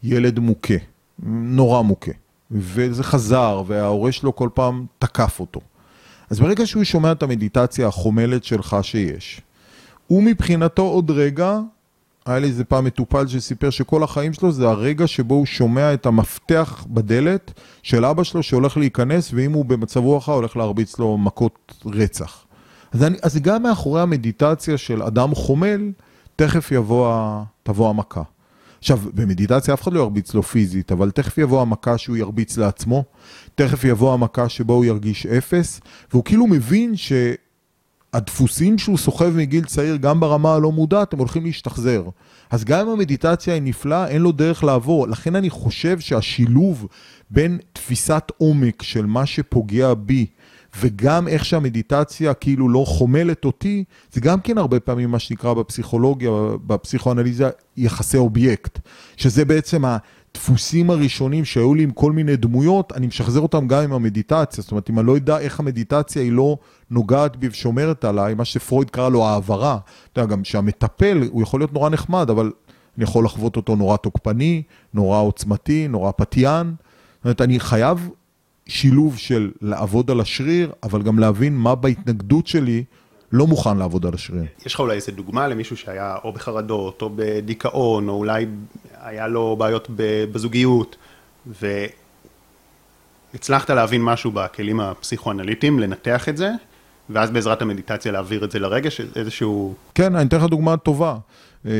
ילד 0.02 0.38
מוכה, 0.38 0.74
נורא 1.28 1.82
מוכה, 1.82 2.10
וזה 2.50 3.04
חזר 3.04 3.62
וההורה 3.66 4.12
שלו 4.12 4.36
כל 4.36 4.48
פעם 4.54 4.86
תקף 4.98 5.40
אותו. 5.40 5.60
אז 6.30 6.40
ברגע 6.40 6.66
שהוא 6.66 6.84
שומע 6.84 7.12
את 7.12 7.22
המדיטציה 7.22 7.88
החומלת 7.88 8.44
שלך 8.44 8.76
שיש, 8.82 9.40
הוא 10.06 10.22
מבחינתו 10.22 10.82
עוד 10.82 11.10
רגע 11.10 11.58
היה 12.26 12.38
לי 12.38 12.46
איזה 12.46 12.64
פעם 12.64 12.84
מטופל 12.84 13.26
שסיפר 13.26 13.70
שכל 13.70 14.02
החיים 14.02 14.32
שלו 14.32 14.52
זה 14.52 14.68
הרגע 14.68 15.06
שבו 15.06 15.34
הוא 15.34 15.46
שומע 15.46 15.94
את 15.94 16.06
המפתח 16.06 16.86
בדלת 16.90 17.60
של 17.82 18.04
אבא 18.04 18.22
שלו 18.22 18.42
שהולך 18.42 18.76
להיכנס, 18.76 19.30
ואם 19.34 19.52
הוא 19.52 19.64
במצב 19.64 20.00
רוח 20.00 20.28
הולך 20.28 20.56
להרביץ 20.56 20.98
לו 20.98 21.18
מכות 21.18 21.74
רצח. 21.86 22.44
אז, 22.92 23.02
אני, 23.02 23.16
אז 23.22 23.38
גם 23.38 23.62
מאחורי 23.62 24.00
המדיטציה 24.00 24.78
של 24.78 25.02
אדם 25.02 25.34
חומל, 25.34 25.92
תכף 26.36 26.72
יבוא, 26.72 27.42
תבוא 27.62 27.90
המכה. 27.90 28.22
עכשיו, 28.80 28.98
במדיטציה 29.14 29.74
אף 29.74 29.82
אחד 29.82 29.92
לא 29.92 30.00
ירביץ 30.00 30.34
לו 30.34 30.42
פיזית, 30.42 30.92
אבל 30.92 31.10
תכף 31.10 31.38
יבוא 31.38 31.62
המכה 31.62 31.98
שהוא 31.98 32.16
ירביץ 32.16 32.56
לעצמו, 32.56 33.04
תכף 33.54 33.84
יבוא 33.84 34.14
המכה 34.14 34.48
שבו 34.48 34.72
הוא 34.72 34.84
ירגיש 34.84 35.26
אפס, 35.26 35.80
והוא 36.10 36.24
כאילו 36.24 36.46
מבין 36.46 36.96
ש... 36.96 37.12
הדפוסים 38.12 38.78
שהוא 38.78 38.98
סוחב 38.98 39.36
מגיל 39.36 39.64
צעיר, 39.64 39.96
גם 39.96 40.20
ברמה 40.20 40.54
הלא 40.54 40.72
מודעת, 40.72 41.12
הם 41.12 41.18
הולכים 41.18 41.44
להשתחזר. 41.44 42.02
אז 42.50 42.64
גם 42.64 42.80
אם 42.80 42.92
המדיטציה 42.92 43.54
היא 43.54 43.62
נפלאה, 43.62 44.08
אין 44.08 44.22
לו 44.22 44.32
דרך 44.32 44.64
לעבור. 44.64 45.08
לכן 45.08 45.36
אני 45.36 45.50
חושב 45.50 46.00
שהשילוב 46.00 46.86
בין 47.30 47.58
תפיסת 47.72 48.32
עומק 48.36 48.82
של 48.82 49.06
מה 49.06 49.26
שפוגע 49.26 49.94
בי, 49.94 50.26
וגם 50.78 51.28
איך 51.28 51.44
שהמדיטציה 51.44 52.34
כאילו 52.34 52.68
לא 52.68 52.84
חומלת 52.86 53.44
אותי, 53.44 53.84
זה 54.12 54.20
גם 54.20 54.40
כן 54.40 54.58
הרבה 54.58 54.80
פעמים 54.80 55.10
מה 55.10 55.18
שנקרא 55.18 55.54
בפסיכולוגיה, 55.54 56.30
בפסיכואנליזה, 56.66 57.50
יחסי 57.76 58.16
אובייקט. 58.16 58.78
שזה 59.16 59.44
בעצם. 59.44 59.84
הדפוסים 60.34 60.90
הראשונים 60.90 61.44
שהיו 61.44 61.74
לי 61.74 61.82
עם 61.82 61.90
כל 61.90 62.12
מיני 62.12 62.36
דמויות, 62.36 62.92
אני 62.92 63.06
משחזר 63.06 63.40
אותם 63.40 63.66
גם 63.66 63.82
עם 63.82 63.92
המדיטציה. 63.92 64.62
זאת 64.62 64.70
אומרת, 64.70 64.90
אם 64.90 64.98
אני 64.98 65.06
לא 65.06 65.12
יודע 65.12 65.38
איך 65.38 65.60
המדיטציה 65.60 66.22
היא 66.22 66.32
לא 66.32 66.58
נוגעת 66.90 67.36
בי 67.36 67.48
ושומרת 67.48 68.04
עליי, 68.04 68.34
מה 68.34 68.44
שפרויד 68.44 68.90
קרא 68.90 69.08
לו 69.08 69.26
העברה. 69.26 69.78
אתה 70.12 70.20
יודע, 70.20 70.32
גם 70.32 70.44
שהמטפל, 70.44 71.28
הוא 71.30 71.42
יכול 71.42 71.60
להיות 71.60 71.72
נורא 71.72 71.90
נחמד, 71.90 72.30
אבל 72.30 72.52
אני 72.96 73.04
יכול 73.04 73.24
לחוות 73.24 73.56
אותו 73.56 73.76
נורא 73.76 73.96
תוקפני, 73.96 74.62
נורא 74.94 75.20
עוצמתי, 75.20 75.88
נורא 75.88 76.10
פתיין. 76.16 76.74
זאת 77.16 77.24
אומרת, 77.24 77.40
אני 77.40 77.60
חייב 77.60 78.08
שילוב 78.70 79.18
של 79.18 79.50
לעבוד 79.60 80.10
על 80.10 80.20
השריר, 80.20 80.72
אבל 80.82 81.02
גם 81.02 81.18
להבין 81.18 81.56
מה 81.56 81.74
בהתנגדות 81.74 82.46
שלי 82.46 82.84
לא 83.32 83.46
מוכן 83.46 83.76
לעבוד 83.76 84.06
על 84.06 84.14
השריר. 84.14 84.44
יש 84.66 84.74
לך 84.74 84.80
אולי 84.80 84.94
איזה 84.94 85.12
דוגמה 85.12 85.48
למישהו 85.48 85.76
שהיה 85.76 86.16
או 86.24 86.32
בחרדות, 86.32 87.02
או 87.02 87.10
בדיכאון, 87.16 88.08
או 88.08 88.14
אולי 88.14 88.46
היה 89.00 89.28
לו 89.28 89.56
בעיות 89.58 89.88
בזוגיות, 90.32 90.96
והצלחת 93.34 93.70
להבין 93.70 94.02
משהו 94.02 94.30
בכלים 94.30 94.80
הפסיכואנליטיים, 94.80 95.78
לנתח 95.78 96.28
את 96.28 96.36
זה, 96.36 96.50
ואז 97.10 97.30
בעזרת 97.30 97.62
המדיטציה 97.62 98.12
להעביר 98.12 98.44
את 98.44 98.50
זה 98.50 98.58
לרגש, 98.58 99.00
איזשהו... 99.16 99.74
כן, 99.94 100.14
אני 100.14 100.28
אתן 100.28 100.36
לך 100.36 100.44
דוגמה 100.44 100.76
טובה. 100.76 101.16
אה, 101.66 101.72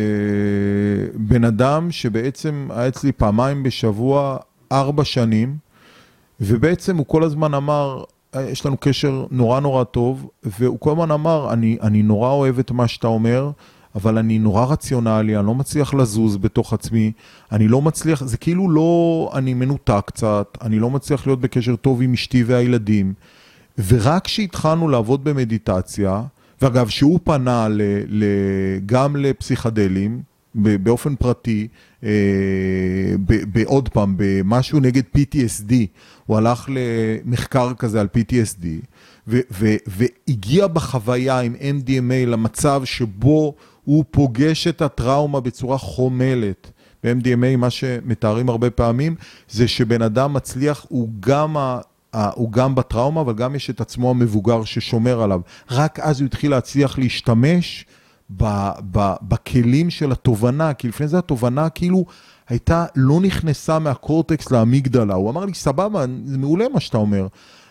בן 1.15 1.45
אדם 1.45 1.91
שבעצם 1.91 2.69
היה 2.71 2.89
אצלי 2.89 3.13
פעמיים 3.13 3.63
בשבוע, 3.63 4.37
ארבע 4.73 5.05
שנים, 5.05 5.70
ובעצם 6.41 6.97
הוא 6.97 7.07
כל 7.07 7.25
הזמן 7.25 7.55
אמר, 7.55 8.05
יש 8.37 8.67
לנו 8.67 8.77
קשר 8.81 9.27
נורא 9.31 9.61
נורא 9.61 9.85
טוב, 9.85 10.31
והוא 10.43 10.81
כל 10.81 10.91
הזמן 10.91 11.11
אמר, 11.11 11.53
אני, 11.53 11.79
אני 11.83 12.03
נורא 12.03 12.31
אוהב 12.31 12.59
את 12.59 12.71
מה 12.71 12.89
שאתה 12.89 13.07
אומר, 13.07 13.51
אבל 13.95 14.19
אני 14.19 14.39
נורא 14.39 14.65
רציונלי, 14.65 15.37
אני 15.37 15.47
לא 15.47 15.55
מצליח 15.55 15.95
לזוז 15.95 16.37
בתוך 16.37 16.73
עצמי, 16.73 17.13
אני 17.53 17.69
לא 17.69 17.83
מצליח, 17.83 18.25
זה 18.25 18.37
כאילו 18.37 18.71
לא, 18.71 19.31
אני 19.35 19.55
מנותק 19.55 20.03
קצת, 20.07 20.59
אני 20.63 20.79
לא 20.79 20.91
מצליח 20.91 21.27
להיות 21.27 21.41
בקשר 21.41 21.77
טוב 21.77 22.03
עם 22.03 22.13
אשתי 22.13 22.45
והילדים. 22.45 23.13
ורק 23.89 24.25
כשהתחלנו 24.25 24.89
לעבוד 24.89 25.25
במדיטציה, 25.25 26.23
ואגב, 26.63 26.89
שהוא 26.89 27.21
פנה 27.25 27.69
ל, 27.69 27.83
ל, 28.09 28.25
גם 28.87 29.17
לפסיכדלים, 29.17 30.23
באופן 30.55 31.17
פרטי, 31.17 31.69
אה, 32.05 32.09
בעוד 33.53 33.89
פעם, 33.89 34.15
במשהו 34.17 34.81
נגד 34.81 35.03
PTSD, 35.17 35.73
הוא 36.27 36.37
הלך 36.37 36.69
למחקר 36.69 37.75
כזה 37.75 38.01
על 38.01 38.09
PTSD, 38.17 38.67
והגיע 39.27 40.67
בחוויה 40.67 41.41
עם 41.41 41.55
MDMA 41.55 42.27
למצב 42.27 42.83
שבו 42.85 43.55
הוא 43.85 44.05
פוגש 44.11 44.67
את 44.67 44.83
הטראומה 44.83 45.41
בצורה 45.41 45.79
חומלת. 45.79 46.71
ב-MDMA, 47.05 47.57
מה 47.59 47.71
שמתארים 47.71 48.49
הרבה 48.49 48.71
פעמים, 48.71 49.15
זה 49.49 49.69
שבן 49.69 50.03
אדם 50.03 50.33
מצליח, 50.33 50.87
הוא 50.89 51.09
גם, 51.21 51.57
ה, 51.57 51.81
הוא 52.13 52.53
גם 52.53 52.75
בטראומה, 52.75 53.21
אבל 53.21 53.35
גם 53.35 53.55
יש 53.55 53.71
את 53.71 53.81
עצמו 53.81 54.11
המבוגר 54.11 54.65
ששומר 54.65 55.23
עליו. 55.23 55.41
רק 55.71 56.01
אז 56.01 56.21
הוא 56.21 56.27
התחיל 56.27 56.51
להצליח 56.51 56.99
להשתמש 56.99 57.87
ב, 58.37 58.71
ב, 58.93 59.13
בכלים 59.23 59.91
של 59.91 60.13
התובנה, 60.13 60.75
כי 60.75 60.89
לפני 60.89 61.09
זה 61.09 61.19
התובנה 61.19 61.69
כאילו 61.69 62.05
הייתה, 62.49 62.87
לא 62.97 63.21
נכנסה 63.21 63.79
מהקורטקס 63.79 64.51
לאמיגדלה. 64.51 65.15
הוא 65.15 65.31
אמר 65.31 65.45
לי, 65.45 65.55
סבבה, 65.55 66.05
זה 66.25 66.39
מעולה 66.39 66.69
מה 66.69 66.81
שאתה 66.81 66.99
אומר, 66.99 67.27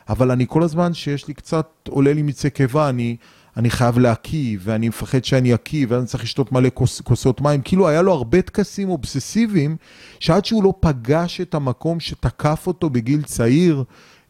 אבל 0.10 0.32
אני 0.32 0.45
כל 0.47 0.64
הזמן 0.64 0.93
שיש 0.93 1.28
לי 1.28 1.34
קצת, 1.34 1.68
עולה 1.89 2.14
לי 2.14 2.22
מצי 2.22 2.49
קיבה, 2.49 2.89
אני... 2.89 3.18
אני 3.57 3.70
חייב 3.70 3.99
להקיא, 3.99 4.57
ואני 4.62 4.89
מפחד 4.89 5.24
שאני 5.24 5.53
אקיא, 5.53 5.86
ואני 5.89 6.05
צריך 6.05 6.24
לשתות 6.24 6.51
מלא 6.51 6.70
כוס, 6.74 7.01
כוסות 7.01 7.41
מים. 7.41 7.62
כאילו, 7.62 7.88
היה 7.88 8.01
לו 8.01 8.14
הרבה 8.14 8.41
טקסים 8.41 8.89
אובססיביים, 8.89 9.78
שעד 10.20 10.45
שהוא 10.45 10.64
לא 10.64 10.74
פגש 10.80 11.41
את 11.41 11.55
המקום 11.55 11.99
שתקף 11.99 12.64
אותו 12.68 12.89
בגיל 12.89 13.22
צעיר, 13.22 13.84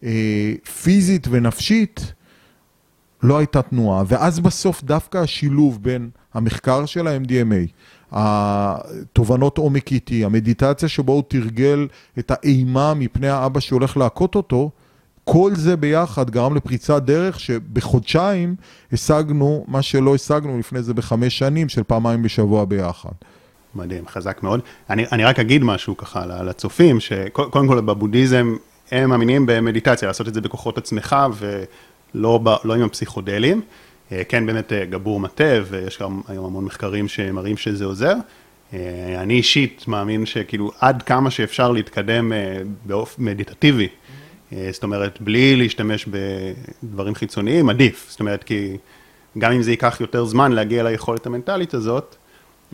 אה, 0.03 0.53
פיזית 0.83 1.27
ונפשית, 1.29 2.13
לא 3.23 3.37
הייתה 3.37 3.61
תנועה. 3.61 4.03
ואז 4.07 4.39
בסוף 4.39 4.83
דווקא 4.83 5.17
השילוב 5.17 5.83
בין 5.83 6.09
המחקר 6.33 6.85
של 6.85 7.07
ה-MDMA, 7.07 7.71
התובנות 8.11 9.57
עומק 9.57 9.91
איטי, 9.91 10.25
המדיטציה 10.25 10.89
שבו 10.89 11.13
הוא 11.13 11.23
תרגל 11.27 11.87
את 12.19 12.31
האימה 12.31 12.93
מפני 12.93 13.29
האבא 13.29 13.59
שהולך 13.59 13.97
להכות 13.97 14.35
אותו, 14.35 14.69
כל 15.23 15.51
זה 15.55 15.77
ביחד 15.77 16.29
גרם 16.29 16.55
לפריצת 16.55 17.03
דרך 17.03 17.39
שבחודשיים 17.39 18.55
השגנו 18.93 19.65
מה 19.67 19.81
שלא 19.81 20.15
השגנו 20.15 20.59
לפני 20.59 20.83
זה 20.83 20.93
בחמש 20.93 21.37
שנים 21.37 21.69
של 21.69 21.83
פעמיים 21.83 22.23
בשבוע 22.23 22.65
ביחד. 22.65 23.11
מדהים, 23.75 24.07
חזק 24.07 24.43
מאוד. 24.43 24.59
אני, 24.89 25.05
אני 25.11 25.23
רק 25.23 25.39
אגיד 25.39 25.63
משהו 25.63 25.97
ככה 25.97 26.25
לצופים, 26.25 26.99
שקודם 26.99 27.67
כל 27.67 27.81
בבודהיזם 27.81 28.55
הם 28.91 29.09
מאמינים 29.09 29.45
במדיטציה, 29.45 30.07
לעשות 30.07 30.27
את 30.27 30.33
זה 30.33 30.41
בכוחות 30.41 30.77
עצמך 30.77 31.15
ולא 31.37 32.39
לא 32.63 32.73
עם 32.73 32.81
הפסיכודלים. 32.81 33.61
אה, 34.11 34.23
כן, 34.23 34.45
באמת 34.45 34.73
אה, 34.73 34.85
גבור 34.85 35.19
מטה, 35.19 35.53
ויש 35.69 36.01
גם 36.01 36.21
היום 36.27 36.45
המון 36.45 36.65
מחקרים 36.65 37.07
שמראים 37.07 37.57
שזה 37.57 37.85
עוזר. 37.85 38.13
אה, 38.73 38.79
אני 39.21 39.33
אישית 39.33 39.87
מאמין 39.87 40.25
שכאילו 40.25 40.71
עד 40.79 41.03
כמה 41.03 41.31
שאפשר 41.31 41.71
להתקדם 41.71 42.31
באופן 42.85 43.23
מדיטטיבי, 43.23 43.87
זאת 44.71 44.83
אומרת, 44.83 45.21
בלי 45.21 45.55
להשתמש 45.55 46.05
בדברים 46.83 47.15
חיצוניים, 47.15 47.69
עדיף. 47.69 48.05
זאת 48.09 48.19
אומרת, 48.19 48.43
כי 48.43 48.77
גם 49.37 49.51
אם 49.51 49.61
זה 49.61 49.71
ייקח 49.71 49.97
יותר 50.01 50.25
זמן 50.25 50.51
להגיע 50.51 50.83
ליכולת 50.83 51.25
המנטלית 51.25 51.73
הזאת, 51.73 52.15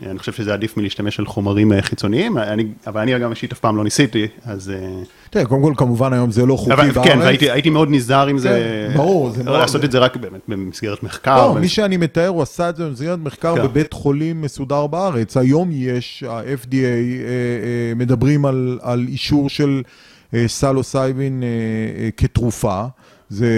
אני 0.02 0.18
חושב 0.18 0.32
שזה 0.32 0.52
עדיף 0.52 0.76
מלהשתמש 0.76 1.20
על 1.20 1.26
חומרים 1.26 1.72
אה, 1.72 1.82
חיצוניים, 1.82 2.38
אני, 2.38 2.66
אבל 2.86 3.00
אני 3.00 3.18
גם 3.18 3.30
אישית 3.30 3.52
אף 3.52 3.58
פעם 3.58 3.76
לא 3.76 3.84
ניסיתי, 3.84 4.26
אז... 4.44 4.70
אה, 4.70 5.02
תראה, 5.30 5.44
קודם 5.44 5.62
כל, 5.62 5.72
כמובן 5.76 6.12
היום 6.12 6.30
זה 6.30 6.46
לא 6.46 6.56
חוקי 6.56 6.72
אבל, 6.72 6.90
בארץ. 6.90 7.06
כן, 7.06 7.18
והייתי 7.18 7.50
הייתי 7.50 7.70
מאוד 7.70 7.88
נזהר 7.90 8.26
עם 8.26 8.36
כן, 8.36 8.42
זה, 8.42 8.88
ברור, 8.96 9.30
זה 9.30 9.44
מאוד... 9.44 9.60
לעשות 9.60 9.84
את 9.84 9.92
זה 9.92 9.98
רק 9.98 10.16
באמת 10.16 10.40
במסגרת 10.48 11.02
מחקר. 11.02 11.46
לא. 11.46 11.54
מי 11.60 11.68
שאני 11.68 11.96
מתאר, 11.96 12.28
הוא 12.28 12.42
עשה 12.42 12.68
את 12.68 12.76
זה 12.76 12.86
במסגרת 12.86 13.18
מחקר 13.18 13.56
כן. 13.56 13.62
בבית 13.62 13.92
חולים 13.92 14.42
מסודר 14.42 14.86
בארץ. 14.86 15.36
היום 15.36 15.68
יש, 15.72 16.24
ה-FDA 16.28 16.74
אה, 16.74 16.78
אה, 16.78 17.94
מדברים 17.96 18.46
על, 18.46 18.78
על 18.82 19.06
אישור 19.08 19.48
של 19.50 19.82
אה, 20.34 20.44
סלוסייבין 20.48 21.42
אה, 21.42 21.48
אה, 22.04 22.10
כתרופה. 22.16 22.84
זה 23.28 23.48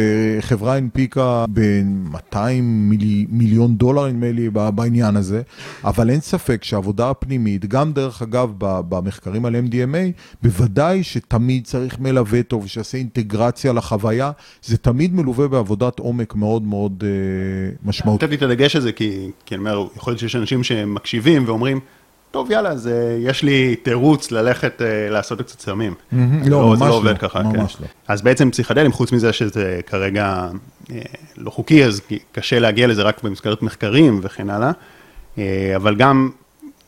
חברה 0.40 0.76
הנפיקה 0.76 1.44
ב-200 1.52 2.38
מיל, 2.62 3.26
מיליון 3.28 3.76
דולר 3.76 4.06
נדמה 4.06 4.32
לי 4.32 4.50
בעניין 4.50 5.16
הזה, 5.16 5.42
אבל 5.84 6.10
אין 6.10 6.20
ספק 6.20 6.64
שהעבודה 6.64 7.10
הפנימית, 7.10 7.66
גם 7.66 7.92
דרך 7.92 8.22
אגב 8.22 8.52
במחקרים 8.58 9.44
על 9.44 9.54
MDMA, 9.54 10.20
בוודאי 10.42 11.02
שתמיד 11.02 11.64
צריך 11.64 11.98
מלווה 11.98 12.42
טוב, 12.42 12.66
שיעשה 12.66 12.98
אינטגרציה 12.98 13.72
לחוויה, 13.72 14.30
זה 14.62 14.76
תמיד 14.76 15.14
מלווה 15.14 15.48
בעבודת 15.48 15.98
עומק 15.98 16.34
מאוד 16.34 16.62
מאוד 16.62 17.04
uh, 17.04 17.88
משמעותית. 17.88 18.22
נתתי 18.22 18.36
את 18.36 18.42
הדגש 18.42 18.76
הזה 18.76 18.92
כי, 18.92 19.30
כי 19.46 19.54
אני 19.54 19.60
אומר, 19.60 19.86
יכול 19.96 20.10
להיות 20.10 20.20
שיש 20.20 20.36
אנשים 20.36 20.64
שמקשיבים 20.64 21.44
ואומרים, 21.46 21.80
טוב, 22.30 22.50
יאללה, 22.50 22.68
אז 22.68 22.90
יש 23.18 23.42
לי 23.42 23.76
תירוץ 23.76 24.30
ללכת 24.30 24.80
uh, 24.80 24.82
לעשות 25.12 25.42
קצת 25.42 25.60
סמים. 25.60 25.94
לא, 26.12 26.18
לא, 26.46 26.68
ממש 26.68 26.78
זה 26.78 26.84
לא, 26.84 26.90
לא 26.90 26.94
עובד 26.94 27.18
ככה, 27.18 27.42
ממש 27.42 27.76
כן. 27.76 27.84
לא. 27.84 27.88
אז 28.08 28.22
בעצם 28.22 28.50
פסיכדלים, 28.50 28.92
חוץ 28.92 29.12
מזה 29.12 29.32
שזה 29.32 29.80
כרגע 29.86 30.48
uh, 30.84 30.90
לא 31.36 31.50
חוקי, 31.50 31.84
אז 31.84 32.00
קשה 32.32 32.58
להגיע 32.58 32.86
לזה 32.86 33.02
רק 33.02 33.22
במסגרת 33.22 33.62
מחקרים 33.62 34.20
וכן 34.22 34.50
הלאה, 34.50 34.70
uh, 35.36 35.38
אבל 35.76 35.96
גם 35.96 36.30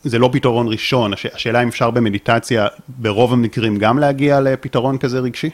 זה 0.05 0.19
לא 0.19 0.31
פתרון 0.33 0.69
ראשון, 0.69 1.13
הש, 1.13 1.27
השאלה 1.27 1.63
אם 1.63 1.69
אפשר 1.69 1.91
במדיטציה, 1.91 2.67
ברוב 2.89 3.33
המקרים 3.33 3.77
גם 3.77 3.99
להגיע 3.99 4.41
לפתרון 4.41 4.99
כזה 4.99 5.19
רגשי? 5.19 5.51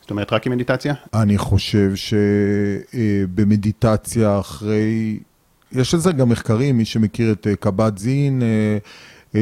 זאת 0.00 0.10
אומרת, 0.10 0.32
רק 0.32 0.46
עם 0.46 0.52
מדיטציה? 0.52 0.94
אני 1.14 1.38
חושב 1.38 1.92
שבמדיטציה 2.94 4.40
אחרי... 4.40 5.18
יש 5.72 5.94
לזה 5.94 6.12
גם 6.12 6.28
מחקרים, 6.28 6.78
מי 6.78 6.84
שמכיר 6.84 7.32
את 7.32 7.46
קב"ט 7.60 7.98
זין, 7.98 8.42
אה, 8.42 8.78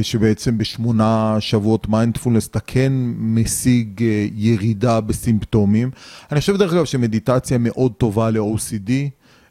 שבעצם 0.03 0.59
בשמונה 0.59 1.37
שבועות 1.41 1.89
מיינדפולנס 1.89 2.49
אתה 2.49 2.61
כן 2.61 2.93
משיג 3.19 4.03
אה, 4.03 4.27
ירידה 4.35 5.01
בסימפטומים. 5.01 5.91
אני 6.33 6.41
חושב 6.41 6.57
דרך 6.57 6.73
אגב 6.73 6.85
שמדיטציה 6.85 7.59
מאוד 7.59 7.93
טובה 7.93 8.31
ל-OCD, 8.31 8.91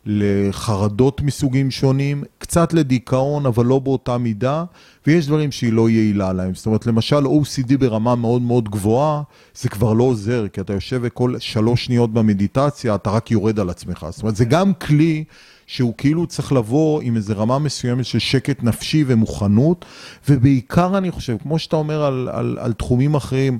לחרדות 0.05 1.21
מסוגים 1.21 1.71
שונים, 1.71 2.23
קצת 2.37 2.73
לדיכאון, 2.73 3.45
אבל 3.45 3.65
לא 3.65 3.79
באותה 3.79 4.17
מידה, 4.17 4.63
ויש 5.07 5.27
דברים 5.27 5.51
שהיא 5.51 5.73
לא 5.73 5.89
יעילה 5.89 6.33
להם. 6.33 6.55
זאת 6.55 6.65
אומרת, 6.65 6.85
למשל 6.85 7.25
OCD 7.25 7.77
ברמה 7.79 8.15
מאוד 8.15 8.41
מאוד 8.41 8.69
גבוהה, 8.69 9.21
זה 9.55 9.69
כבר 9.69 9.93
לא 9.93 10.03
עוזר, 10.03 10.47
כי 10.47 10.61
אתה 10.61 10.73
יושב 10.73 10.99
וכל 11.03 11.39
שלוש 11.39 11.85
שניות 11.85 12.13
במדיטציה, 12.13 12.95
אתה 12.95 13.09
רק 13.09 13.31
יורד 13.31 13.59
על 13.59 13.69
עצמך. 13.69 14.05
זאת 14.09 14.21
אומרת, 14.21 14.35
זה 14.35 14.45
גם 14.45 14.73
כלי... 14.73 15.23
שהוא 15.67 15.93
כאילו 15.97 16.27
צריך 16.27 16.53
לבוא 16.53 17.01
עם 17.01 17.15
איזו 17.15 17.33
רמה 17.37 17.59
מסוימת 17.59 18.05
של 18.05 18.19
שקט 18.19 18.63
נפשי 18.63 19.03
ומוכנות, 19.07 19.85
ובעיקר 20.29 20.97
אני 20.97 21.11
חושב, 21.11 21.37
כמו 21.43 21.59
שאתה 21.59 21.75
אומר 21.75 22.03
על, 22.03 22.29
על, 22.31 22.57
על 22.61 22.73
תחומים 22.73 23.15
אחרים, 23.15 23.59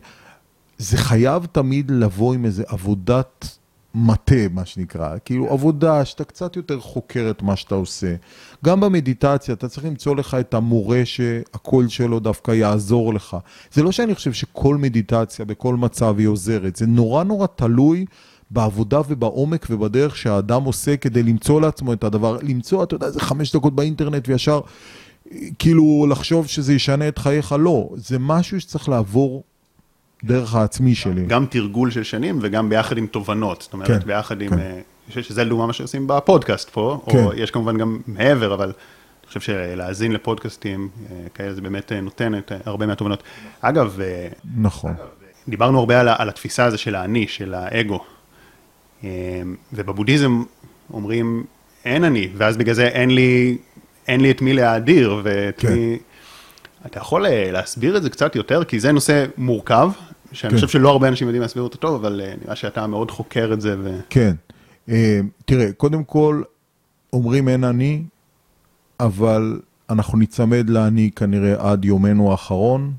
זה 0.77 0.97
חייב 0.97 1.45
תמיד 1.51 1.91
לבוא 1.91 2.33
עם 2.33 2.45
איזו 2.45 2.63
עבודת 2.67 3.57
מטה, 3.95 4.47
מה 4.51 4.65
שנקרא, 4.65 5.15
כאילו 5.25 5.49
עבודה 5.49 6.05
שאתה 6.05 6.23
קצת 6.23 6.55
יותר 6.55 6.79
חוקר 6.79 7.27
את 7.29 7.41
מה 7.41 7.55
שאתה 7.55 7.75
עושה. 7.75 8.15
גם 8.65 8.79
במדיטציה, 8.79 9.53
אתה 9.53 9.67
צריך 9.67 9.85
למצוא 9.85 10.15
לך 10.15 10.37
את 10.39 10.53
המורה 10.53 11.01
שהקול 11.05 11.87
שלו 11.87 12.19
דווקא 12.19 12.51
יעזור 12.51 13.13
לך. 13.13 13.37
זה 13.71 13.83
לא 13.83 13.91
שאני 13.91 14.15
חושב 14.15 14.33
שכל 14.33 14.77
מדיטציה 14.77 15.45
בכל 15.45 15.75
מצב 15.75 16.15
היא 16.17 16.27
עוזרת, 16.27 16.75
זה 16.75 16.87
נורא 16.87 17.23
נורא 17.23 17.47
תלוי 17.55 18.05
בעבודה 18.51 19.01
ובעומק 19.07 19.67
ובדרך 19.69 20.17
שהאדם 20.17 20.63
עושה 20.63 20.97
כדי 20.97 21.23
למצוא 21.23 21.61
לעצמו 21.61 21.93
את 21.93 22.03
הדבר, 22.03 22.37
למצוא, 22.43 22.83
אתה 22.83 22.95
יודע, 22.95 23.07
איזה 23.07 23.19
חמש 23.19 23.55
דקות 23.55 23.75
באינטרנט 23.75 24.29
וישר 24.29 24.61
כאילו 25.59 26.05
לחשוב 26.09 26.47
שזה 26.47 26.73
ישנה 26.73 27.07
את 27.07 27.17
חייך, 27.17 27.55
לא, 27.59 27.89
זה 27.95 28.19
משהו 28.19 28.61
שצריך 28.61 28.89
לעבור 28.89 29.43
דרך 30.23 30.55
העצמי 30.55 30.95
שלי. 30.95 31.25
גם 31.25 31.45
תרגול 31.45 31.91
של 31.91 32.03
שנים 32.03 32.39
וגם 32.41 32.69
ביחד 32.69 32.97
עם 32.97 33.07
תובנות, 33.07 33.61
זאת 33.61 33.73
אומרת, 33.73 33.87
כן, 33.87 33.99
ביחד 33.99 34.41
עם, 34.41 34.49
כן. 34.49 34.59
אה, 35.15 35.23
שזה 35.23 35.43
לדוגמה 35.43 35.65
מה 35.65 35.73
שעושים 35.73 36.07
בפודקאסט 36.07 36.69
פה, 36.69 37.01
כן. 37.09 37.23
או 37.23 37.33
יש 37.33 37.51
כמובן 37.51 37.77
גם 37.77 37.99
מעבר, 38.07 38.53
אבל 38.53 38.65
אני 38.65 39.27
חושב 39.27 39.39
שלהאזין 39.39 40.11
לפודקאסטים 40.11 40.89
אה, 41.11 41.29
כאלה 41.33 41.53
זה 41.53 41.61
באמת 41.61 41.91
אה, 41.91 42.01
נותן 42.01 42.37
את 42.37 42.51
הרבה 42.65 42.85
מהתובנות. 42.85 43.23
אגב, 43.61 43.99
נכון. 44.57 44.93
דיברנו 45.47 45.79
הרבה 45.79 45.99
על, 45.99 46.09
על 46.17 46.29
התפיסה 46.29 46.65
הזו 46.65 46.77
של 46.77 46.95
האני, 46.95 47.27
של 47.27 47.53
האגו. 47.53 48.03
אמ, 49.03 49.09
ובבודהיזם 49.73 50.43
אומרים, 50.93 51.43
אין 51.85 52.03
אני, 52.03 52.29
ואז 52.37 52.57
בגלל 52.57 52.75
זה 52.75 52.87
אין 52.87 53.09
לי, 53.09 53.57
אין 54.07 54.21
לי 54.21 54.31
את 54.31 54.41
מי 54.41 54.53
להאדיר, 54.53 55.21
ואת 55.23 55.59
כן. 55.59 55.73
מי... 55.73 55.97
אתה 56.85 56.99
יכול 56.99 57.25
אה, 57.25 57.51
להסביר 57.51 57.97
את 57.97 58.03
זה 58.03 58.09
קצת 58.09 58.35
יותר? 58.35 58.63
כי 58.63 58.79
זה 58.79 58.91
נושא 58.91 59.25
מורכב, 59.37 59.91
שאני 60.31 60.51
כן. 60.51 60.57
חושב 60.57 60.67
שלא 60.67 60.89
הרבה 60.89 61.07
אנשים 61.07 61.27
יודעים 61.27 61.41
להסביר 61.41 61.63
אותו 61.63 61.77
טוב, 61.77 61.95
אבל 61.95 62.21
אה, 62.23 62.33
נראה 62.43 62.55
שאתה 62.55 62.87
מאוד 62.87 63.11
חוקר 63.11 63.49
את 63.53 63.61
זה. 63.61 63.75
ו... 63.79 63.99
כן. 64.09 64.35
אה, 64.89 65.19
תראה, 65.45 65.71
קודם 65.71 66.03
כל, 66.03 66.41
אומרים 67.13 67.49
אין 67.49 67.63
אני, 67.63 68.03
אבל 68.99 69.59
אנחנו 69.89 70.17
ניצמד 70.17 70.69
לאני 70.69 71.09
כנראה 71.15 71.71
עד 71.71 71.85
יומנו 71.85 72.31
האחרון. 72.31 72.93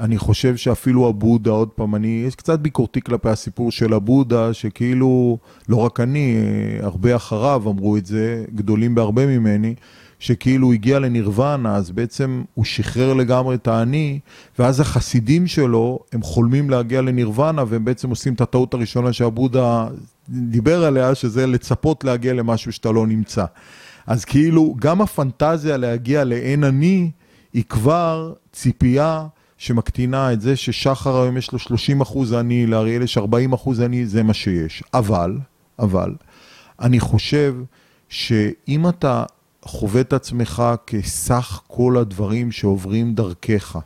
אני 0.00 0.18
חושב 0.18 0.56
שאפילו 0.56 1.08
הבודה, 1.08 1.50
עוד 1.50 1.68
פעם, 1.68 1.94
אני, 1.94 2.24
יש 2.26 2.34
קצת 2.34 2.58
ביקורתי 2.58 3.00
כלפי 3.00 3.28
הסיפור 3.28 3.70
של 3.70 3.92
הבודה, 3.92 4.54
שכאילו, 4.54 5.38
לא 5.68 5.76
רק 5.76 6.00
אני, 6.00 6.36
הרבה 6.80 7.16
אחריו 7.16 7.62
אמרו 7.66 7.96
את 7.96 8.06
זה, 8.06 8.44
גדולים 8.54 8.94
בהרבה 8.94 9.26
ממני, 9.26 9.74
שכאילו 10.18 10.72
הגיע 10.72 10.98
לנירוונה, 10.98 11.76
אז 11.76 11.90
בעצם 11.90 12.42
הוא 12.54 12.64
שחרר 12.64 13.14
לגמרי 13.14 13.54
את 13.54 13.68
האני, 13.68 14.18
ואז 14.58 14.80
החסידים 14.80 15.46
שלו, 15.46 15.98
הם 16.12 16.22
חולמים 16.22 16.70
להגיע 16.70 17.02
לנירוונה, 17.02 17.64
והם 17.68 17.84
בעצם 17.84 18.10
עושים 18.10 18.34
את 18.34 18.40
הטעות 18.40 18.74
הראשונה 18.74 19.12
שהבודה 19.12 19.88
דיבר 20.28 20.84
עליה, 20.84 21.14
שזה 21.14 21.46
לצפות 21.46 22.04
להגיע 22.04 22.34
למשהו 22.34 22.72
שאתה 22.72 22.92
לא 22.92 23.06
נמצא. 23.06 23.44
אז 24.06 24.24
כאילו, 24.24 24.74
גם 24.78 25.00
הפנטזיה 25.00 25.76
להגיע 25.76 26.24
לאין 26.24 26.64
אני, 26.64 27.10
היא 27.52 27.64
כבר 27.68 28.32
ציפייה 28.52 29.26
שמקטינה 29.58 30.32
את 30.32 30.40
זה 30.40 30.56
ששחר 30.56 31.22
היום 31.22 31.36
יש 31.36 31.52
לו 31.52 31.58
30 31.58 32.00
אחוז 32.00 32.32
אני, 32.32 32.66
לאריאל 32.66 33.02
יש 33.02 33.18
40 33.18 33.52
אחוז 33.52 33.80
אני, 33.80 34.06
זה 34.06 34.22
מה 34.22 34.34
שיש. 34.34 34.82
אבל, 34.94 35.38
אבל, 35.78 36.14
אני 36.80 37.00
חושב 37.00 37.54
שאם 38.08 38.88
אתה 38.88 39.24
חווה 39.62 40.00
את 40.00 40.12
עצמך 40.12 40.62
כסך 40.86 41.60
כל 41.66 41.96
הדברים 41.96 42.52
שעוברים 42.52 43.14
דרכך, 43.14 43.78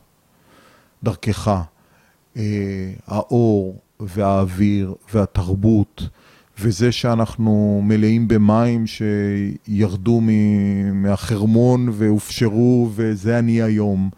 דרכך, 1.02 1.62
אה, 2.36 2.42
האור 3.06 3.78
והאוויר 4.00 4.94
והתרבות, 5.14 6.08
וזה 6.58 6.92
שאנחנו 6.92 7.80
מלאים 7.84 8.28
במים 8.28 8.84
שירדו 8.86 10.20
מהחרמון 10.92 11.88
והופשרו, 11.92 12.90
וזה 12.94 13.38
אני 13.38 13.62
היום. 13.62 14.10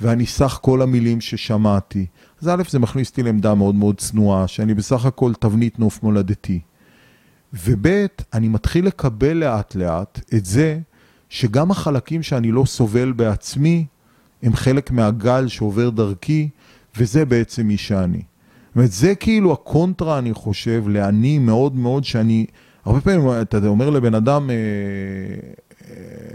ואני 0.00 0.26
סך 0.26 0.58
כל 0.62 0.82
המילים 0.82 1.20
ששמעתי. 1.20 2.06
אז 2.42 2.48
א', 2.48 2.62
זה 2.68 2.78
מכניס 2.78 3.10
אותי 3.10 3.22
לעמדה 3.22 3.54
מאוד 3.54 3.74
מאוד 3.74 3.98
צנועה, 3.98 4.48
שאני 4.48 4.74
בסך 4.74 5.06
הכל 5.06 5.32
תבנית 5.40 5.78
נוף 5.78 6.02
מולדתי. 6.02 6.60
וב', 7.52 8.06
אני 8.34 8.48
מתחיל 8.48 8.86
לקבל 8.86 9.32
לאט 9.32 9.74
לאט 9.74 10.20
את 10.34 10.44
זה 10.44 10.78
שגם 11.28 11.70
החלקים 11.70 12.22
שאני 12.22 12.52
לא 12.52 12.64
סובל 12.64 13.12
בעצמי, 13.12 13.86
הם 14.42 14.56
חלק 14.56 14.90
מהגל 14.90 15.48
שעובר 15.48 15.90
דרכי, 15.90 16.48
וזה 16.96 17.24
בעצם 17.24 17.66
מי 17.66 17.76
שאני. 17.76 18.22
זאת 18.68 18.76
אומרת, 18.76 18.92
זה 18.92 19.14
כאילו 19.14 19.52
הקונטרה, 19.52 20.18
אני 20.18 20.34
חושב, 20.34 20.84
לאני 20.88 21.38
מאוד 21.38 21.76
מאוד 21.76 22.04
שאני... 22.04 22.46
הרבה 22.84 23.00
פעמים 23.00 23.28
אתה 23.42 23.66
אומר 23.66 23.90
לבן 23.90 24.14
אדם, 24.14 24.50
אה, 24.50 24.56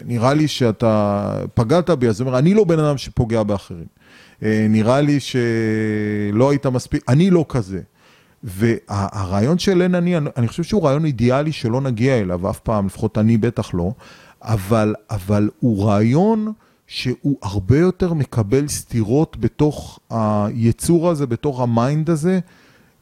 נראה 0.06 0.34
לי 0.34 0.47
שאתה 0.47 1.34
פגעת 1.54 1.89
בי, 1.89 2.08
אז 2.08 2.22
הוא 2.22 2.28
אומר, 2.28 2.39
אני 2.39 2.54
לא 2.54 2.64
בן 2.64 2.80
אדם 2.80 2.97
שפוגע 2.97 3.43
באחרים. 3.43 3.86
אה, 4.43 4.66
נראה 4.70 5.02
לי 5.02 5.20
שלא 5.20 6.49
היית 6.49 6.66
מספיק, 6.66 7.04
אני 7.08 7.30
לא 7.30 7.45
כזה. 7.49 7.82
והרעיון 8.43 9.60
של 9.60 9.82
אין 9.82 9.95
אני, 9.95 10.18
אני 10.18 10.47
חושב 10.47 10.64
שהוא 10.64 10.84
רעיון 10.84 11.06
אידיאלי 11.06 11.52
שלא 11.52 11.82
נגיע 11.82 12.20
אליו 12.20 12.49
אף 12.49 12.60
פעם, 12.60 12.86
לפחות 12.86 13.18
אני 13.18 13.38
בטח 13.38 13.74
לא, 13.74 13.91
אבל, 14.41 14.95
אבל 15.10 15.49
הוא 15.60 15.86
רעיון 15.86 16.54
שהוא 16.88 17.38
הרבה 17.43 17.80
יותר 17.80 18.14
מקבל 18.14 18.68
סתירות 18.68 19.38
בתוך 19.39 19.99
היצור 20.10 21.10
הזה, 21.10 21.28
בתוך 21.28 21.60
ה 21.60 21.70
mind 21.70 22.10
הזה, 22.10 22.39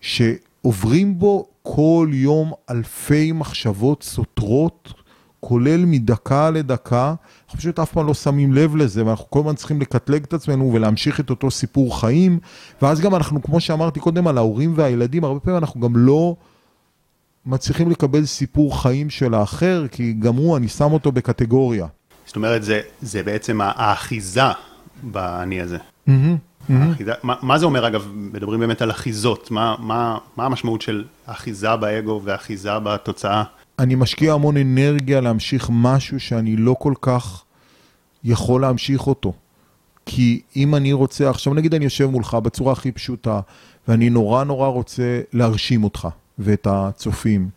שעוברים 0.02 1.20
בו 1.20 1.48
כל 1.64 2.10
יום 2.12 2.54
אלפי 2.70 3.32
מחשבות 3.32 4.04
סותרות, 4.04 4.94
כולל 5.40 5.86
מדקה 5.86 6.50
לדקה, 6.50 7.14
אנחנו 7.46 7.60
פשוט 7.60 7.80
אף 7.80 7.92
פעם 7.92 8.08
לא 8.08 8.14
שמים 8.14 8.54
לב 8.54 8.76
לזה, 8.76 9.06
ואנחנו 9.06 9.30
כל 9.30 9.40
הזמן 9.40 9.56
צריכים 9.56 9.82
לקטלג 9.82 10.24
את 10.24 10.34
עצמנו 10.34 10.74
ולהמשיך 10.74 11.20
את 11.20 11.30
אותו 11.30 11.52
סיפור 11.52 12.00
חיים, 12.00 12.40
ואז 12.82 13.02
גם 13.02 13.16
אנחנו, 13.16 13.42
כמו 13.42 13.60
שאמרתי 13.60 14.00
קודם, 14.00 14.28
על 14.28 14.38
ההורים 14.38 14.74
והילדים, 14.76 15.24
הרבה 15.24 15.40
פעמים 15.40 15.58
אנחנו 15.58 15.82
גם 15.82 15.98
לא 15.98 16.36
מצליחים 17.46 17.92
לקבל 17.92 18.26
סיפור 18.26 18.82
חיים 18.82 19.10
של 19.10 19.34
האחר, 19.34 19.86
כי 19.92 20.14
גם 20.14 20.36
הוא, 20.36 20.58
אני 20.58 20.68
שם 20.68 20.92
אותו 20.92 21.12
בקטגוריה. 21.12 21.88
זאת 22.26 22.36
אומרת, 22.36 22.64
זה, 22.64 22.82
זה 23.02 23.24
בעצם 23.24 23.60
האחיזה 23.64 24.42
באני 25.04 25.62
הזה. 25.62 25.78
Mm-hmm, 25.78 26.12
mm-hmm. 26.12 26.74
האחיזה, 26.74 27.12
מה, 27.24 27.36
מה 27.42 27.58
זה 27.58 27.66
אומר, 27.66 27.88
אגב, 27.88 28.08
מדברים 28.14 28.60
באמת 28.60 28.82
על 28.82 28.92
אחיזות, 28.92 29.52
מה, 29.52 29.76
מה, 29.80 30.18
מה 30.38 30.46
המשמעות 30.46 30.82
של 30.82 31.04
אחיזה 31.26 31.76
באגו 31.76 32.22
ואחיזה 32.24 32.80
בתוצאה? 32.80 33.44
אני 33.80 33.96
משקיע 33.96 34.34
המון 34.34 34.58
אנרגיה 34.58 35.22
להמשיך 35.22 35.70
משהו 35.74 36.20
שאני 36.20 36.56
לא 36.56 36.76
כל 36.80 36.94
כך 37.02 37.44
יכול 38.24 38.62
להמשיך 38.62 39.08
אותו. 39.08 39.34
כי 40.06 40.42
אם 40.56 40.76
אני 40.76 40.94
רוצה, 40.94 41.30
עכשיו 41.30 41.54
נגיד 41.54 41.74
אני 41.74 41.84
יושב 41.84 42.06
מולך 42.06 42.34
בצורה 42.34 42.72
הכי 42.74 42.92
פשוטה, 42.92 43.40
ואני 43.88 44.10
נורא 44.10 44.44
נורא 44.44 44.68
רוצה 44.68 45.22
להרשים 45.34 45.84
אותך 45.84 46.08
ואת 46.40 46.68
הצופים, 46.70 47.50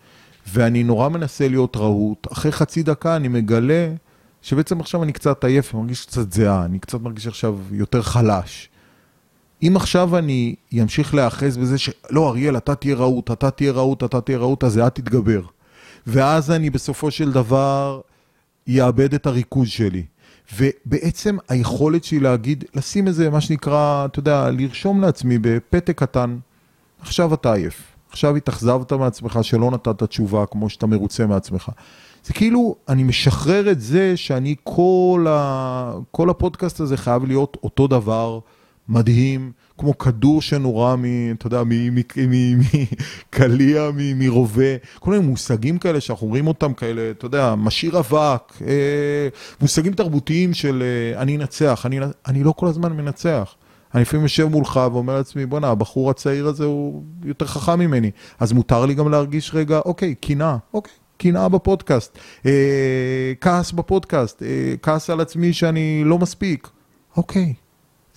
ואני 0.53 0.83
נורא 0.83 1.09
מנסה 1.09 1.49
להיות 1.49 1.77
רהוט, 1.77 2.33
אחרי 2.33 2.53
חצי 2.53 2.83
דקה 2.83 3.17
אני 3.17 3.29
מגלה 3.29 3.89
שבעצם 4.43 4.81
עכשיו 4.81 5.03
אני 5.03 5.13
קצת 5.13 5.45
עייף, 5.45 5.75
אני 5.75 5.83
מרגיש 5.83 6.07
קצת 6.07 6.33
זהה, 6.33 6.65
אני 6.65 6.79
קצת 6.79 7.01
מרגיש 7.01 7.27
עכשיו 7.27 7.59
יותר 7.71 8.03
חלש. 8.03 8.69
אם 9.63 9.73
עכשיו 9.77 10.19
אני 10.19 10.55
אמשיך 10.83 11.15
להיאחז 11.15 11.57
בזה 11.57 11.79
שלא, 11.79 12.29
אריאל, 12.29 12.57
אתה 12.57 12.75
תהיה 12.75 12.97
רהוט, 12.97 13.31
אתה 13.31 13.51
תהיה 13.51 13.73
רהוט, 13.73 14.05
אתה 14.05 14.21
תהיה 14.21 14.39
רהוט, 14.39 14.65
אז 14.65 14.73
זה 14.73 14.91
תתגבר. 14.91 15.43
ואז 16.07 16.51
אני 16.51 16.71
בסופו 16.71 17.11
של 17.11 17.33
דבר 17.33 18.01
אאבד 18.69 19.15
את 19.15 19.27
הריכוז 19.27 19.69
שלי. 19.69 20.03
ובעצם 20.57 21.37
היכולת 21.49 22.05
שלי 22.05 22.21
להגיד, 22.21 22.65
לשים 22.75 23.09
איזה, 23.09 23.31
מה 23.31 23.41
שנקרא, 23.41 24.05
אתה 24.05 24.19
יודע, 24.19 24.51
לרשום 24.51 25.01
לעצמי 25.01 25.39
בפתק 25.41 25.99
קטן, 25.99 26.39
עכשיו 27.01 27.35
אתה 27.35 27.53
עייף, 27.53 27.83
עכשיו 28.11 28.37
התאכזבת 28.37 28.93
מעצמך 28.93 29.39
שלא 29.43 29.71
נתת 29.71 30.03
תשובה 30.03 30.47
כמו 30.47 30.69
שאתה 30.69 30.87
מרוצה 30.87 31.27
מעצמך. 31.27 31.71
זה 32.25 32.33
כאילו, 32.33 32.77
אני 32.89 33.03
משחרר 33.03 33.71
את 33.71 33.81
זה 33.81 34.17
שאני 34.17 34.55
כל, 34.65 35.27
ה... 35.29 35.93
כל 36.11 36.31
הפודקאסט 36.31 36.81
הזה 36.81 36.97
חייב 36.97 37.25
להיות 37.25 37.57
אותו 37.63 37.87
דבר, 37.87 38.39
מדהים, 38.89 39.53
כמו 39.79 39.99
כדור 39.99 40.43
שנורה 40.43 40.97
מ... 40.97 41.05
אתה 41.33 41.47
יודע, 41.47 41.63
מקליע, 43.33 43.91
מרובה, 43.95 44.77
כל 44.99 45.11
מיני 45.11 45.27
מושגים 45.27 45.79
כאלה 45.79 46.01
שאנחנו 46.01 46.27
אומרים 46.27 46.47
אותם 46.47 46.75
כאלה, 46.75 47.11
אתה 47.11 47.27
יודע, 47.27 47.55
משאיר 47.55 47.99
אבק, 47.99 48.53
אה, 48.67 49.29
מושגים 49.61 49.93
תרבותיים 49.93 50.55
של 50.55 50.83
אה, 50.83 51.23
אני 51.23 51.37
אנצח, 51.37 51.87
אני, 51.87 52.01
אני 52.27 52.45
לא 52.45 52.53
כל 52.57 52.67
הזמן 52.67 52.93
מנצח. 52.93 53.55
אני 53.95 54.03
לפעמים 54.03 54.23
יושב 54.23 54.45
מולך 54.45 54.81
ואומר 54.93 55.17
לעצמי, 55.17 55.47
בואנה, 55.47 55.69
הבחור 55.69 56.11
הצעיר 56.11 56.47
הזה 56.47 56.65
הוא 56.65 57.03
יותר 57.25 57.47
חכם 57.47 57.79
ממני, 57.79 58.11
אז 58.41 58.53
מותר 58.53 58.87
לי 58.87 58.95
גם 58.95 59.11
להרגיש 59.11 59.55
רגע, 59.55 59.81
אוקיי, 59.85 60.15
קנאה, 60.15 60.57
אוקיי. 60.75 60.93
קנאה 61.17 61.49
בפודקאסט, 61.49 62.19
אה, 62.47 63.33
כעס 63.41 63.73
בפודקאסט, 63.73 64.43
אה, 64.43 64.75
כעס 64.83 65.11
על 65.11 65.21
עצמי 65.21 65.53
שאני 65.53 66.03
לא 66.05 66.19
מספיק. 66.19 66.69
אוקיי, 67.17 67.55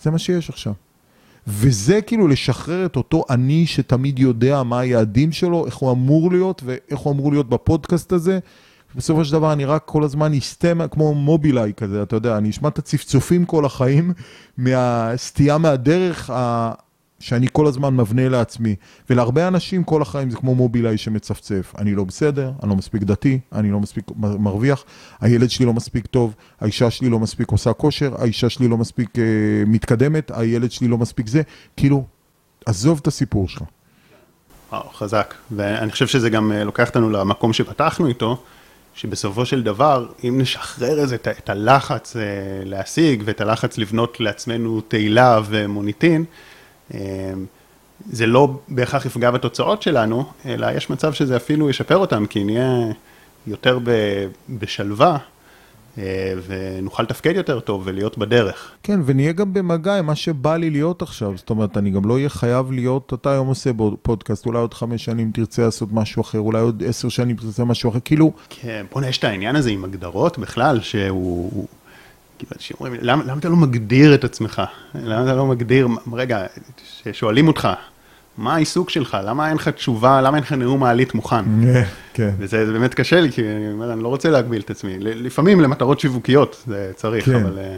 זה 0.01 0.11
מה 0.11 0.17
שיש 0.17 0.49
עכשיו. 0.49 0.73
וזה 1.47 2.01
כאילו 2.01 2.27
לשחרר 2.27 2.85
את 2.85 2.95
אותו 2.95 3.23
אני 3.29 3.65
שתמיד 3.65 4.19
יודע 4.19 4.63
מה 4.63 4.79
היעדים 4.79 5.31
שלו, 5.31 5.65
איך 5.65 5.75
הוא 5.75 5.91
אמור 5.91 6.31
להיות 6.31 6.61
ואיך 6.65 6.99
הוא 6.99 7.13
אמור 7.13 7.31
להיות 7.31 7.49
בפודקאסט 7.49 8.11
הזה. 8.11 8.39
בסופו 8.95 9.25
של 9.25 9.31
דבר 9.31 9.53
אני 9.53 9.65
רק 9.65 9.83
כל 9.85 10.03
הזמן 10.03 10.33
אסטה 10.33 10.87
כמו 10.91 11.13
מובילאיי 11.13 11.73
כזה, 11.77 12.03
אתה 12.03 12.15
יודע, 12.15 12.37
אני 12.37 12.49
אשמע 12.49 12.69
את 12.69 12.79
הצפצופים 12.79 13.45
כל 13.45 13.65
החיים 13.65 14.13
מהסטייה 14.57 15.57
מהדרך 15.57 16.29
שאני 17.19 17.47
כל 17.51 17.67
הזמן 17.67 17.95
מבנה 17.95 18.29
לעצמי. 18.29 18.75
ולהרבה 19.09 19.47
אנשים 19.47 19.83
כל 19.83 20.01
החיים 20.01 20.29
זה 20.29 20.37
כמו 20.37 20.55
מובילאיי 20.55 20.97
שמצפצף. 20.97 21.73
אני 21.77 21.95
לא 21.95 22.03
בסדר, 22.03 22.51
אני 22.63 22.69
לא 22.69 22.75
מספיק 22.75 23.03
דתי, 23.03 23.39
אני 23.53 23.71
לא 23.71 23.79
מספיק 23.79 24.05
מרוויח, 24.17 24.83
הילד 25.21 25.49
שלי 25.49 25.65
לא 25.65 25.73
מספיק 25.73 26.05
טוב, 26.07 26.33
האישה 26.61 26.91
שלי 26.91 27.09
לא 27.09 27.19
מספיק 27.19 27.51
עושה 27.51 27.73
כושר, 27.73 28.15
האישה 28.19 28.49
שלי 28.49 28.67
לא 28.67 28.77
מספיק 28.77 29.19
אה, 29.19 29.23
מתקדמת, 29.67 30.31
הילד 30.35 30.71
שלי 30.71 30.87
לא 30.87 30.97
מספיק 30.97 31.27
זה. 31.27 31.41
כאילו, 31.77 32.05
עזוב 32.65 32.99
את 33.01 33.07
הסיפור 33.07 33.49
שלך. 33.49 33.63
וואו, 34.71 34.89
חזק. 34.89 35.33
ואני 35.51 35.91
חושב 35.91 36.07
שזה 36.07 36.29
גם 36.29 36.51
אה, 36.51 36.63
לוקח 36.63 36.87
אותנו 36.87 37.09
למקום 37.09 37.53
שפתחנו 37.53 38.07
איתו, 38.07 38.43
שבסופו 38.95 39.45
של 39.45 39.63
דבר, 39.63 40.07
אם 40.23 40.41
נשחרר 40.41 40.99
איזה 40.99 41.15
את 41.15 41.49
הלחץ 41.49 42.15
אה, 42.15 42.21
להשיג 42.65 43.23
ואת 43.25 43.41
הלחץ 43.41 43.77
לבנות 43.77 44.19
לעצמנו 44.19 44.81
תהילה 44.81 45.39
ומוניטין, 45.45 46.25
זה 48.11 48.25
לא 48.25 48.59
בהכרח 48.67 49.05
יפגע 49.05 49.31
בתוצאות 49.31 49.81
שלנו, 49.81 50.25
אלא 50.45 50.67
יש 50.75 50.89
מצב 50.89 51.13
שזה 51.13 51.35
אפילו 51.35 51.69
ישפר 51.69 51.97
אותם, 51.97 52.25
כי 52.25 52.43
נהיה 52.43 52.91
יותר 53.47 53.79
בשלווה. 54.49 55.17
אה, 55.97 56.33
ונוכל 56.47 57.03
לתפקד 57.03 57.35
יותר 57.35 57.59
טוב 57.59 57.81
ולהיות 57.85 58.17
בדרך. 58.17 58.71
כן, 58.83 58.99
ונהיה 59.05 59.31
גם 59.31 59.53
במגע 59.53 59.97
עם 59.97 60.05
מה 60.05 60.15
שבא 60.15 60.57
לי 60.57 60.69
להיות 60.69 61.01
עכשיו. 61.01 61.33
זאת 61.37 61.49
אומרת, 61.49 61.77
אני 61.77 61.91
גם 61.91 62.05
לא 62.05 62.13
אהיה 62.13 62.29
חייב 62.29 62.71
להיות, 62.71 63.13
אתה 63.13 63.31
היום 63.31 63.47
עושה 63.47 63.69
פודקאסט, 64.01 64.45
אולי 64.45 64.59
עוד 64.59 64.73
חמש 64.73 65.05
שנים 65.05 65.31
תרצה 65.33 65.61
לעשות 65.61 65.89
משהו 65.91 66.21
אחר, 66.21 66.39
אולי 66.39 66.59
עוד 66.59 66.83
עשר 66.87 67.09
שנים 67.09 67.35
תרצה 67.35 67.63
משהו 67.63 67.89
אחר, 67.89 67.99
כאילו... 68.05 68.31
כן, 68.49 68.85
בוא'נה, 68.91 69.07
יש 69.07 69.17
את 69.17 69.23
העניין 69.23 69.55
הזה 69.55 69.69
עם 69.69 69.83
הגדרות 69.83 70.37
בכלל, 70.37 70.79
שהוא... 70.81 71.67
כאילו, 72.37 72.51
אנשים 72.55 72.77
אומרים, 72.79 72.95
למה, 73.01 73.23
למה 73.23 73.39
אתה 73.39 73.49
לא 73.49 73.55
מגדיר 73.55 74.15
את 74.15 74.23
עצמך? 74.23 74.61
למה 74.95 75.23
אתה 75.23 75.33
לא 75.33 75.45
מגדיר, 75.45 75.87
רגע, 76.13 76.45
שואלים 77.11 77.47
אותך, 77.47 77.67
מה 78.37 78.55
העיסוק 78.55 78.89
שלך? 78.89 79.17
למה 79.23 79.49
אין 79.49 79.55
לך 79.57 79.67
תשובה, 79.67 80.21
למה 80.21 80.37
אין 80.37 80.43
לך 80.43 80.51
נאום 80.51 80.79
מעלית 80.79 81.15
מוכן? 81.15 81.45
כן. 82.13 82.31
וזה 82.39 82.65
באמת 82.65 82.93
קשה 82.93 83.21
לי, 83.21 83.31
כי 83.31 83.41
אני 83.41 83.71
אומר, 83.71 83.93
אני 83.93 84.03
לא 84.03 84.07
רוצה 84.07 84.29
להגביל 84.29 84.61
את 84.61 84.69
עצמי. 84.69 84.97
לפעמים 84.99 85.61
למטרות 85.61 85.99
שיווקיות 85.99 86.63
זה 86.67 86.91
צריך, 86.95 87.25
כן. 87.25 87.35
אבל... 87.35 87.57
אה, 87.59 87.77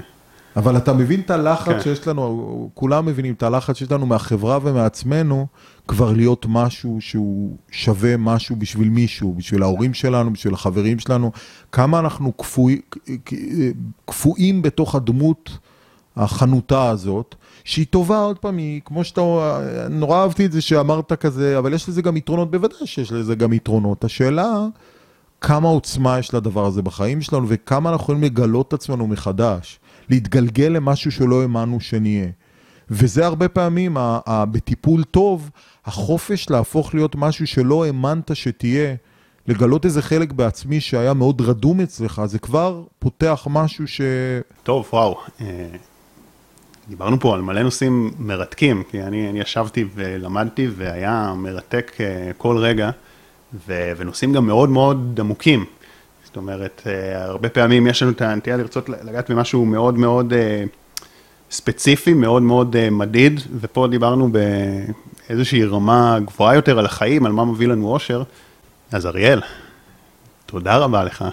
אבל 0.55 0.77
אתה 0.77 0.93
מבין 0.93 1.19
את 1.19 1.31
הלחץ 1.31 1.73
כן. 1.73 1.81
שיש 1.81 2.07
לנו, 2.07 2.69
כולם 2.73 3.05
מבינים 3.05 3.33
את 3.33 3.43
הלחץ 3.43 3.77
שיש 3.77 3.91
לנו 3.91 4.05
מהחברה 4.05 4.59
ומעצמנו, 4.63 5.47
כבר 5.87 6.13
להיות 6.13 6.45
משהו 6.49 6.97
שהוא 7.01 7.57
שווה 7.71 8.17
משהו 8.17 8.55
בשביל 8.55 8.89
מישהו, 8.89 9.33
בשביל 9.33 9.63
ההורים 9.63 9.93
שלנו, 9.93 10.33
בשביל 10.33 10.53
החברים 10.53 10.99
שלנו. 10.99 11.31
כמה 11.71 11.99
אנחנו 11.99 12.31
קפוא, 12.33 12.71
קפואים 14.05 14.61
בתוך 14.61 14.95
הדמות 14.95 15.57
החנותה 16.15 16.89
הזאת, 16.89 17.35
שהיא 17.63 17.85
טובה, 17.89 18.17
עוד 18.19 18.39
פעם, 18.39 18.57
היא, 18.57 18.81
כמו 18.85 19.03
שאתה, 19.03 19.21
נורא 19.89 20.21
אהבתי 20.21 20.45
את 20.45 20.51
זה 20.51 20.61
שאמרת 20.61 21.13
כזה, 21.13 21.57
אבל 21.57 21.73
יש 21.73 21.89
לזה 21.89 22.01
גם 22.01 22.17
יתרונות, 22.17 22.51
בוודאי 22.51 22.87
שיש 22.87 23.11
לזה 23.11 23.35
גם 23.35 23.53
יתרונות. 23.53 24.03
השאלה, 24.03 24.65
כמה 25.41 25.67
עוצמה 25.67 26.19
יש 26.19 26.33
לדבר 26.33 26.65
הזה 26.65 26.81
בחיים 26.81 27.21
שלנו, 27.21 27.45
וכמה 27.47 27.89
אנחנו 27.89 28.03
יכולים 28.03 28.23
לגלות 28.23 28.67
את 28.67 28.73
עצמנו 28.73 29.07
מחדש. 29.07 29.79
להתגלגל 30.09 30.67
למשהו 30.67 31.11
שלא 31.11 31.41
האמנו 31.41 31.79
שנהיה. 31.79 32.27
וזה 32.89 33.25
הרבה 33.25 33.47
פעמים, 33.47 33.97
בטיפול 34.27 35.03
טוב, 35.03 35.49
החופש 35.87 36.49
להפוך 36.49 36.95
להיות 36.95 37.15
משהו 37.15 37.47
שלא 37.47 37.85
האמנת 37.85 38.35
שתהיה, 38.35 38.95
לגלות 39.47 39.85
איזה 39.85 40.01
חלק 40.01 40.31
בעצמי 40.31 40.81
שהיה 40.81 41.13
מאוד 41.13 41.41
רדום 41.41 41.81
אצלך, 41.81 42.21
זה 42.25 42.39
כבר 42.39 42.83
פותח 42.99 43.47
משהו 43.49 43.87
ש... 43.87 44.01
טוב, 44.63 44.89
וואו. 44.93 45.17
אה, 45.41 45.67
דיברנו 46.89 47.19
פה 47.19 47.33
על 47.33 47.41
מלא 47.41 47.63
נושאים 47.63 48.11
מרתקים, 48.19 48.83
כי 48.91 49.03
אני, 49.03 49.29
אני 49.29 49.39
ישבתי 49.39 49.85
ולמדתי 49.95 50.67
והיה 50.75 51.33
מרתק 51.37 51.91
אה, 51.99 52.31
כל 52.37 52.57
רגע, 52.57 52.89
ו, 53.67 53.91
ונושאים 53.97 54.33
גם 54.33 54.45
מאוד 54.47 54.69
מאוד 54.69 55.19
עמוקים. 55.19 55.65
זאת 56.25 56.37
אומרת, 56.37 56.81
אה, 56.85 57.23
הרבה 57.23 57.49
פעמים 57.49 57.87
יש 57.87 58.03
לנו 58.03 58.11
את 58.11 58.21
הנטייה 58.21 58.57
לרצות 58.57 58.89
לגעת 58.89 59.31
במשהו 59.31 59.65
מאוד 59.65 59.97
מאוד 59.97 60.33
ספציפי, 61.51 62.13
מאוד 62.13 62.41
מאוד 62.41 62.89
מדיד, 62.89 63.41
ופה 63.59 63.87
דיברנו 63.87 64.29
באיזושהי 65.29 65.65
רמה 65.65 66.17
גבוהה 66.25 66.55
יותר 66.55 66.79
על 66.79 66.85
החיים, 66.85 67.25
על 67.25 67.31
מה 67.31 67.45
מביא 67.45 67.67
לנו 67.67 67.87
אושר. 67.87 68.23
אז 68.91 69.05
אריאל, 69.05 69.41
תודה 70.45 70.77
רבה 70.77 71.03
לך. 71.03 71.25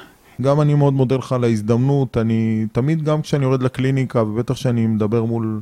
גם 0.43 0.61
אני 0.61 0.75
מאוד 0.75 0.93
מודה 0.93 1.17
לך 1.17 1.33
על 1.33 1.45
ההזדמנות, 1.45 2.17
אני 2.17 2.67
תמיד 2.73 3.03
גם 3.03 3.23
כשאני 3.23 3.45
יורד 3.45 3.63
לקליניקה, 3.63 4.23
ובטח 4.23 4.55
כשאני 4.55 4.87
מדבר 4.87 5.25
מול 5.25 5.61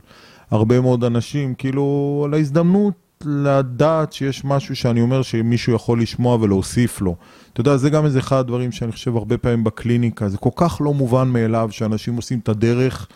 הרבה 0.51 0.81
מאוד 0.81 1.05
אנשים, 1.05 1.55
כאילו 1.55 2.23
על 2.27 2.35
ההזדמנות 2.35 2.95
לדעת 3.27 4.13
שיש 4.13 4.45
משהו 4.45 4.77
שאני 4.77 5.01
אומר 5.01 5.23
שמישהו 5.23 5.75
יכול 5.75 6.03
לשמוע 6.03 6.39
ולהוסיף 6.41 7.01
לו. 7.01 7.17
אתה 7.53 7.61
יודע, 7.61 7.77
זה 7.77 7.91
גם 7.91 8.05
איזה 8.05 8.19
אחד 8.19 8.37
הדברים 8.37 8.73
שאני 8.73 8.93
חושב 8.93 9.17
הרבה 9.17 9.39
פעמים 9.39 9.65
בקליניקה, 9.65 10.29
זה 10.29 10.39
כל 10.39 10.51
כך 10.57 10.81
לא 10.85 10.95
מובן 10.95 11.29
מאליו 11.29 11.69
שאנשים 11.73 12.17
עושים 12.17 12.39
את 12.39 12.49
הדרך 12.49 13.09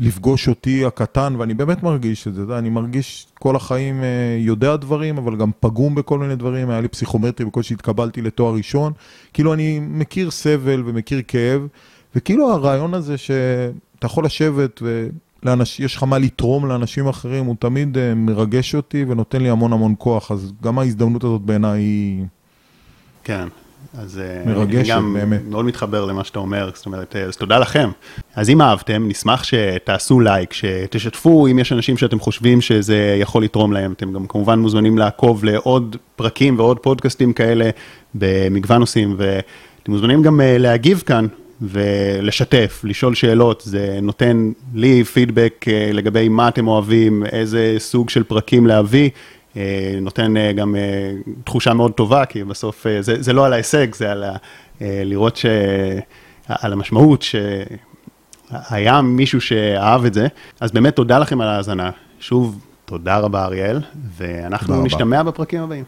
לפגוש 0.00 0.48
אותי 0.48 0.84
הקטן, 0.84 1.34
ואני 1.38 1.54
באמת 1.54 1.82
מרגיש 1.82 2.28
את 2.28 2.34
זה, 2.34 2.58
אני 2.58 2.70
מרגיש 2.70 3.26
כל 3.34 3.56
החיים 3.56 4.02
אה, 4.02 4.36
יודע 4.38 4.76
דברים, 4.76 5.18
אבל 5.18 5.36
גם 5.36 5.50
פגום 5.60 5.94
בכל 5.94 6.18
מיני 6.18 6.36
דברים, 6.36 6.70
היה 6.70 6.80
לי 6.80 6.88
פסיכומטרי 6.88 7.46
בקושי 7.46 7.74
התקבלתי 7.74 8.22
לתואר 8.22 8.54
ראשון, 8.54 8.92
כאילו 9.32 9.54
אני 9.54 9.80
מכיר 9.80 10.30
סבל 10.30 10.82
ומכיר 10.86 11.22
כאב, 11.28 11.66
וכאילו 12.14 12.52
הרעיון 12.52 12.94
הזה 12.94 13.18
שאתה 13.18 14.06
יכול 14.06 14.24
לשבת 14.24 14.82
ולאנש... 14.82 15.80
לך 15.80 16.02
מה 16.02 16.18
לתרום 16.18 16.66
לאנשים 16.66 17.08
אחרים, 17.08 17.44
הוא 17.44 17.56
תמיד 17.58 17.98
אה, 17.98 18.14
מרגש 18.14 18.74
אותי 18.74 19.04
ונותן 19.08 19.42
לי 19.42 19.50
המון 19.50 19.72
המון 19.72 19.94
כוח, 19.98 20.30
אז 20.30 20.52
גם 20.62 20.78
ההזדמנות 20.78 21.24
הזאת 21.24 21.40
בעיניי 21.40 21.80
היא... 21.80 22.24
כן, 23.24 23.48
אז 23.98 24.18
אה, 24.18 24.52
מרגשת, 24.52 24.78
אני 24.78 24.88
גם 24.88 25.14
באמת. 25.14 25.40
מאוד 25.48 25.64
מתחבר 25.64 26.04
למה 26.04 26.24
שאתה 26.24 26.38
אומר, 26.38 26.70
זאת 26.74 26.86
אומרת, 26.86 27.16
אה, 27.16 27.22
אז 27.22 27.36
תודה 27.36 27.58
לכם. 27.58 27.90
אז 28.34 28.50
אם 28.50 28.62
אהבתם, 28.62 29.08
נשמח 29.08 29.44
שתעשו 29.44 30.20
לייק, 30.20 30.52
שתשתפו 30.52 31.46
אם 31.46 31.58
יש 31.58 31.72
אנשים 31.72 31.96
שאתם 31.96 32.20
חושבים 32.20 32.60
שזה 32.60 33.16
יכול 33.20 33.44
לתרום 33.44 33.72
להם. 33.72 33.92
אתם 33.92 34.12
גם 34.12 34.26
כמובן 34.26 34.58
מוזמנים 34.58 34.98
לעקוב 34.98 35.44
לעוד 35.44 35.96
פרקים 36.16 36.58
ועוד 36.58 36.78
פודקאסטים 36.78 37.32
כאלה 37.32 37.70
במגוון 38.14 38.78
נושאים, 38.78 39.14
ואתם 39.18 39.92
מוזמנים 39.92 40.22
גם 40.22 40.40
אה, 40.40 40.58
להגיב 40.58 41.02
כאן 41.06 41.26
ולשתף, 41.62 42.80
לשאול 42.84 43.14
שאלות, 43.14 43.62
זה 43.66 43.98
נותן 44.02 44.52
לי 44.74 45.04
פידבק 45.04 45.64
לגבי 45.92 46.28
מה 46.28 46.48
אתם 46.48 46.68
אוהבים, 46.68 47.26
איזה 47.32 47.74
סוג 47.78 48.10
של 48.10 48.22
פרקים 48.22 48.66
להביא. 48.66 49.10
אה, 49.56 49.98
נותן 50.00 50.36
אה, 50.36 50.52
גם 50.52 50.76
אה, 50.76 51.12
תחושה 51.44 51.74
מאוד 51.74 51.92
טובה, 51.92 52.24
כי 52.24 52.44
בסוף 52.44 52.86
זה, 53.00 53.22
זה 53.22 53.32
לא 53.32 53.46
על 53.46 53.52
ההישג, 53.52 53.94
זה 53.94 54.12
על 54.12 54.24
ה, 54.24 54.36
לראות 54.80 55.36
ש... 55.36 55.46
על 56.48 56.72
המשמעות 56.72 57.22
שהיה 57.22 59.00
מישהו 59.02 59.40
שאהב 59.40 60.04
את 60.04 60.14
זה. 60.14 60.26
אז 60.60 60.72
באמת 60.72 60.96
תודה 60.96 61.18
לכם 61.18 61.40
על 61.40 61.48
ההאזנה. 61.48 61.90
שוב, 62.20 62.64
תודה 62.84 63.18
רבה 63.18 63.44
אריאל, 63.44 63.80
ואנחנו 64.16 64.66
תודה 64.66 64.78
רבה. 64.78 64.86
נשתמע 64.86 65.22
בפרקים 65.22 65.62
הבאים. 65.62 65.84